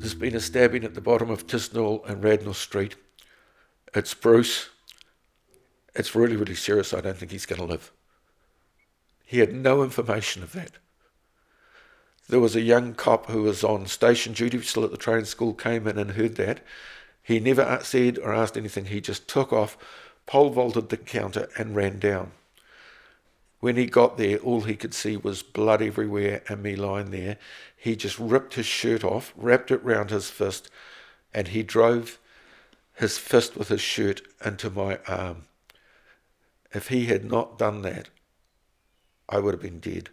There's 0.00 0.14
been 0.14 0.34
a 0.34 0.40
stabbing 0.40 0.84
at 0.84 0.94
the 0.94 1.02
bottom 1.02 1.28
of 1.28 1.46
Tisdall 1.46 2.02
and 2.06 2.24
Radnor 2.24 2.54
Street. 2.54 2.96
It's 3.94 4.14
Bruce. 4.14 4.70
It's 5.94 6.14
really, 6.14 6.36
really 6.36 6.54
serious. 6.54 6.94
I 6.94 7.02
don't 7.02 7.18
think 7.18 7.32
he's 7.32 7.44
going 7.44 7.60
to 7.60 7.66
live. 7.66 7.92
He 9.30 9.38
had 9.38 9.54
no 9.54 9.84
information 9.84 10.42
of 10.42 10.50
that. 10.54 10.72
There 12.28 12.40
was 12.40 12.56
a 12.56 12.60
young 12.60 12.94
cop 12.94 13.26
who 13.26 13.42
was 13.42 13.62
on 13.62 13.86
station 13.86 14.32
duty, 14.32 14.60
still 14.62 14.84
at 14.84 14.90
the 14.90 14.96
training 14.96 15.26
school, 15.26 15.54
came 15.54 15.86
in 15.86 15.98
and 15.98 16.10
heard 16.10 16.34
that. 16.34 16.64
He 17.22 17.38
never 17.38 17.78
said 17.84 18.18
or 18.18 18.34
asked 18.34 18.56
anything. 18.56 18.86
He 18.86 19.00
just 19.00 19.28
took 19.28 19.52
off, 19.52 19.78
pole 20.26 20.50
vaulted 20.50 20.88
the 20.88 20.96
counter, 20.96 21.48
and 21.56 21.76
ran 21.76 22.00
down. 22.00 22.32
When 23.60 23.76
he 23.76 23.86
got 23.86 24.18
there, 24.18 24.38
all 24.38 24.62
he 24.62 24.74
could 24.74 24.94
see 24.94 25.16
was 25.16 25.44
blood 25.44 25.80
everywhere 25.80 26.42
and 26.48 26.60
me 26.60 26.74
lying 26.74 27.12
there. 27.12 27.38
He 27.76 27.94
just 27.94 28.18
ripped 28.18 28.54
his 28.54 28.66
shirt 28.66 29.04
off, 29.04 29.32
wrapped 29.36 29.70
it 29.70 29.84
round 29.84 30.10
his 30.10 30.28
fist, 30.28 30.68
and 31.32 31.46
he 31.46 31.62
drove 31.62 32.18
his 32.94 33.16
fist 33.16 33.56
with 33.56 33.68
his 33.68 33.80
shirt 33.80 34.22
into 34.44 34.70
my 34.70 34.98
arm. 35.06 35.44
If 36.74 36.88
he 36.88 37.06
had 37.06 37.24
not 37.24 37.60
done 37.60 37.82
that, 37.82 38.08
I 39.30 39.38
would 39.38 39.54
have 39.54 39.62
been 39.62 39.78
dead. 39.78 40.10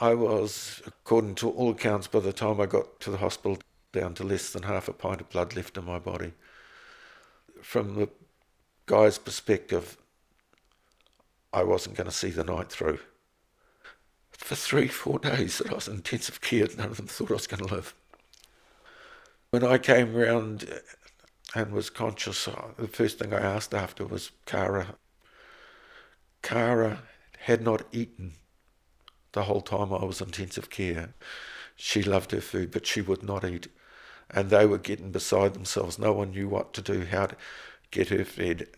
I 0.00 0.14
was, 0.14 0.82
according 0.86 1.34
to 1.36 1.50
all 1.50 1.70
accounts, 1.70 2.06
by 2.06 2.20
the 2.20 2.32
time 2.32 2.60
I 2.60 2.66
got 2.66 3.00
to 3.00 3.10
the 3.10 3.18
hospital, 3.18 3.58
down 3.92 4.14
to 4.14 4.24
less 4.24 4.50
than 4.50 4.62
half 4.62 4.88
a 4.88 4.92
pint 4.92 5.20
of 5.20 5.30
blood 5.30 5.54
left 5.54 5.76
in 5.76 5.84
my 5.84 5.98
body. 5.98 6.32
From 7.60 7.94
the 7.94 8.08
guy's 8.86 9.18
perspective, 9.18 9.96
I 11.52 11.62
wasn't 11.62 11.96
going 11.96 12.08
to 12.08 12.12
see 12.12 12.30
the 12.30 12.44
night 12.44 12.70
through. 12.70 12.98
For 14.32 14.56
three, 14.56 14.88
four 14.88 15.18
days 15.18 15.58
that 15.58 15.70
I 15.70 15.74
was 15.74 15.88
in 15.88 15.94
intensive 15.94 16.40
care, 16.40 16.66
none 16.76 16.90
of 16.90 16.96
them 16.96 17.06
thought 17.06 17.30
I 17.30 17.34
was 17.34 17.46
going 17.46 17.64
to 17.64 17.74
live. 17.74 17.94
When 19.50 19.64
I 19.64 19.78
came 19.78 20.14
round 20.14 20.68
and 21.54 21.72
was 21.72 21.88
conscious, 21.88 22.48
uh, 22.48 22.72
the 22.76 22.88
first 22.88 23.20
thing 23.20 23.32
I 23.32 23.40
asked 23.40 23.72
after 23.72 24.04
was 24.04 24.32
Cara. 24.44 24.96
Cara 26.42 26.98
had 27.44 27.60
not 27.60 27.82
eaten 27.92 28.32
the 29.32 29.42
whole 29.42 29.60
time 29.60 29.92
I 29.92 30.02
was 30.04 30.22
in 30.22 30.28
intensive 30.28 30.70
care. 30.70 31.12
She 31.76 32.02
loved 32.02 32.30
her 32.30 32.40
food, 32.40 32.70
but 32.70 32.86
she 32.86 33.02
would 33.02 33.22
not 33.22 33.44
eat. 33.44 33.68
And 34.30 34.48
they 34.48 34.64
were 34.64 34.78
getting 34.78 35.10
beside 35.10 35.52
themselves. 35.52 35.98
No 35.98 36.14
one 36.14 36.30
knew 36.30 36.48
what 36.48 36.72
to 36.72 36.80
do, 36.80 37.04
how 37.04 37.26
to 37.26 37.36
get 37.90 38.08
her 38.08 38.24
fed. 38.24 38.68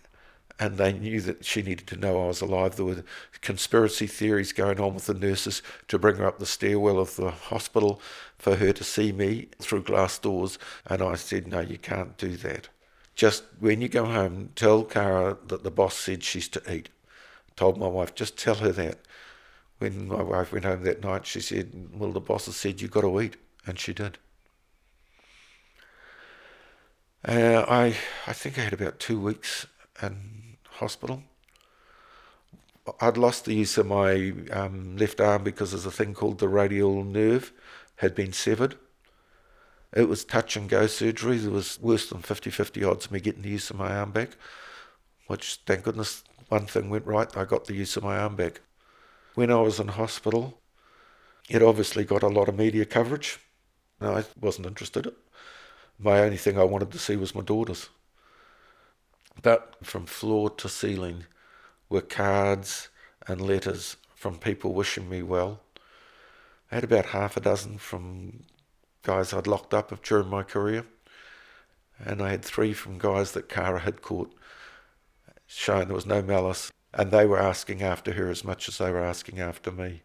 And 0.58 0.78
they 0.78 0.92
knew 0.92 1.20
that 1.20 1.44
she 1.44 1.62
needed 1.62 1.86
to 1.88 1.96
know 1.96 2.24
I 2.24 2.26
was 2.26 2.40
alive. 2.40 2.74
There 2.74 2.86
were 2.86 3.04
conspiracy 3.40 4.08
theories 4.08 4.52
going 4.52 4.80
on 4.80 4.94
with 4.94 5.06
the 5.06 5.14
nurses 5.14 5.62
to 5.86 5.98
bring 5.98 6.16
her 6.16 6.26
up 6.26 6.40
the 6.40 6.46
stairwell 6.46 6.98
of 6.98 7.14
the 7.14 7.30
hospital 7.30 8.00
for 8.36 8.56
her 8.56 8.72
to 8.72 8.82
see 8.82 9.12
me 9.12 9.48
through 9.60 9.84
glass 9.84 10.18
doors. 10.18 10.58
And 10.86 11.02
I 11.02 11.14
said, 11.14 11.46
No, 11.46 11.60
you 11.60 11.78
can't 11.78 12.16
do 12.16 12.36
that. 12.38 12.68
Just 13.14 13.44
when 13.60 13.80
you 13.80 13.88
go 13.88 14.06
home, 14.06 14.50
tell 14.56 14.82
Cara 14.82 15.38
that 15.46 15.62
the 15.62 15.70
boss 15.70 15.94
said 15.94 16.24
she's 16.24 16.48
to 16.48 16.74
eat 16.74 16.88
told 17.56 17.78
my 17.78 17.88
wife, 17.88 18.14
just 18.14 18.38
tell 18.38 18.56
her 18.56 18.72
that. 18.72 18.98
When 19.78 20.08
my 20.08 20.22
wife 20.22 20.52
went 20.52 20.64
home 20.64 20.82
that 20.84 21.02
night, 21.02 21.26
she 21.26 21.40
said, 21.40 21.90
Well, 21.92 22.12
the 22.12 22.20
boss 22.20 22.46
has 22.46 22.56
said 22.56 22.80
you've 22.80 22.90
got 22.90 23.02
to 23.02 23.20
eat. 23.20 23.36
And 23.66 23.78
she 23.78 23.92
did. 23.92 24.18
Uh, 27.26 27.64
I, 27.68 27.96
I 28.26 28.32
think 28.32 28.58
I 28.58 28.62
had 28.62 28.72
about 28.72 29.00
two 29.00 29.20
weeks 29.20 29.66
in 30.00 30.56
hospital. 30.70 31.24
I'd 33.00 33.16
lost 33.16 33.44
the 33.44 33.54
use 33.54 33.76
of 33.78 33.86
my 33.86 34.32
um, 34.52 34.96
left 34.96 35.20
arm 35.20 35.42
because 35.42 35.72
there's 35.72 35.86
a 35.86 35.90
thing 35.90 36.14
called 36.14 36.38
the 36.38 36.48
radial 36.48 37.02
nerve 37.02 37.52
had 37.96 38.14
been 38.14 38.32
severed. 38.32 38.76
It 39.92 40.08
was 40.08 40.24
touch 40.24 40.56
and 40.56 40.68
go 40.68 40.86
surgery. 40.86 41.38
There 41.38 41.50
was 41.50 41.80
worse 41.80 42.08
than 42.08 42.20
50 42.20 42.50
50 42.50 42.84
odds 42.84 43.06
of 43.06 43.12
me 43.12 43.20
getting 43.20 43.42
the 43.42 43.48
use 43.48 43.70
of 43.70 43.76
my 43.76 43.96
arm 43.96 44.12
back, 44.12 44.36
which, 45.26 45.60
thank 45.66 45.82
goodness, 45.84 46.22
one 46.48 46.66
thing 46.66 46.90
went 46.90 47.06
right. 47.06 47.34
I 47.36 47.44
got 47.44 47.64
the 47.64 47.74
use 47.74 47.96
of 47.96 48.04
my 48.04 48.16
arm 48.16 48.36
back. 48.36 48.60
When 49.34 49.50
I 49.50 49.60
was 49.60 49.80
in 49.80 49.88
hospital, 49.88 50.60
it 51.48 51.62
obviously 51.62 52.04
got 52.04 52.22
a 52.22 52.28
lot 52.28 52.48
of 52.48 52.56
media 52.56 52.84
coverage. 52.84 53.38
I 54.00 54.24
wasn't 54.40 54.66
interested. 54.66 55.12
My 55.98 56.20
only 56.20 56.36
thing 56.36 56.58
I 56.58 56.64
wanted 56.64 56.90
to 56.92 56.98
see 56.98 57.16
was 57.16 57.34
my 57.34 57.42
daughters. 57.42 57.88
But 59.42 59.76
from 59.82 60.06
floor 60.06 60.50
to 60.50 60.68
ceiling 60.68 61.24
were 61.88 62.00
cards 62.00 62.88
and 63.26 63.40
letters 63.40 63.96
from 64.14 64.38
people 64.38 64.72
wishing 64.72 65.08
me 65.08 65.22
well. 65.22 65.60
I 66.70 66.76
had 66.76 66.84
about 66.84 67.06
half 67.06 67.36
a 67.36 67.40
dozen 67.40 67.78
from 67.78 68.44
guys 69.02 69.32
I'd 69.32 69.46
locked 69.46 69.72
up 69.72 70.02
during 70.02 70.28
my 70.28 70.42
career, 70.42 70.84
and 71.98 72.20
I 72.20 72.30
had 72.30 72.44
three 72.44 72.72
from 72.72 72.98
guys 72.98 73.32
that 73.32 73.48
Cara 73.48 73.80
had 73.80 74.02
caught, 74.02 74.34
showing 75.46 75.88
there 75.88 75.94
was 75.94 76.06
no 76.06 76.22
malice, 76.22 76.70
and 76.92 77.10
they 77.10 77.26
were 77.26 77.38
asking 77.38 77.82
after 77.82 78.12
her 78.12 78.30
as 78.30 78.44
much 78.44 78.68
as 78.68 78.78
they 78.78 78.90
were 78.90 79.04
asking 79.04 79.40
after 79.40 79.70
me. 79.70 80.02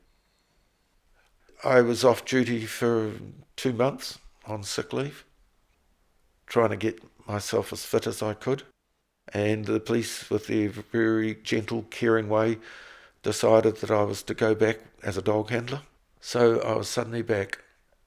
I 1.63 1.81
was 1.81 2.03
off 2.03 2.25
duty 2.25 2.65
for 2.65 3.13
two 3.55 3.73
months 3.73 4.19
on 4.45 4.63
sick 4.63 4.93
leave, 4.93 5.25
trying 6.47 6.71
to 6.71 6.75
get 6.75 7.03
myself 7.27 7.71
as 7.71 7.85
fit 7.85 8.07
as 8.07 8.21
I 8.21 8.33
could. 8.33 8.63
And 9.33 9.65
the 9.65 9.79
police, 9.79 10.29
with 10.29 10.47
their 10.47 10.69
very 10.69 11.35
gentle, 11.35 11.85
caring 11.89 12.27
way, 12.27 12.57
decided 13.23 13.77
that 13.77 13.91
I 13.91 14.03
was 14.03 14.23
to 14.23 14.33
go 14.33 14.55
back 14.55 14.79
as 15.03 15.17
a 15.17 15.21
dog 15.21 15.51
handler. 15.51 15.81
So 16.19 16.59
I 16.61 16.75
was 16.75 16.89
suddenly 16.89 17.21
back 17.21 17.59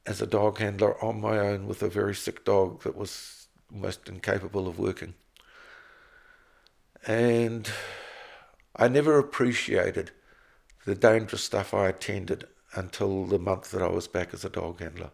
as 0.07 0.20
a 0.20 0.26
dog 0.26 0.59
handler 0.59 1.03
on 1.03 1.20
my 1.20 1.39
own 1.39 1.66
with 1.66 1.82
a 1.82 1.89
very 1.89 2.14
sick 2.14 2.45
dog 2.45 2.82
that 2.82 2.97
was 2.97 3.47
almost 3.72 4.09
incapable 4.09 4.68
of 4.68 4.78
working. 4.78 5.14
And 7.07 7.70
I 8.76 8.88
never 8.88 9.18
appreciated 9.18 10.11
the 10.84 10.94
dangerous 10.94 11.44
stuff 11.44 11.74
I 11.74 11.88
attended 11.88 12.44
until 12.74 13.24
the 13.26 13.38
month 13.38 13.70
that 13.70 13.82
I 13.82 13.88
was 13.88 14.09
back 14.09 14.34
as 14.34 14.44
a 14.44 14.50
dog 14.50 14.80
handler. 14.80 15.11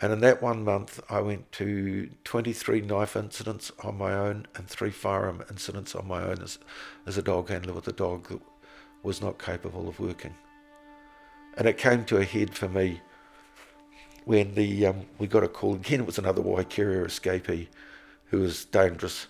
And 0.00 0.12
in 0.12 0.20
that 0.20 0.42
one 0.42 0.64
month, 0.64 1.00
I 1.08 1.20
went 1.20 1.52
to 1.52 2.10
23 2.24 2.80
knife 2.80 3.16
incidents 3.16 3.70
on 3.82 3.96
my 3.96 4.12
own 4.12 4.46
and 4.56 4.68
three 4.68 4.90
firearm 4.90 5.44
incidents 5.48 5.94
on 5.94 6.08
my 6.08 6.22
own 6.22 6.42
as, 6.42 6.58
as 7.06 7.16
a 7.16 7.22
dog 7.22 7.48
handler 7.48 7.72
with 7.72 7.86
a 7.88 7.92
dog 7.92 8.28
that 8.28 8.40
was 9.02 9.22
not 9.22 9.38
capable 9.38 9.88
of 9.88 10.00
working. 10.00 10.34
And 11.56 11.68
it 11.68 11.78
came 11.78 12.04
to 12.06 12.16
a 12.16 12.24
head 12.24 12.54
for 12.54 12.68
me 12.68 13.00
when 14.24 14.54
the 14.54 14.86
um, 14.86 15.06
we 15.18 15.28
got 15.28 15.44
a 15.44 15.48
call 15.48 15.74
again. 15.74 16.00
It 16.00 16.06
was 16.06 16.18
another 16.18 16.42
Waikeria 16.42 17.04
escapee 17.04 17.68
who 18.26 18.40
was 18.40 18.64
dangerous, 18.64 19.28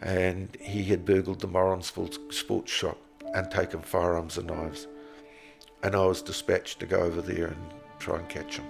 and 0.00 0.56
he 0.60 0.84
had 0.84 1.04
burgled 1.04 1.40
the 1.40 1.46
Moran 1.46 1.82
sports, 1.82 2.18
shop 2.66 2.98
and 3.34 3.50
taken 3.50 3.80
firearms 3.80 4.38
and 4.38 4.48
knives. 4.48 4.86
And 5.82 5.94
I 5.94 6.04
was 6.06 6.22
dispatched 6.22 6.80
to 6.80 6.86
go 6.86 6.98
over 7.00 7.20
there 7.20 7.48
and 7.48 7.74
try 7.98 8.18
and 8.18 8.28
catch 8.28 8.58
him. 8.58 8.66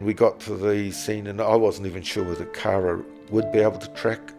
We 0.00 0.12
got 0.12 0.40
to 0.40 0.56
the 0.56 0.90
scene, 0.90 1.26
and 1.28 1.40
I 1.40 1.56
wasn't 1.56 1.86
even 1.86 2.02
sure 2.02 2.24
whether 2.24 2.46
Cara 2.46 3.02
would 3.30 3.52
be 3.52 3.60
able 3.60 3.78
to 3.78 3.88
track, 3.94 4.32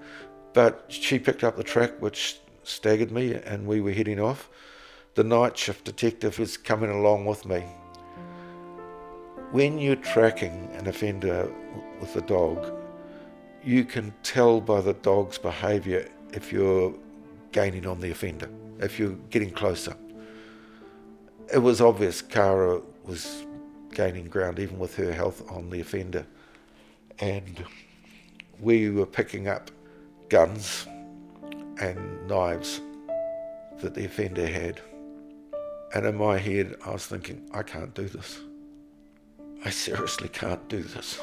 but 0.53 0.85
she 0.89 1.17
picked 1.17 1.43
up 1.43 1.55
the 1.55 1.63
track, 1.63 2.01
which 2.01 2.39
staggered 2.63 3.11
me, 3.11 3.33
and 3.35 3.65
we 3.65 3.81
were 3.81 3.91
heading 3.91 4.19
off. 4.19 4.49
The 5.15 5.23
night 5.23 5.57
shift 5.57 5.85
detective 5.85 6.39
was 6.39 6.57
coming 6.57 6.89
along 6.89 7.25
with 7.25 7.45
me. 7.45 7.63
When 9.51 9.79
you're 9.79 9.95
tracking 9.95 10.69
an 10.73 10.87
offender 10.87 11.49
with 12.01 12.15
a 12.17 12.21
dog, 12.21 12.74
you 13.65 13.83
can 13.83 14.13
tell 14.21 14.61
by 14.61 14.79
the 14.79 14.93
dog's 14.93 15.39
behaviour 15.39 16.07
if 16.31 16.53
you're 16.53 16.93
gaining 17.51 17.87
on 17.87 17.99
the 17.99 18.11
offender, 18.11 18.47
if 18.79 18.99
you're 18.99 19.17
getting 19.31 19.49
closer. 19.49 19.95
It 21.51 21.57
was 21.57 21.81
obvious 21.81 22.21
Cara 22.21 22.81
was 23.05 23.45
gaining 23.91 24.27
ground, 24.27 24.59
even 24.59 24.77
with 24.77 24.95
her 24.97 25.11
health, 25.11 25.49
on 25.49 25.69
the 25.71 25.81
offender. 25.81 26.27
And 27.19 27.65
we 28.59 28.89
were 28.91 29.05
picking 29.05 29.47
up 29.47 29.71
guns 30.29 30.85
and 31.79 32.27
knives 32.27 32.81
that 33.79 33.95
the 33.95 34.05
offender 34.05 34.45
had. 34.47 34.79
And 35.93 36.05
in 36.05 36.15
my 36.15 36.37
head, 36.37 36.75
I 36.85 36.91
was 36.91 37.05
thinking, 37.07 37.49
I 37.51 37.63
can't 37.63 37.93
do 37.95 38.07
this. 38.07 38.39
I 39.63 39.71
seriously 39.71 40.29
can't 40.29 40.67
do 40.67 40.83
this. 40.83 41.19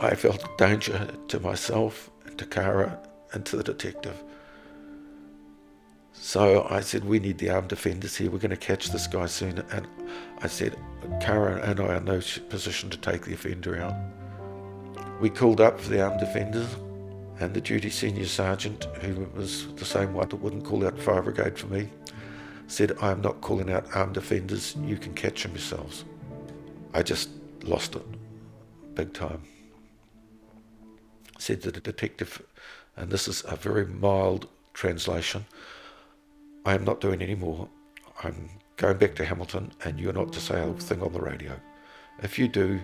I 0.00 0.14
felt 0.14 0.56
danger 0.56 1.08
to 1.28 1.40
myself 1.40 2.10
and 2.24 2.36
to 2.38 2.46
Cara 2.46 2.98
and 3.32 3.44
to 3.46 3.56
the 3.56 3.62
detective. 3.62 4.22
So 6.12 6.66
I 6.70 6.80
said, 6.80 7.04
We 7.04 7.18
need 7.18 7.38
the 7.38 7.50
armed 7.50 7.68
defenders 7.68 8.16
here. 8.16 8.30
We're 8.30 8.38
going 8.38 8.50
to 8.50 8.56
catch 8.56 8.90
this 8.90 9.06
guy 9.06 9.26
soon. 9.26 9.58
And 9.70 9.86
I 10.42 10.46
said, 10.46 10.76
Cara 11.20 11.60
and 11.62 11.80
I 11.80 11.84
are 11.84 11.94
in 11.96 12.04
no 12.04 12.20
position 12.48 12.88
to 12.90 12.96
take 12.96 13.24
the 13.24 13.34
offender 13.34 13.80
out. 13.80 13.94
We 15.20 15.28
called 15.28 15.60
up 15.60 15.78
for 15.78 15.90
the 15.90 16.02
armed 16.02 16.20
defenders, 16.20 16.68
and 17.38 17.52
the 17.52 17.60
duty 17.60 17.90
senior 17.90 18.26
sergeant, 18.26 18.84
who 19.02 19.28
was 19.34 19.72
the 19.74 19.84
same 19.84 20.14
one 20.14 20.28
that 20.30 20.36
wouldn't 20.36 20.64
call 20.64 20.86
out 20.86 20.98
fire 20.98 21.22
brigade 21.22 21.58
for 21.58 21.66
me, 21.66 21.90
said, 22.68 22.96
I 23.02 23.10
am 23.10 23.20
not 23.20 23.40
calling 23.40 23.70
out 23.70 23.94
armed 23.94 24.16
offenders. 24.16 24.76
You 24.82 24.96
can 24.96 25.12
catch 25.14 25.42
them 25.42 25.52
yourselves. 25.52 26.04
I 26.94 27.02
just 27.02 27.28
lost 27.64 27.96
it 27.96 28.02
big 28.94 29.12
time. 29.12 29.42
Said 31.40 31.62
to 31.62 31.70
the 31.70 31.80
detective, 31.80 32.42
and 32.96 33.10
this 33.10 33.26
is 33.26 33.42
a 33.48 33.56
very 33.56 33.86
mild 33.86 34.46
translation 34.74 35.46
I 36.64 36.74
am 36.74 36.84
not 36.84 37.00
doing 37.00 37.22
any 37.22 37.34
more. 37.34 37.68
I'm 38.22 38.50
going 38.76 38.98
back 38.98 39.14
to 39.16 39.24
Hamilton, 39.24 39.72
and 39.84 39.98
you're 39.98 40.12
not 40.12 40.32
to 40.34 40.40
say 40.40 40.62
a 40.62 40.72
thing 40.74 41.02
on 41.02 41.12
the 41.12 41.20
radio. 41.20 41.58
If 42.22 42.38
you 42.38 42.48
do, 42.48 42.80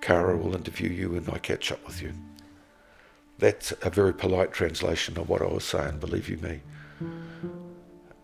Cara 0.00 0.36
will 0.36 0.56
interview 0.56 0.90
you 0.90 1.14
and 1.14 1.28
I 1.30 1.38
catch 1.38 1.70
up 1.70 1.86
with 1.86 2.02
you. 2.02 2.12
That's 3.38 3.72
a 3.82 3.90
very 3.90 4.12
polite 4.12 4.52
translation 4.52 5.16
of 5.18 5.28
what 5.28 5.42
I 5.42 5.46
was 5.46 5.64
saying, 5.64 5.98
believe 5.98 6.28
you 6.28 6.38
me. 6.38 6.60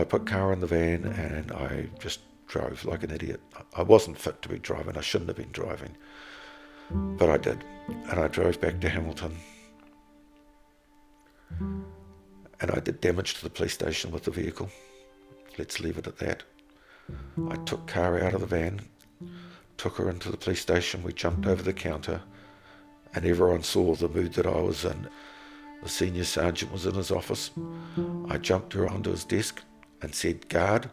I 0.01 0.05
put 0.05 0.27
Cara 0.27 0.53
in 0.53 0.61
the 0.61 0.67
van 0.67 1.05
and 1.05 1.53
I 1.53 1.87
just 2.01 2.21
drove 2.49 2.85
like 2.85 3.05
an 3.05 3.13
idiot. 3.13 3.41
I 3.77 3.83
wasn't 3.83 4.19
fit 4.19 4.43
to 4.43 4.49
be 4.49 4.59
driving, 4.59 4.97
I 4.97 5.01
shouldn't 5.01 5.29
have 5.29 5.37
been 5.37 5.53
driving. 5.53 5.97
But 6.91 7.31
I 7.31 7.37
did. 7.37 7.63
And 8.11 8.19
I 8.19 8.27
drove 8.27 8.61
back 8.61 8.81
to 8.81 8.89
Hamilton. 8.89 9.37
And 11.51 12.71
I 12.71 12.81
did 12.81 13.01
damage 13.01 13.35
to 13.35 13.45
the 13.45 13.51
police 13.51 13.75
station 13.75 14.11
with 14.11 14.25
the 14.25 14.31
vehicle. 14.31 14.69
Let's 15.59 15.81
leave 15.81 15.99
it 15.99 16.07
at 16.07 16.19
that. 16.19 16.43
I 17.49 17.57
took 17.65 17.87
Cara 17.87 18.25
out 18.25 18.35
of 18.35 18.41
the 18.41 18.47
van, 18.47 18.81
took 19.77 19.97
her 19.97 20.11
into 20.11 20.31
the 20.31 20.37
police 20.37 20.61
station. 20.61 21.03
We 21.03 21.13
jumped 21.13 21.47
over 21.47 21.63
the 21.63 21.73
counter, 21.73 22.21
and 23.15 23.25
everyone 23.25 23.63
saw 23.63 23.95
the 23.95 24.09
mood 24.09 24.35
that 24.35 24.47
I 24.47 24.61
was 24.61 24.85
in. 24.85 25.09
The 25.83 25.89
senior 25.89 26.25
sergeant 26.25 26.73
was 26.73 26.87
in 26.87 26.95
his 26.95 27.11
office. 27.11 27.51
I 28.29 28.39
jumped 28.39 28.73
her 28.73 28.89
onto 28.89 29.11
his 29.11 29.25
desk 29.25 29.63
and 30.03 30.15
said, 30.15 30.49
Guard. 30.49 30.91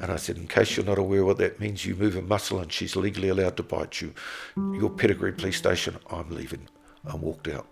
And 0.00 0.10
I 0.10 0.16
said, 0.16 0.36
In 0.36 0.48
case 0.48 0.76
you're 0.76 0.86
not 0.86 0.98
aware 0.98 1.24
what 1.24 1.38
that 1.38 1.60
means, 1.60 1.84
you 1.84 1.94
move 1.94 2.16
a 2.16 2.22
muscle 2.22 2.58
and 2.60 2.72
she's 2.72 2.96
legally 2.96 3.28
allowed 3.28 3.56
to 3.58 3.62
bite 3.62 4.00
you. 4.00 4.12
Your 4.56 4.90
pedigree 4.90 5.32
police 5.32 5.56
station, 5.56 5.96
I'm 6.10 6.30
leaving. 6.30 6.68
And 7.04 7.20
walked 7.22 7.48
out. 7.48 7.66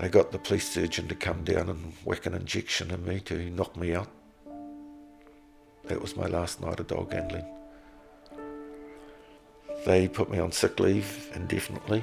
They 0.00 0.08
got 0.08 0.32
the 0.32 0.38
police 0.38 0.66
surgeon 0.66 1.08
to 1.08 1.14
come 1.14 1.44
down 1.44 1.68
and 1.68 1.92
whack 2.06 2.24
an 2.24 2.32
injection 2.32 2.90
in 2.90 3.04
me 3.04 3.20
to 3.20 3.50
knock 3.50 3.76
me 3.76 3.94
out. 3.94 4.08
That 5.84 6.00
was 6.00 6.16
my 6.16 6.26
last 6.26 6.62
night 6.62 6.80
of 6.80 6.86
dog 6.86 7.12
handling. 7.12 7.44
They 9.84 10.08
put 10.08 10.30
me 10.30 10.38
on 10.38 10.52
sick 10.52 10.80
leave 10.80 11.30
indefinitely. 11.34 12.02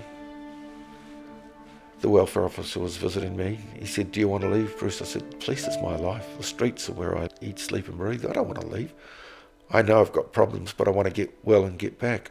The 2.02 2.10
welfare 2.10 2.46
officer 2.46 2.80
was 2.80 2.98
visiting 2.98 3.36
me. 3.36 3.60
He 3.80 3.88
said, 3.88 4.12
Do 4.12 4.20
you 4.20 4.28
want 4.28 4.44
to 4.44 4.50
leave, 4.50 4.78
Bruce? 4.78 5.02
I 5.02 5.06
said, 5.06 5.40
Police 5.40 5.66
is 5.66 5.82
my 5.82 5.96
life. 5.96 6.28
The 6.38 6.44
streets 6.44 6.90
are 6.90 6.94
where 6.94 7.18
I 7.18 7.30
eat, 7.42 7.58
sleep, 7.58 7.88
and 7.88 7.98
breathe. 7.98 8.28
I 8.28 8.34
don't 8.34 8.48
want 8.48 8.62
to 8.62 8.68
leave. 8.68 8.94
I 9.72 9.82
know 9.82 10.00
I've 10.00 10.14
got 10.14 10.32
problems, 10.32 10.72
but 10.72 10.88
I 10.88 10.92
want 10.92 11.08
to 11.08 11.14
get 11.14 11.36
well 11.44 11.66
and 11.66 11.80
get 11.80 11.98
back. 11.98 12.30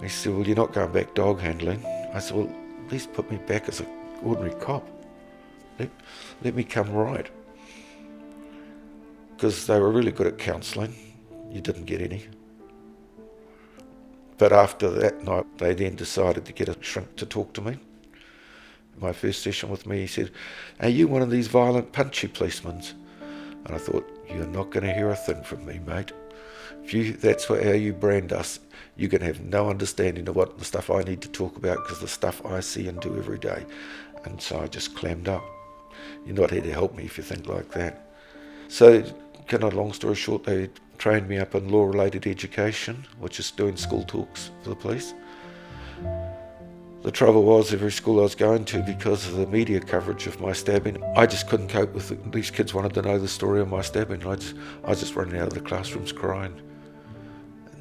He 0.00 0.08
said, 0.08 0.32
Well, 0.32 0.46
you're 0.46 0.56
not 0.56 0.72
going 0.72 0.92
back 0.92 1.14
dog 1.14 1.40
handling. 1.40 1.84
I 2.14 2.18
said, 2.18 2.38
Well, 2.38 2.61
at 2.92 2.96
least 2.96 3.14
put 3.14 3.30
me 3.30 3.38
back 3.38 3.70
as 3.70 3.80
an 3.80 3.86
ordinary 4.22 4.52
cop. 4.60 4.86
Let, 5.78 5.88
let 6.44 6.54
me 6.54 6.62
come 6.62 6.92
right. 6.92 7.26
Because 9.34 9.66
they 9.66 9.80
were 9.80 9.90
really 9.90 10.12
good 10.12 10.26
at 10.26 10.36
counselling. 10.36 10.94
You 11.50 11.62
didn't 11.62 11.86
get 11.86 12.02
any. 12.02 12.26
But 14.36 14.52
after 14.52 14.90
that 14.90 15.24
night, 15.24 15.46
they 15.56 15.72
then 15.72 15.96
decided 15.96 16.44
to 16.44 16.52
get 16.52 16.68
a 16.68 16.76
shrink 16.82 17.16
to 17.16 17.24
talk 17.24 17.54
to 17.54 17.62
me. 17.62 17.78
My 18.98 19.12
first 19.12 19.42
session 19.42 19.70
with 19.70 19.86
me, 19.86 20.00
he 20.00 20.06
said, 20.06 20.30
Are 20.80 20.90
you 20.90 21.08
one 21.08 21.22
of 21.22 21.30
these 21.30 21.46
violent, 21.46 21.92
punchy 21.92 22.28
policemen? 22.28 22.82
And 23.64 23.74
I 23.74 23.78
thought, 23.78 24.06
You're 24.28 24.46
not 24.48 24.70
going 24.70 24.84
to 24.84 24.92
hear 24.92 25.08
a 25.08 25.16
thing 25.16 25.42
from 25.44 25.64
me, 25.64 25.80
mate. 25.86 26.12
If 26.84 26.92
you, 26.92 27.14
that's 27.14 27.46
how 27.46 27.54
you 27.54 27.94
brand 27.94 28.34
us, 28.34 28.60
going 29.08 29.20
to 29.20 29.26
have 29.26 29.40
no 29.40 29.70
understanding 29.70 30.28
of 30.28 30.36
what 30.36 30.58
the 30.58 30.64
stuff 30.64 30.90
I 30.90 31.02
need 31.02 31.22
to 31.22 31.28
talk 31.28 31.56
about 31.56 31.78
because 31.82 32.00
the 32.00 32.08
stuff 32.08 32.44
I 32.44 32.60
see 32.60 32.88
and 32.88 33.00
do 33.00 33.16
every 33.16 33.38
day. 33.38 33.64
And 34.24 34.40
so 34.40 34.60
I 34.60 34.66
just 34.66 34.94
clammed 34.94 35.28
up. 35.28 35.42
you're 36.24 36.36
not 36.36 36.50
here 36.50 36.62
to 36.62 36.72
help 36.72 36.94
me 36.94 37.04
if 37.04 37.16
you 37.16 37.24
think 37.24 37.48
like 37.48 37.70
that. 37.72 38.08
So, 38.68 39.02
cut 39.48 39.62
a 39.62 39.68
long 39.68 39.92
story 39.92 40.14
short, 40.14 40.44
they 40.44 40.70
trained 40.98 41.28
me 41.28 41.38
up 41.38 41.54
in 41.54 41.68
law 41.68 41.84
related 41.84 42.26
education, 42.26 43.04
which 43.18 43.40
is 43.40 43.50
doing 43.50 43.76
school 43.76 44.04
talks 44.04 44.50
for 44.62 44.70
the 44.70 44.76
police. 44.76 45.14
The 47.02 47.10
trouble 47.10 47.42
was, 47.42 47.72
every 47.74 47.90
school 47.90 48.20
I 48.20 48.22
was 48.22 48.36
going 48.36 48.64
to, 48.66 48.80
because 48.82 49.26
of 49.26 49.34
the 49.34 49.46
media 49.48 49.80
coverage 49.80 50.28
of 50.28 50.40
my 50.40 50.52
stabbing, 50.52 51.02
I 51.16 51.26
just 51.26 51.48
couldn't 51.48 51.68
cope 51.68 51.92
with 51.92 52.12
it. 52.12 52.30
These 52.30 52.52
kids 52.52 52.72
wanted 52.72 52.94
to 52.94 53.02
know 53.02 53.18
the 53.18 53.26
story 53.26 53.60
of 53.60 53.68
my 53.68 53.82
stabbing. 53.82 54.24
I, 54.24 54.36
just, 54.36 54.54
I 54.84 54.90
was 54.90 55.00
just 55.00 55.16
running 55.16 55.36
out 55.40 55.48
of 55.48 55.54
the 55.54 55.60
classrooms 55.60 56.12
crying. 56.12 56.54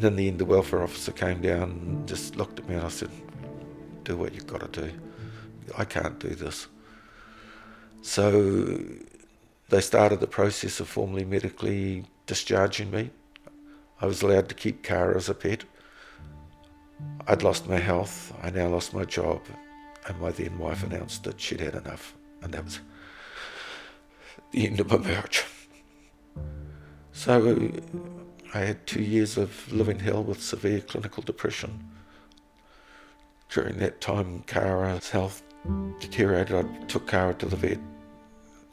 And 0.02 0.08
in 0.08 0.16
the 0.16 0.28
end, 0.30 0.40
the 0.40 0.46
welfare 0.46 0.82
officer 0.82 1.12
came 1.12 1.42
down 1.42 1.62
and 1.62 2.08
just 2.08 2.36
looked 2.36 2.58
at 2.58 2.68
me 2.68 2.74
and 2.74 2.84
I 2.84 2.90
said, 2.90 3.12
Do 4.04 4.18
what 4.18 4.34
you've 4.34 4.48
got 4.48 4.74
to 4.74 4.82
do. 4.82 4.92
I 5.78 5.86
can't 5.86 6.18
do 6.18 6.30
this. 6.30 6.66
So 8.02 8.80
they 9.70 9.80
started 9.80 10.20
the 10.20 10.26
process 10.26 10.80
of 10.80 10.88
formally 10.88 11.24
medically 11.24 12.06
discharging 12.26 12.90
me. 12.90 13.12
I 14.02 14.08
was 14.08 14.24
allowed 14.24 14.50
to 14.50 14.56
keep 14.56 14.82
Cara 14.82 15.16
as 15.16 15.30
a 15.30 15.36
pet. 15.36 15.66
I'd 17.28 17.44
lost 17.44 17.70
my 17.70 17.78
health, 17.78 18.34
I 18.42 18.50
now 18.50 18.70
lost 18.70 18.96
my 18.96 19.06
job, 19.06 19.42
and 20.08 20.20
my 20.20 20.32
then 20.32 20.58
wife 20.58 20.84
announced 20.84 21.26
that 21.26 21.40
she'd 21.40 21.60
had 21.60 21.76
enough, 21.76 22.16
and 22.42 22.52
that 22.56 22.64
was 22.64 22.80
the 24.50 24.66
end 24.66 24.80
of 24.80 24.90
my 24.90 24.98
marriage. 24.98 25.46
So 27.12 27.72
I 28.54 28.60
had 28.60 28.86
two 28.86 29.02
years 29.02 29.38
of 29.38 29.72
living 29.72 30.00
hell 30.00 30.24
with 30.24 30.42
severe 30.42 30.82
clinical 30.82 31.24
depression. 31.24 31.88
During 33.50 33.78
that 33.78 34.02
time, 34.02 34.44
Cara's 34.46 35.10
health 35.10 35.42
deteriorated. 36.00 36.66
I 36.66 36.86
took 36.86 37.08
Cara 37.08 37.34
to 37.36 37.46
the 37.46 37.56
vet. 37.56 37.80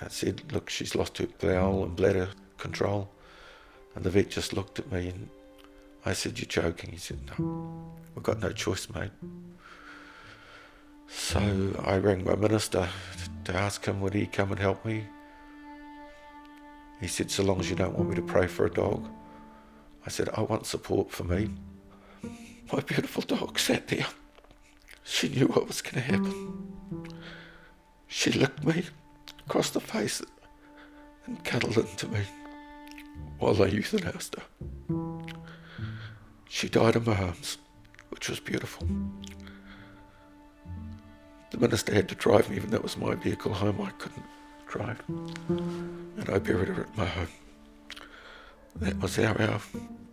I 0.01 0.09
said, 0.09 0.53
Look, 0.53 0.69
she's 0.69 0.95
lost 0.95 1.19
her 1.19 1.27
bowel 1.41 1.85
and 1.85 1.95
bladder 1.95 2.29
control. 2.57 3.09
And 3.95 4.05
the 4.05 4.11
vet 4.11 4.31
just 4.31 4.53
looked 4.53 4.79
at 4.79 4.91
me 4.91 5.09
and 5.09 5.29
I 6.05 6.13
said, 6.13 6.39
You're 6.39 6.47
joking. 6.47 6.91
He 6.91 6.99
said, 6.99 7.19
No, 7.39 7.93
we've 8.15 8.23
got 8.23 8.41
no 8.41 8.51
choice, 8.51 8.89
mate. 8.93 9.11
So 11.09 11.41
I 11.85 11.99
rang 11.99 12.25
my 12.25 12.35
minister 12.35 12.89
to 13.45 13.55
ask 13.55 13.85
him 13.85 14.01
would 14.01 14.15
he 14.15 14.27
come 14.27 14.51
and 14.51 14.61
help 14.61 14.85
me. 14.85 15.05
He 17.01 17.07
said, 17.07 17.31
So 17.31 17.45
long 17.45 17.61
as 17.61 17.71
you 17.71 17.77
don't 17.77 17.97
want 17.97 18.11
me 18.11 18.17
to 18.17 18.23
pray 18.23 18.49
for 18.49 18.67
a 18.67 18.71
dog. 18.71 19.09
I 20.09 20.11
said, 20.11 20.31
I 20.35 20.41
want 20.41 20.65
support 20.65 21.11
for 21.11 21.25
me. 21.25 21.51
My 22.73 22.81
beautiful 22.81 23.21
dog 23.21 23.59
sat 23.59 23.89
there. 23.89 24.07
She 25.05 25.29
knew 25.29 25.49
what 25.49 25.67
was 25.67 25.83
going 25.83 25.97
to 25.97 26.01
happen. 26.01 27.21
She 28.07 28.33
licked 28.33 28.65
me 28.65 28.85
across 29.47 29.69
the 29.69 29.81
face 29.81 30.23
and 31.27 31.45
cuddled 31.45 31.77
into 31.77 32.09
me 32.09 32.21
while 33.39 33.63
I 33.63 33.69
euthanized 33.69 34.37
her. 34.37 35.27
She 36.49 36.71
died 36.71 36.97
in 36.97 37.05
my 37.05 37.15
arms, 37.15 37.59
which 38.09 38.31
was 38.31 38.41
beautiful. 38.41 38.89
The 41.51 41.59
minister 41.59 41.93
had 41.93 42.09
to 42.09 42.15
drive 42.15 42.49
me, 42.49 42.57
even 42.57 42.71
though 42.71 42.79
it 42.79 42.83
was 42.83 42.97
my 42.97 43.15
vehicle 43.15 43.53
home, 43.53 43.79
I 43.83 43.91
couldn't 43.99 44.25
drive. 44.69 45.03
And 45.51 46.31
I 46.33 46.39
buried 46.39 46.69
her 46.69 46.85
at 46.85 46.97
my 46.97 47.05
home. 47.05 47.29
That 48.81 49.01
was 49.01 49.17
how 49.17 49.35
our 49.35 49.61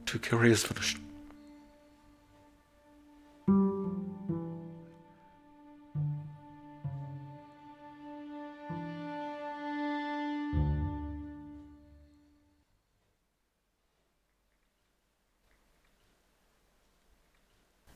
two 0.06 0.20
careers 0.20 0.64
finished. 0.64 0.98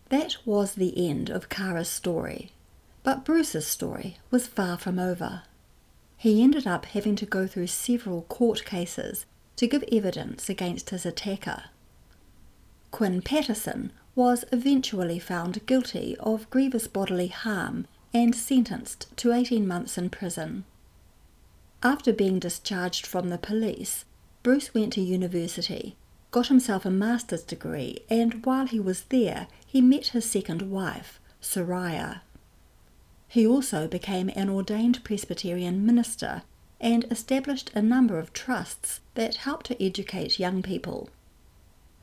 That 0.09 0.37
was 0.45 0.73
the 0.73 1.07
end 1.09 1.29
of 1.29 1.49
Cara's 1.49 1.87
story. 1.89 2.51
But 3.03 3.25
Bruce's 3.25 3.65
story 3.65 4.17
was 4.29 4.47
far 4.47 4.77
from 4.77 4.99
over. 4.99 5.43
He 6.17 6.43
ended 6.43 6.67
up 6.67 6.85
having 6.85 7.15
to 7.17 7.25
go 7.25 7.47
through 7.47 7.67
several 7.67 8.23
court 8.23 8.65
cases 8.65 9.25
to 9.59 9.67
give 9.67 9.83
evidence 9.91 10.47
against 10.47 10.89
his 10.89 11.05
attacker. 11.05 11.63
Quinn 12.91 13.21
Patterson 13.21 13.91
was 14.15 14.45
eventually 14.53 15.19
found 15.19 15.65
guilty 15.65 16.15
of 16.21 16.49
grievous 16.49 16.87
bodily 16.87 17.27
harm 17.27 17.85
and 18.13 18.33
sentenced 18.33 19.07
to 19.17 19.33
18 19.33 19.67
months 19.67 19.97
in 19.97 20.09
prison. 20.09 20.63
After 21.83 22.13
being 22.13 22.39
discharged 22.39 23.05
from 23.05 23.27
the 23.27 23.37
police, 23.37 24.05
Bruce 24.43 24.73
went 24.73 24.93
to 24.93 25.01
university, 25.01 25.97
got 26.31 26.47
himself 26.47 26.85
a 26.85 26.89
master's 26.89 27.43
degree, 27.43 27.99
and 28.09 28.45
while 28.45 28.65
he 28.65 28.79
was 28.79 29.03
there, 29.09 29.47
he 29.67 29.81
met 29.81 30.07
his 30.07 30.23
second 30.23 30.71
wife, 30.71 31.19
Soraya. 31.41 32.21
He 33.27 33.45
also 33.45 33.89
became 33.89 34.31
an 34.37 34.49
ordained 34.49 35.03
Presbyterian 35.03 35.85
minister 35.85 36.43
and 36.81 37.05
established 37.11 37.71
a 37.75 37.81
number 37.81 38.19
of 38.19 38.33
trusts 38.33 39.01
that 39.15 39.37
help 39.37 39.63
to 39.63 39.83
educate 39.83 40.39
young 40.39 40.61
people. 40.61 41.09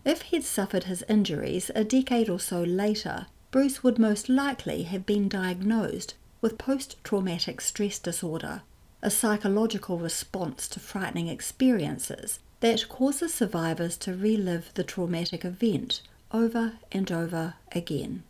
If 0.04 0.22
he'd 0.22 0.44
suffered 0.44 0.84
his 0.84 1.04
injuries 1.08 1.70
a 1.74 1.82
decade 1.82 2.28
or 2.28 2.38
so 2.38 2.62
later, 2.62 3.26
Bruce 3.50 3.82
would 3.82 3.98
most 3.98 4.28
likely 4.28 4.82
have 4.84 5.06
been 5.06 5.28
diagnosed 5.28 6.14
with 6.40 6.58
post 6.58 6.96
traumatic 7.02 7.60
stress 7.60 7.98
disorder, 7.98 8.62
a 9.02 9.10
psychological 9.10 9.98
response 9.98 10.68
to 10.68 10.80
frightening 10.80 11.28
experiences 11.28 12.38
that 12.60 12.88
causes 12.88 13.34
survivors 13.34 13.96
to 13.96 14.14
relive 14.14 14.70
the 14.74 14.84
traumatic 14.84 15.44
event 15.44 16.02
over 16.32 16.74
and 16.92 17.10
over 17.10 17.54
again. 17.72 18.22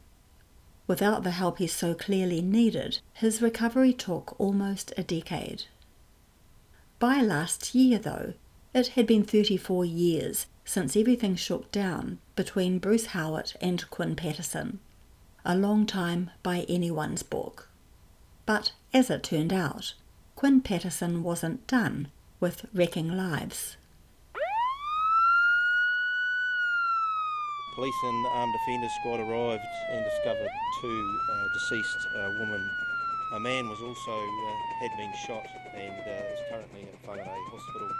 Without 0.86 1.24
the 1.24 1.32
help 1.32 1.58
he 1.58 1.66
so 1.66 1.94
clearly 1.94 2.40
needed, 2.40 3.00
his 3.14 3.42
recovery 3.42 3.92
took 3.92 4.38
almost 4.38 4.92
a 4.96 5.02
decade. 5.02 5.64
By 6.98 7.20
last 7.20 7.74
year, 7.74 7.98
though, 7.98 8.32
it 8.72 8.88
had 8.88 9.06
been 9.06 9.22
34 9.22 9.84
years 9.84 10.46
since 10.64 10.96
everything 10.96 11.36
shook 11.36 11.70
down 11.70 12.18
between 12.36 12.78
Bruce 12.78 13.06
Howat 13.06 13.54
and 13.60 13.88
Quinn 13.90 14.16
Patterson. 14.16 14.80
A 15.44 15.56
long 15.56 15.84
time 15.84 16.30
by 16.42 16.64
anyone's 16.68 17.22
book. 17.22 17.68
But 18.46 18.72
as 18.94 19.10
it 19.10 19.22
turned 19.22 19.52
out, 19.52 19.92
Quinn 20.36 20.62
Patterson 20.62 21.22
wasn't 21.22 21.66
done 21.66 22.08
with 22.40 22.64
wrecking 22.72 23.14
lives. 23.14 23.76
Police 27.74 27.94
and 28.04 28.26
Armed 28.28 28.54
Defenders 28.54 28.92
Squad 29.00 29.20
arrived 29.20 29.62
and 29.90 30.04
discovered 30.04 30.48
two 30.80 31.18
uh, 31.30 31.44
deceased 31.52 32.08
uh, 32.16 32.30
women. 32.40 32.70
A 33.32 33.40
man 33.40 33.68
was 33.68 33.80
also 33.80 34.12
uh, 34.12 34.52
had 34.80 34.96
been 34.96 35.12
shot 35.26 35.46
and 35.74 35.92
uh, 35.92 36.32
is 36.32 36.40
currently 36.48 36.82
in 36.82 37.08
Whangarei 37.08 37.50
Hospital. 37.50 37.90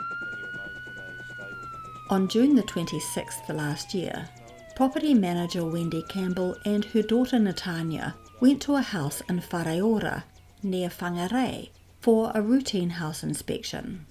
On 2.11 2.29
June 2.29 2.55
the 2.55 2.63
26th 2.63 3.49
last 3.49 3.93
year, 3.93 4.29
property 4.77 5.13
manager 5.13 5.65
Wendy 5.65 6.05
Campbell 6.09 6.57
and 6.65 6.85
her 6.85 7.03
daughter 7.03 7.39
Natanya 7.39 8.15
went 8.39 8.63
to 8.63 8.77
a 8.77 8.83
house 8.83 9.21
in 9.29 9.41
Whareora 9.41 10.23
near 10.63 10.89
Whangarei 10.89 11.71
for 12.01 12.31
a 12.33 12.41
routine 12.41 12.91
house 12.91 13.25
inspection. 13.25 14.07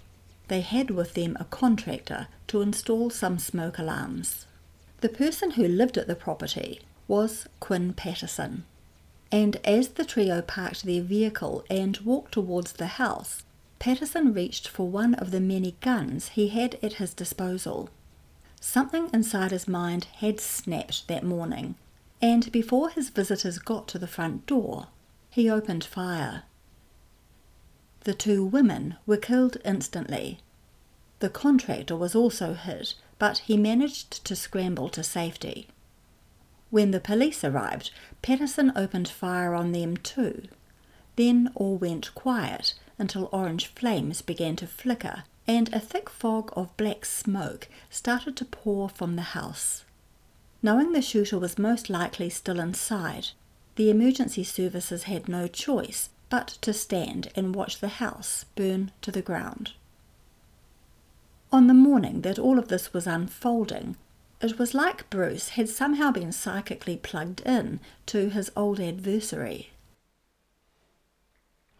They 0.49 0.59
had 0.59 0.91
with 0.91 1.13
them 1.13 1.37
a 1.39 1.45
contractor 1.45 2.27
to 2.47 2.61
install 2.61 3.09
some 3.09 3.39
smoke 3.39 3.79
alarms. 3.79 4.47
The 4.99 5.09
person 5.09 5.51
who 5.51 5.65
lived 5.65 5.97
at 5.97 6.07
the 6.07 6.15
property 6.15 6.81
was 7.07 7.47
Quinn 7.61 7.93
Patterson. 7.93 8.65
And 9.35 9.57
as 9.65 9.89
the 9.89 10.05
trio 10.05 10.41
parked 10.41 10.85
their 10.85 11.01
vehicle 11.01 11.65
and 11.69 11.97
walked 11.97 12.31
towards 12.31 12.71
the 12.71 12.87
house, 12.87 13.43
Patterson 13.79 14.33
reached 14.33 14.65
for 14.65 14.87
one 14.87 15.13
of 15.15 15.31
the 15.31 15.41
many 15.41 15.75
guns 15.81 16.29
he 16.29 16.47
had 16.47 16.79
at 16.81 16.93
his 16.93 17.13
disposal. 17.13 17.89
Something 18.61 19.09
inside 19.11 19.51
his 19.51 19.67
mind 19.67 20.05
had 20.19 20.39
snapped 20.39 21.09
that 21.09 21.25
morning, 21.25 21.75
and 22.21 22.49
before 22.53 22.89
his 22.91 23.09
visitors 23.09 23.59
got 23.59 23.89
to 23.89 23.99
the 23.99 24.07
front 24.07 24.45
door, 24.45 24.87
he 25.29 25.49
opened 25.49 25.83
fire. 25.83 26.43
The 28.05 28.13
two 28.13 28.45
women 28.45 28.95
were 29.05 29.17
killed 29.17 29.57
instantly. 29.65 30.39
The 31.19 31.29
contractor 31.29 31.97
was 31.97 32.15
also 32.15 32.53
hit 32.53 32.93
but 33.19 33.39
he 33.39 33.57
managed 33.57 34.23
to 34.23 34.33
scramble 34.33 34.87
to 34.87 35.03
safety. 35.03 35.67
When 36.75 36.91
the 36.91 36.99
police 36.99 37.45
arrived, 37.45 37.91
Patterson 38.21 38.73
opened 38.75 39.07
fire 39.07 39.55
on 39.55 39.71
them 39.71 39.95
too. 39.95 40.49
Then 41.15 41.49
all 41.55 41.77
went 41.77 42.13
quiet 42.15 42.73
until 42.99 43.29
orange 43.31 43.67
flames 43.67 44.21
began 44.21 44.57
to 44.57 44.67
flicker 44.67 45.23
and 45.47 45.73
a 45.73 45.79
thick 45.79 46.09
fog 46.09 46.51
of 46.53 46.75
black 46.75 47.05
smoke 47.05 47.69
started 47.89 48.35
to 48.35 48.43
pour 48.43 48.89
from 48.89 49.15
the 49.15 49.31
house. 49.39 49.85
Knowing 50.61 50.91
the 50.91 51.01
shooter 51.01 51.39
was 51.39 51.57
most 51.57 51.89
likely 51.89 52.29
still 52.29 52.59
inside, 52.59 53.27
the 53.77 53.89
emergency 53.89 54.43
services 54.43 55.03
had 55.03 55.29
no 55.29 55.47
choice 55.47 56.09
but 56.29 56.57
to 56.59 56.73
stand 56.73 57.31
and 57.37 57.55
watch 57.55 57.79
the 57.79 58.03
house 58.03 58.43
burn 58.53 58.91
to 59.01 59.11
the 59.11 59.21
ground. 59.21 59.71
On 61.53 61.67
the 61.67 61.73
morning 61.73 62.19
that 62.23 62.37
all 62.37 62.59
of 62.59 62.67
this 62.67 62.91
was 62.91 63.07
unfolding, 63.07 63.95
it 64.41 64.59
was 64.59 64.73
like 64.73 65.09
Bruce 65.09 65.49
had 65.49 65.69
somehow 65.69 66.11
been 66.11 66.31
psychically 66.31 66.97
plugged 66.97 67.41
in 67.41 67.79
to 68.07 68.29
his 68.29 68.51
old 68.55 68.79
adversary. 68.79 69.71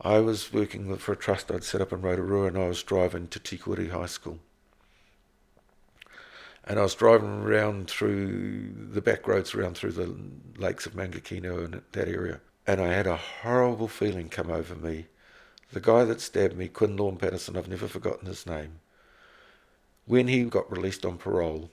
I 0.01 0.19
was 0.19 0.53
working 0.53 0.95
for 0.97 1.13
a 1.13 1.17
trust 1.17 1.51
I'd 1.51 1.63
set 1.63 1.81
up 1.81 1.93
in 1.93 2.01
Rotorua 2.01 2.47
and 2.47 2.57
I 2.57 2.67
was 2.67 2.83
driving 2.83 3.27
to 3.29 3.39
Tikuri 3.39 3.91
High 3.91 4.05
School. 4.05 4.39
And 6.63 6.79
I 6.79 6.83
was 6.83 6.95
driving 6.95 7.43
around 7.43 7.89
through 7.89 8.73
the 8.91 9.01
back 9.01 9.27
roads 9.27 9.53
around 9.53 9.77
through 9.77 9.91
the 9.91 10.15
lakes 10.57 10.85
of 10.85 10.93
Mangakino 10.93 11.63
and 11.63 11.81
that 11.91 12.07
area. 12.07 12.41
And 12.65 12.81
I 12.81 12.87
had 12.87 13.05
a 13.05 13.15
horrible 13.15 13.87
feeling 13.87 14.29
come 14.29 14.49
over 14.49 14.75
me. 14.75 15.05
The 15.71 15.79
guy 15.79 16.03
that 16.05 16.21
stabbed 16.21 16.57
me, 16.57 16.67
Quinn 16.67 16.97
Lorne 16.97 17.17
Patterson, 17.17 17.55
I've 17.55 17.67
never 17.67 17.87
forgotten 17.87 18.27
his 18.27 18.45
name. 18.45 18.79
When 20.05 20.27
he 20.27 20.43
got 20.45 20.71
released 20.71 21.05
on 21.05 21.17
parole, 21.17 21.69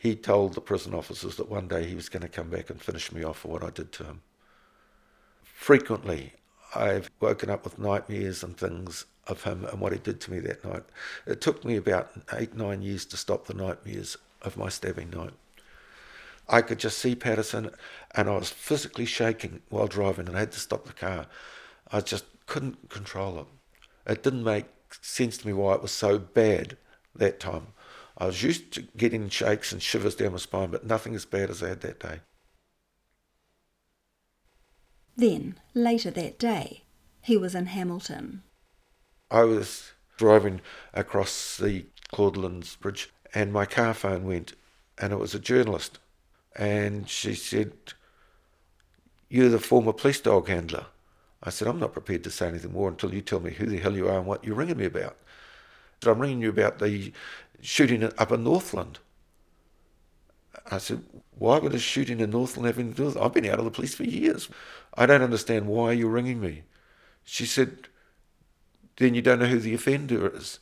he 0.00 0.16
told 0.16 0.54
the 0.54 0.62
prison 0.62 0.94
officers 0.94 1.36
that 1.36 1.50
one 1.50 1.68
day 1.68 1.86
he 1.86 1.94
was 1.94 2.08
going 2.08 2.22
to 2.22 2.28
come 2.28 2.48
back 2.48 2.70
and 2.70 2.80
finish 2.80 3.12
me 3.12 3.22
off 3.22 3.40
for 3.40 3.48
what 3.48 3.62
I 3.62 3.68
did 3.68 3.92
to 3.92 4.04
him. 4.04 4.22
Frequently, 5.42 6.32
I've 6.74 7.10
woken 7.20 7.50
up 7.50 7.64
with 7.64 7.78
nightmares 7.78 8.42
and 8.42 8.56
things 8.56 9.04
of 9.26 9.42
him 9.42 9.66
and 9.66 9.78
what 9.78 9.92
he 9.92 9.98
did 9.98 10.18
to 10.22 10.30
me 10.30 10.40
that 10.40 10.64
night. 10.64 10.84
It 11.26 11.42
took 11.42 11.66
me 11.66 11.76
about 11.76 12.12
eight, 12.32 12.54
nine 12.54 12.80
years 12.80 13.04
to 13.06 13.18
stop 13.18 13.44
the 13.46 13.52
nightmares 13.52 14.16
of 14.40 14.56
my 14.56 14.70
stabbing 14.70 15.10
night. 15.10 15.34
I 16.48 16.62
could 16.62 16.78
just 16.78 16.96
see 16.96 17.14
Patterson 17.14 17.70
and 18.14 18.30
I 18.30 18.38
was 18.38 18.48
physically 18.48 19.04
shaking 19.04 19.60
while 19.68 19.86
driving 19.86 20.28
and 20.28 20.36
I 20.36 20.40
had 20.40 20.52
to 20.52 20.60
stop 20.60 20.86
the 20.86 20.94
car. 20.94 21.26
I 21.92 22.00
just 22.00 22.24
couldn't 22.46 22.88
control 22.88 23.38
it. 23.40 23.46
It 24.10 24.22
didn't 24.22 24.44
make 24.44 24.64
sense 25.02 25.36
to 25.36 25.46
me 25.46 25.52
why 25.52 25.74
it 25.74 25.82
was 25.82 25.92
so 25.92 26.18
bad 26.18 26.78
that 27.14 27.38
time. 27.38 27.74
I 28.20 28.26
was 28.26 28.42
used 28.42 28.72
to 28.72 28.82
getting 28.98 29.30
shakes 29.30 29.72
and 29.72 29.82
shivers 29.82 30.14
down 30.14 30.32
my 30.32 30.38
spine, 30.38 30.70
but 30.70 30.84
nothing 30.84 31.14
as 31.14 31.24
bad 31.24 31.48
as 31.48 31.62
I 31.62 31.70
had 31.70 31.80
that 31.80 32.00
day. 32.00 32.20
Then, 35.16 35.58
later 35.72 36.10
that 36.10 36.38
day, 36.38 36.84
he 37.22 37.38
was 37.38 37.54
in 37.54 37.66
Hamilton. 37.66 38.42
I 39.30 39.44
was 39.44 39.92
driving 40.18 40.60
across 40.92 41.56
the 41.56 41.86
Claudelands 42.12 42.78
Bridge 42.78 43.10
and 43.32 43.52
my 43.52 43.64
car 43.64 43.94
phone 43.94 44.24
went 44.24 44.54
and 44.98 45.12
it 45.14 45.18
was 45.18 45.34
a 45.34 45.38
journalist 45.38 45.98
and 46.56 47.08
she 47.08 47.34
said, 47.34 47.72
You're 49.30 49.48
the 49.48 49.58
former 49.58 49.92
police 49.94 50.20
dog 50.20 50.48
handler. 50.48 50.86
I 51.42 51.48
said, 51.48 51.68
I'm 51.68 51.78
not 51.78 51.94
prepared 51.94 52.24
to 52.24 52.30
say 52.30 52.48
anything 52.48 52.72
more 52.72 52.88
until 52.88 53.14
you 53.14 53.22
tell 53.22 53.40
me 53.40 53.52
who 53.52 53.64
the 53.64 53.78
hell 53.78 53.96
you 53.96 54.08
are 54.08 54.18
and 54.18 54.26
what 54.26 54.44
you're 54.44 54.56
ringing 54.56 54.76
me 54.76 54.84
about. 54.84 55.16
So 56.02 56.10
I'm 56.10 56.18
ringing 56.18 56.40
you 56.40 56.50
about 56.50 56.78
the 56.78 57.12
shooting 57.60 58.04
up 58.04 58.32
in 58.32 58.44
Northland. 58.44 58.98
I 60.70 60.78
said, 60.78 61.02
Why 61.38 61.58
would 61.58 61.74
a 61.74 61.78
shooting 61.78 62.20
in 62.20 62.30
Northland 62.30 62.66
have 62.66 62.78
anything 62.78 62.94
to 62.94 62.96
do 62.96 63.04
with 63.06 63.16
it? 63.16 63.22
I've 63.22 63.32
been 63.32 63.46
out 63.46 63.58
of 63.58 63.64
the 63.64 63.70
police 63.70 63.94
for 63.94 64.04
years. 64.04 64.48
I 64.94 65.06
don't 65.06 65.22
understand 65.22 65.66
why 65.66 65.92
you're 65.92 66.10
ringing 66.10 66.40
me. 66.40 66.62
She 67.24 67.46
said, 67.46 67.88
then 69.00 69.14
you 69.14 69.22
don't 69.22 69.38
know 69.38 69.46
who 69.46 69.58
the 69.58 69.72
offender 69.74 70.30
is. 70.36 70.58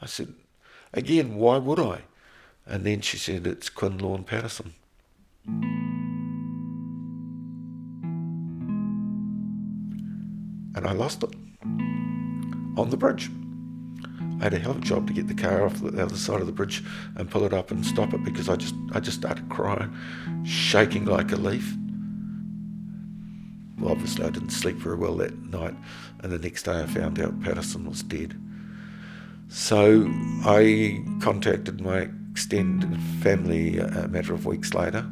I 0.00 0.06
said, 0.06 0.32
again, 0.92 1.34
why 1.34 1.58
would 1.58 1.80
I? 1.80 2.02
And 2.64 2.84
then 2.84 3.00
she 3.00 3.16
said, 3.16 3.48
it's 3.48 3.68
Quinn 3.68 3.98
Lorne 3.98 4.22
Patterson. 4.22 4.74
And 10.76 10.86
I 10.86 10.92
lost 10.92 11.24
it 11.24 11.34
on 12.78 12.90
the 12.90 12.96
bridge. 12.96 13.28
I 14.40 14.44
had 14.44 14.54
a 14.54 14.58
hell 14.58 14.70
of 14.70 14.78
a 14.78 14.80
job 14.80 15.06
to 15.06 15.12
get 15.12 15.28
the 15.28 15.34
car 15.34 15.66
off 15.66 15.80
the 15.80 16.02
other 16.02 16.16
side 16.16 16.40
of 16.40 16.46
the 16.46 16.52
bridge 16.52 16.82
and 17.16 17.30
pull 17.30 17.44
it 17.44 17.52
up 17.52 17.70
and 17.70 17.84
stop 17.84 18.14
it 18.14 18.24
because 18.24 18.48
I 18.48 18.56
just 18.56 18.74
I 18.92 19.00
just 19.00 19.18
started 19.18 19.48
crying, 19.50 19.94
shaking 20.44 21.04
like 21.04 21.30
a 21.30 21.36
leaf. 21.36 21.76
Well, 23.78 23.92
obviously, 23.92 24.24
I 24.24 24.30
didn't 24.30 24.50
sleep 24.50 24.76
very 24.76 24.96
well 24.96 25.16
that 25.16 25.36
night, 25.50 25.74
and 26.20 26.32
the 26.32 26.38
next 26.38 26.62
day 26.62 26.80
I 26.80 26.86
found 26.86 27.20
out 27.20 27.40
Patterson 27.40 27.86
was 27.86 28.02
dead. 28.02 28.34
So 29.48 30.10
I 30.44 31.04
contacted 31.20 31.80
my 31.80 32.08
extended 32.30 32.98
family 33.22 33.78
a 33.78 34.08
matter 34.08 34.32
of 34.32 34.46
weeks 34.46 34.72
later. 34.72 35.04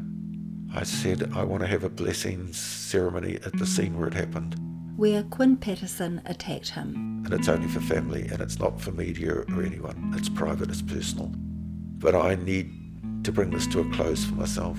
I 0.75 0.85
said, 0.85 1.33
I 1.35 1.45
want 1.45 1.63
to 1.63 1.67
have 1.67 1.83
a 1.83 1.91
blessing 1.91 2.53
ceremony 2.53 3.39
at 3.45 3.59
the 3.59 3.67
scene 3.67 3.99
where 3.99 4.09
it 4.09 4.15
happened. 4.15 4.57
Where 4.99 5.23
Quinn 5.23 5.57
Patterson 5.57 6.21
attacked 6.27 6.71
him. 6.71 7.23
And 7.25 7.33
it's 7.33 7.49
only 7.49 7.69
for 7.69 7.79
family 7.79 8.27
and 8.33 8.41
it's 8.41 8.59
not 8.59 8.81
for 8.81 8.91
media 8.91 9.33
or 9.33 9.63
anyone. 9.63 10.13
It's 10.17 10.29
private, 10.29 10.71
it's 10.71 10.83
personal. 10.83 11.31
But 11.37 12.17
I 12.17 12.35
need 12.35 12.75
to 13.23 13.31
bring 13.31 13.51
this 13.51 13.69
to 13.69 13.79
a 13.79 13.89
close 13.93 14.25
for 14.25 14.35
myself. 14.35 14.77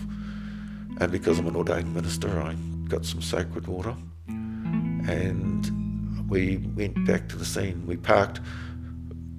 And 1.00 1.10
because 1.10 1.40
I'm 1.40 1.48
an 1.48 1.56
ordained 1.56 1.96
minister, 1.96 2.42
I 2.42 2.56
got 2.90 3.06
some 3.06 3.22
sacred 3.22 3.68
water, 3.68 3.96
and 4.28 6.30
we 6.30 6.58
went 6.58 7.08
back 7.08 7.30
to 7.30 7.38
the 7.38 7.46
scene. 7.46 7.88
We 7.88 7.96
parked 7.96 8.42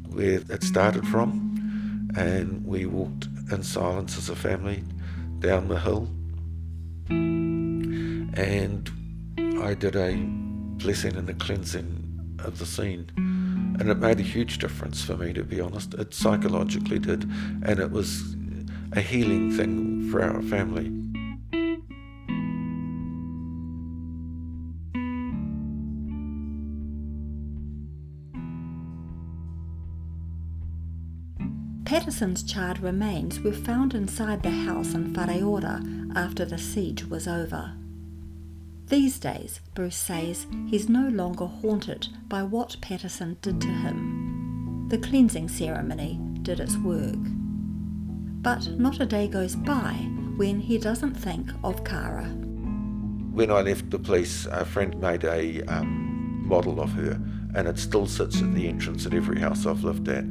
where 0.09 0.41
it 0.49 0.62
started 0.62 1.07
from, 1.09 2.11
and 2.16 2.64
we 2.64 2.87
walked 2.87 3.28
in 3.53 3.62
silence 3.62 4.16
as 4.16 4.31
a 4.31 4.35
family 4.35 4.83
down 5.41 5.68
the 5.68 5.78
hill. 5.78 6.09
And 8.39 8.91
I 9.62 9.74
did 9.74 9.95
a 9.95 10.39
blessing 10.81 11.16
and 11.16 11.26
the 11.26 11.35
cleansing 11.35 12.37
of 12.45 12.59
the 12.59 12.66
scene. 12.66 13.11
And 13.78 13.89
it 13.89 13.99
made 13.99 14.18
a 14.18 14.22
huge 14.22 14.59
difference 14.59 15.03
for 15.03 15.16
me, 15.16 15.33
to 15.35 15.45
be 15.45 15.61
honest. 15.61 15.95
It 15.95 16.12
psychologically 16.14 16.99
did. 16.99 17.24
And 17.64 17.78
it 17.78 17.91
was 17.91 18.35
a 18.93 19.01
healing 19.01 19.53
thing 19.53 20.11
for 20.11 20.22
our 20.22 20.43
family. 20.43 20.91
Patterson's 31.85 32.45
charred 32.45 32.78
remains 32.78 33.41
were 33.41 33.53
found 33.53 33.95
inside 33.95 34.43
the 34.43 34.51
house 34.51 34.95
in 34.95 35.12
Whareora 35.12 36.14
after 36.14 36.45
the 36.45 36.59
siege 36.59 37.05
was 37.05 37.26
over. 37.26 37.74
These 38.91 39.20
days, 39.20 39.61
Bruce 39.74 39.95
says 39.95 40.49
he's 40.66 40.88
no 40.88 41.07
longer 41.11 41.47
haunted 41.47 42.09
by 42.26 42.43
what 42.43 42.76
Patterson 42.80 43.36
did 43.41 43.61
to 43.61 43.68
him. 43.68 44.88
The 44.88 44.99
cleansing 44.99 45.49
ceremony 45.49 46.18
did 46.43 46.59
its 46.59 46.76
work. 46.78 47.14
But 48.43 48.66
not 48.80 48.99
a 48.99 49.07
day 49.07 49.28
goes 49.28 49.55
by 49.55 49.93
when 50.36 50.59
he 50.59 50.76
doesn't 50.76 51.14
think 51.14 51.53
of 51.62 51.84
Cara. 51.84 52.24
When 53.30 53.53
I 53.53 53.61
left 53.61 53.91
the 53.91 53.99
police, 54.01 54.47
a 54.47 54.64
friend 54.64 55.01
made 55.01 55.22
a 55.22 55.62
um, 55.72 56.45
model 56.45 56.80
of 56.80 56.91
her, 56.95 57.12
and 57.55 57.68
it 57.68 57.78
still 57.78 58.09
sits 58.09 58.43
at 58.43 58.53
the 58.55 58.66
entrance 58.66 59.07
at 59.07 59.14
every 59.14 59.38
house 59.38 59.66
I've 59.66 59.84
lived 59.84 60.09
at. 60.09 60.24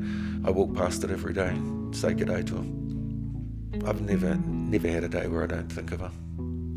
I 0.43 0.51
walk 0.51 0.75
past 0.75 1.05
it 1.05 1.11
every 1.11 1.33
day, 1.33 1.57
say 1.91 2.13
good 2.13 2.27
day 2.27 2.43
to 2.43 2.55
her. 2.55 3.89
I've 3.89 4.01
never, 4.01 4.35
never 4.35 4.89
had 4.89 5.05
a 5.05 5.09
day 5.09 5.27
where 5.27 5.43
I 5.43 5.47
don't 5.47 5.71
think 5.71 5.93
of 5.93 6.01
her. 6.01 6.11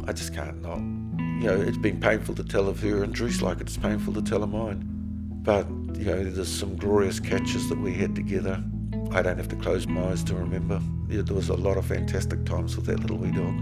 I 0.06 0.12
just 0.12 0.32
can't 0.32 0.62
not. 0.62 1.01
You 1.18 1.48
know, 1.48 1.60
it's 1.60 1.78
been 1.78 2.00
painful 2.00 2.34
to 2.36 2.44
tell 2.44 2.68
of 2.68 2.80
her 2.80 3.02
and 3.02 3.12
Druce 3.12 3.42
like 3.42 3.60
it's 3.60 3.76
painful 3.76 4.14
to 4.14 4.22
tell 4.22 4.42
of 4.42 4.50
mine. 4.50 4.84
But, 5.42 5.66
you 5.98 6.04
know, 6.04 6.22
there's 6.22 6.48
some 6.48 6.76
glorious 6.76 7.18
catches 7.18 7.68
that 7.68 7.78
we 7.78 7.92
had 7.94 8.14
together. 8.14 8.62
I 9.10 9.22
don't 9.22 9.36
have 9.36 9.48
to 9.48 9.56
close 9.56 9.86
my 9.86 10.10
eyes 10.10 10.22
to 10.24 10.34
remember. 10.34 10.80
There 11.08 11.34
was 11.34 11.48
a 11.48 11.54
lot 11.54 11.76
of 11.76 11.86
fantastic 11.86 12.44
times 12.46 12.76
with 12.76 12.86
that 12.86 13.00
little 13.00 13.18
wee 13.18 13.32
dog. 13.32 13.54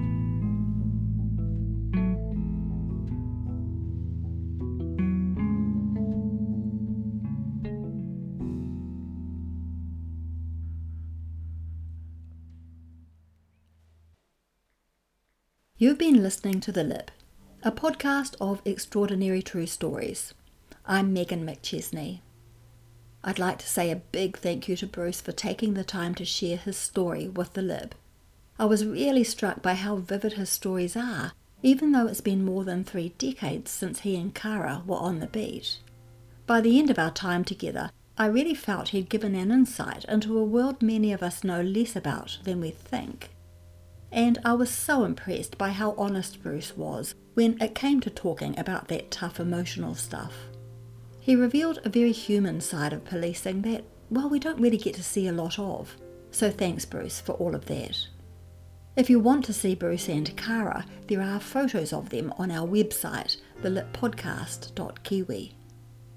You've 15.77 15.97
been 15.97 16.23
listening 16.23 16.61
to 16.61 16.73
The 16.73 16.85
Lip, 16.85 17.11
a 17.63 17.71
podcast 17.71 18.35
of 18.41 18.63
extraordinary 18.65 19.43
true 19.43 19.67
stories. 19.67 20.33
I'm 20.87 21.13
Megan 21.13 21.45
McChesney. 21.45 22.21
I'd 23.23 23.39
like 23.39 23.59
to 23.59 23.69
say 23.69 23.91
a 23.91 23.97
big 23.97 24.39
thank 24.39 24.67
you 24.67 24.77
to 24.77 24.87
Bruce 24.87 25.21
for 25.21 25.33
taking 25.33 25.75
the 25.75 25.85
time 25.85 26.15
to 26.15 26.25
share 26.25 26.57
his 26.57 26.79
story 26.79 27.29
with 27.29 27.53
The 27.53 27.61
Lip. 27.61 27.95
I 28.59 28.65
was 28.65 28.87
really 28.87 29.25
struck 29.25 29.61
by 29.61 29.75
how 29.75 29.97
vivid 29.97 30.35
his 30.35 30.49
stories 30.49 30.97
are, 30.97 31.33
even 31.63 31.93
though 31.93 32.07
it's 32.07 32.23
been 32.23 32.47
more 32.47 32.65
than 32.65 32.83
three 32.83 33.11
decades 33.19 33.71
since 33.71 34.01
he 34.01 34.17
and 34.17 34.35
Cara 34.35 34.83
were 34.87 34.97
on 34.97 35.21
the 35.21 35.27
beat. 35.27 35.81
By 36.47 36.63
the 36.63 36.79
end 36.79 36.89
of 36.89 36.99
our 36.99 37.11
time 37.11 37.45
together, 37.45 37.91
I 38.17 38.25
really 38.27 38.55
felt 38.55 38.89
he'd 38.89 39.11
given 39.11 39.35
an 39.35 39.51
insight 39.51 40.07
into 40.07 40.39
a 40.39 40.45
world 40.45 40.81
many 40.81 41.13
of 41.13 41.23
us 41.23 41.45
know 41.45 41.61
less 41.61 41.95
about 41.95 42.39
than 42.45 42.63
we 42.63 42.71
think 42.71 43.33
and 44.13 44.39
I 44.45 44.55
was 44.55 44.71
so 44.71 45.05
impressed 45.05 45.57
by 45.57 45.71
how 45.71 45.95
honest 45.97 46.43
Bruce 46.43 46.77
was 46.77 47.15
when 47.35 47.61
it 47.61 47.75
came 47.75 48.01
to 48.01 48.11
talking 48.11 48.59
about 48.59 48.89
that 48.89 49.11
tough 49.11 49.41
emotional 49.41 49.95
stuff. 49.95 50.35
He 51.21 51.37
revealed 51.37 51.79
a 51.85 51.89
very 51.89 52.13
human 52.13 52.61
side 52.61 52.93
of 52.93 53.05
policing 53.05 53.63
that, 53.63 53.85
well, 54.11 54.29
we 54.29 54.39
don't 54.39 54.61
really 54.61 54.79
get 54.79 54.95
to 54.95 55.03
see 55.03 55.29
a 55.29 55.33
lot 55.33 55.59
of. 55.59 55.97
So 56.31 56.51
thanks, 56.51 56.85
Bruce, 56.85 57.21
for 57.21 57.33
all 57.33 57.55
of 57.55 57.67
that. 57.67 58.07
If 58.97 59.09
you 59.09 59.21
want 59.21 59.45
to 59.45 59.53
see 59.53 59.75
Bruce 59.75 60.09
and 60.09 60.37
Cara, 60.37 60.85
there 61.07 61.23
are 61.23 61.39
photos 61.41 61.93
of 61.93 62.11
them 62.11 62.33
on 62.39 62.51
our 62.51 62.67
website, 62.67 63.37
thelippodcast.kiwi. 63.63 65.55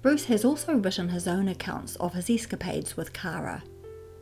Bruce 0.02 0.24
has 0.26 0.44
also 0.44 0.74
written 0.74 1.08
his 1.08 1.28
own 1.28 1.48
accounts 1.48 1.96
of 1.96 2.14
his 2.14 2.28
escapades 2.28 2.96
with 2.96 3.12
Cara. 3.12 3.62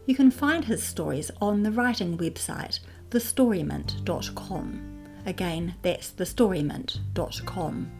You 0.07 0.15
can 0.15 0.31
find 0.31 0.65
his 0.65 0.83
stories 0.83 1.31
on 1.41 1.63
the 1.63 1.73
writing 1.73 2.19
website, 2.19 2.81
thestorymint.com. 3.11 4.92
Again, 5.27 5.75
that's 5.83 6.13
thestorymint.com. 6.13 7.91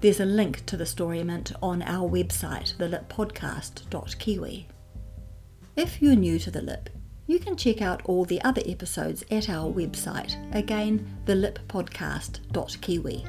There's 0.00 0.20
a 0.20 0.24
link 0.24 0.64
to 0.66 0.76
the 0.76 0.84
Storymint 0.84 1.52
on 1.60 1.82
our 1.82 2.08
website, 2.08 2.76
thelippodcast.kiwi. 2.76 4.68
If 5.74 6.00
you're 6.00 6.14
new 6.14 6.38
to 6.38 6.52
The 6.52 6.62
Lip, 6.62 6.88
you 7.26 7.40
can 7.40 7.56
check 7.56 7.82
out 7.82 8.02
all 8.04 8.24
the 8.24 8.40
other 8.42 8.62
episodes 8.64 9.24
at 9.30 9.48
our 9.48 9.70
website, 9.72 10.36
again, 10.54 11.18
thelippodcast.kiwi. 11.26 13.24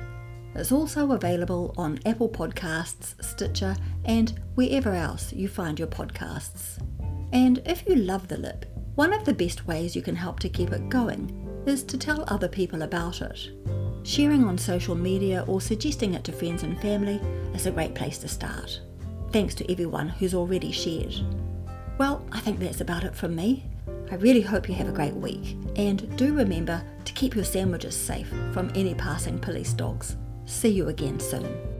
It's 0.56 0.72
also 0.72 1.12
available 1.12 1.74
on 1.76 2.00
Apple 2.06 2.30
Podcasts, 2.30 3.24
Stitcher, 3.24 3.76
and 4.06 4.40
wherever 4.56 4.94
else 4.94 5.34
you 5.34 5.48
find 5.48 5.80
your 5.80 5.88
podcasts. 5.88 6.80
And 7.34 7.62
if 7.66 7.88
you 7.88 7.96
love 7.96 8.28
The 8.28 8.38
Lip, 8.38 8.66
one 8.96 9.14
of 9.14 9.26
the 9.26 9.34
best 9.34 9.66
ways 9.68 9.96
you 9.96 10.02
can 10.02 10.16
help 10.16 10.40
to 10.42 10.50
keep 10.50 10.72
it 10.72 10.90
going 10.90 11.49
is 11.70 11.84
to 11.84 11.98
tell 11.98 12.26
other 12.28 12.50
people 12.50 12.82
about 12.82 13.22
it. 13.22 13.50
Sharing 14.04 14.44
on 14.44 14.58
social 14.58 14.96
media 14.96 15.46
or 15.48 15.62
suggesting 15.62 16.16
it 16.16 16.24
to 16.26 16.32
friends 16.32 16.64
and 16.64 16.80
family 16.82 17.22
is 17.54 17.66
a 17.66 17.72
great 17.72 17.96
place 17.96 18.18
to 18.20 18.28
start. 18.28 18.82
Thanks 19.32 19.54
to 19.56 19.72
everyone 19.72 20.10
who's 20.10 20.34
already 20.34 20.72
shared. 20.72 21.16
Well, 21.98 22.26
I 22.32 22.40
think 22.40 22.60
that's 22.60 22.82
about 22.82 23.04
it 23.04 23.16
from 23.16 23.36
me. 23.36 23.66
I 24.12 24.16
really 24.16 24.42
hope 24.42 24.68
you 24.68 24.76
have 24.76 24.90
a 24.90 24.94
great 24.94 25.14
week, 25.14 25.56
and 25.76 26.18
do 26.18 26.34
remember 26.34 26.82
to 27.06 27.14
keep 27.14 27.36
your 27.36 27.46
sandwiches 27.46 27.96
safe 27.96 28.30
from 28.52 28.72
any 28.74 28.96
passing 28.96 29.38
police 29.38 29.74
dogs. 29.74 30.18
See 30.46 30.70
you 30.70 30.88
again 30.88 31.20
soon. 31.20 31.79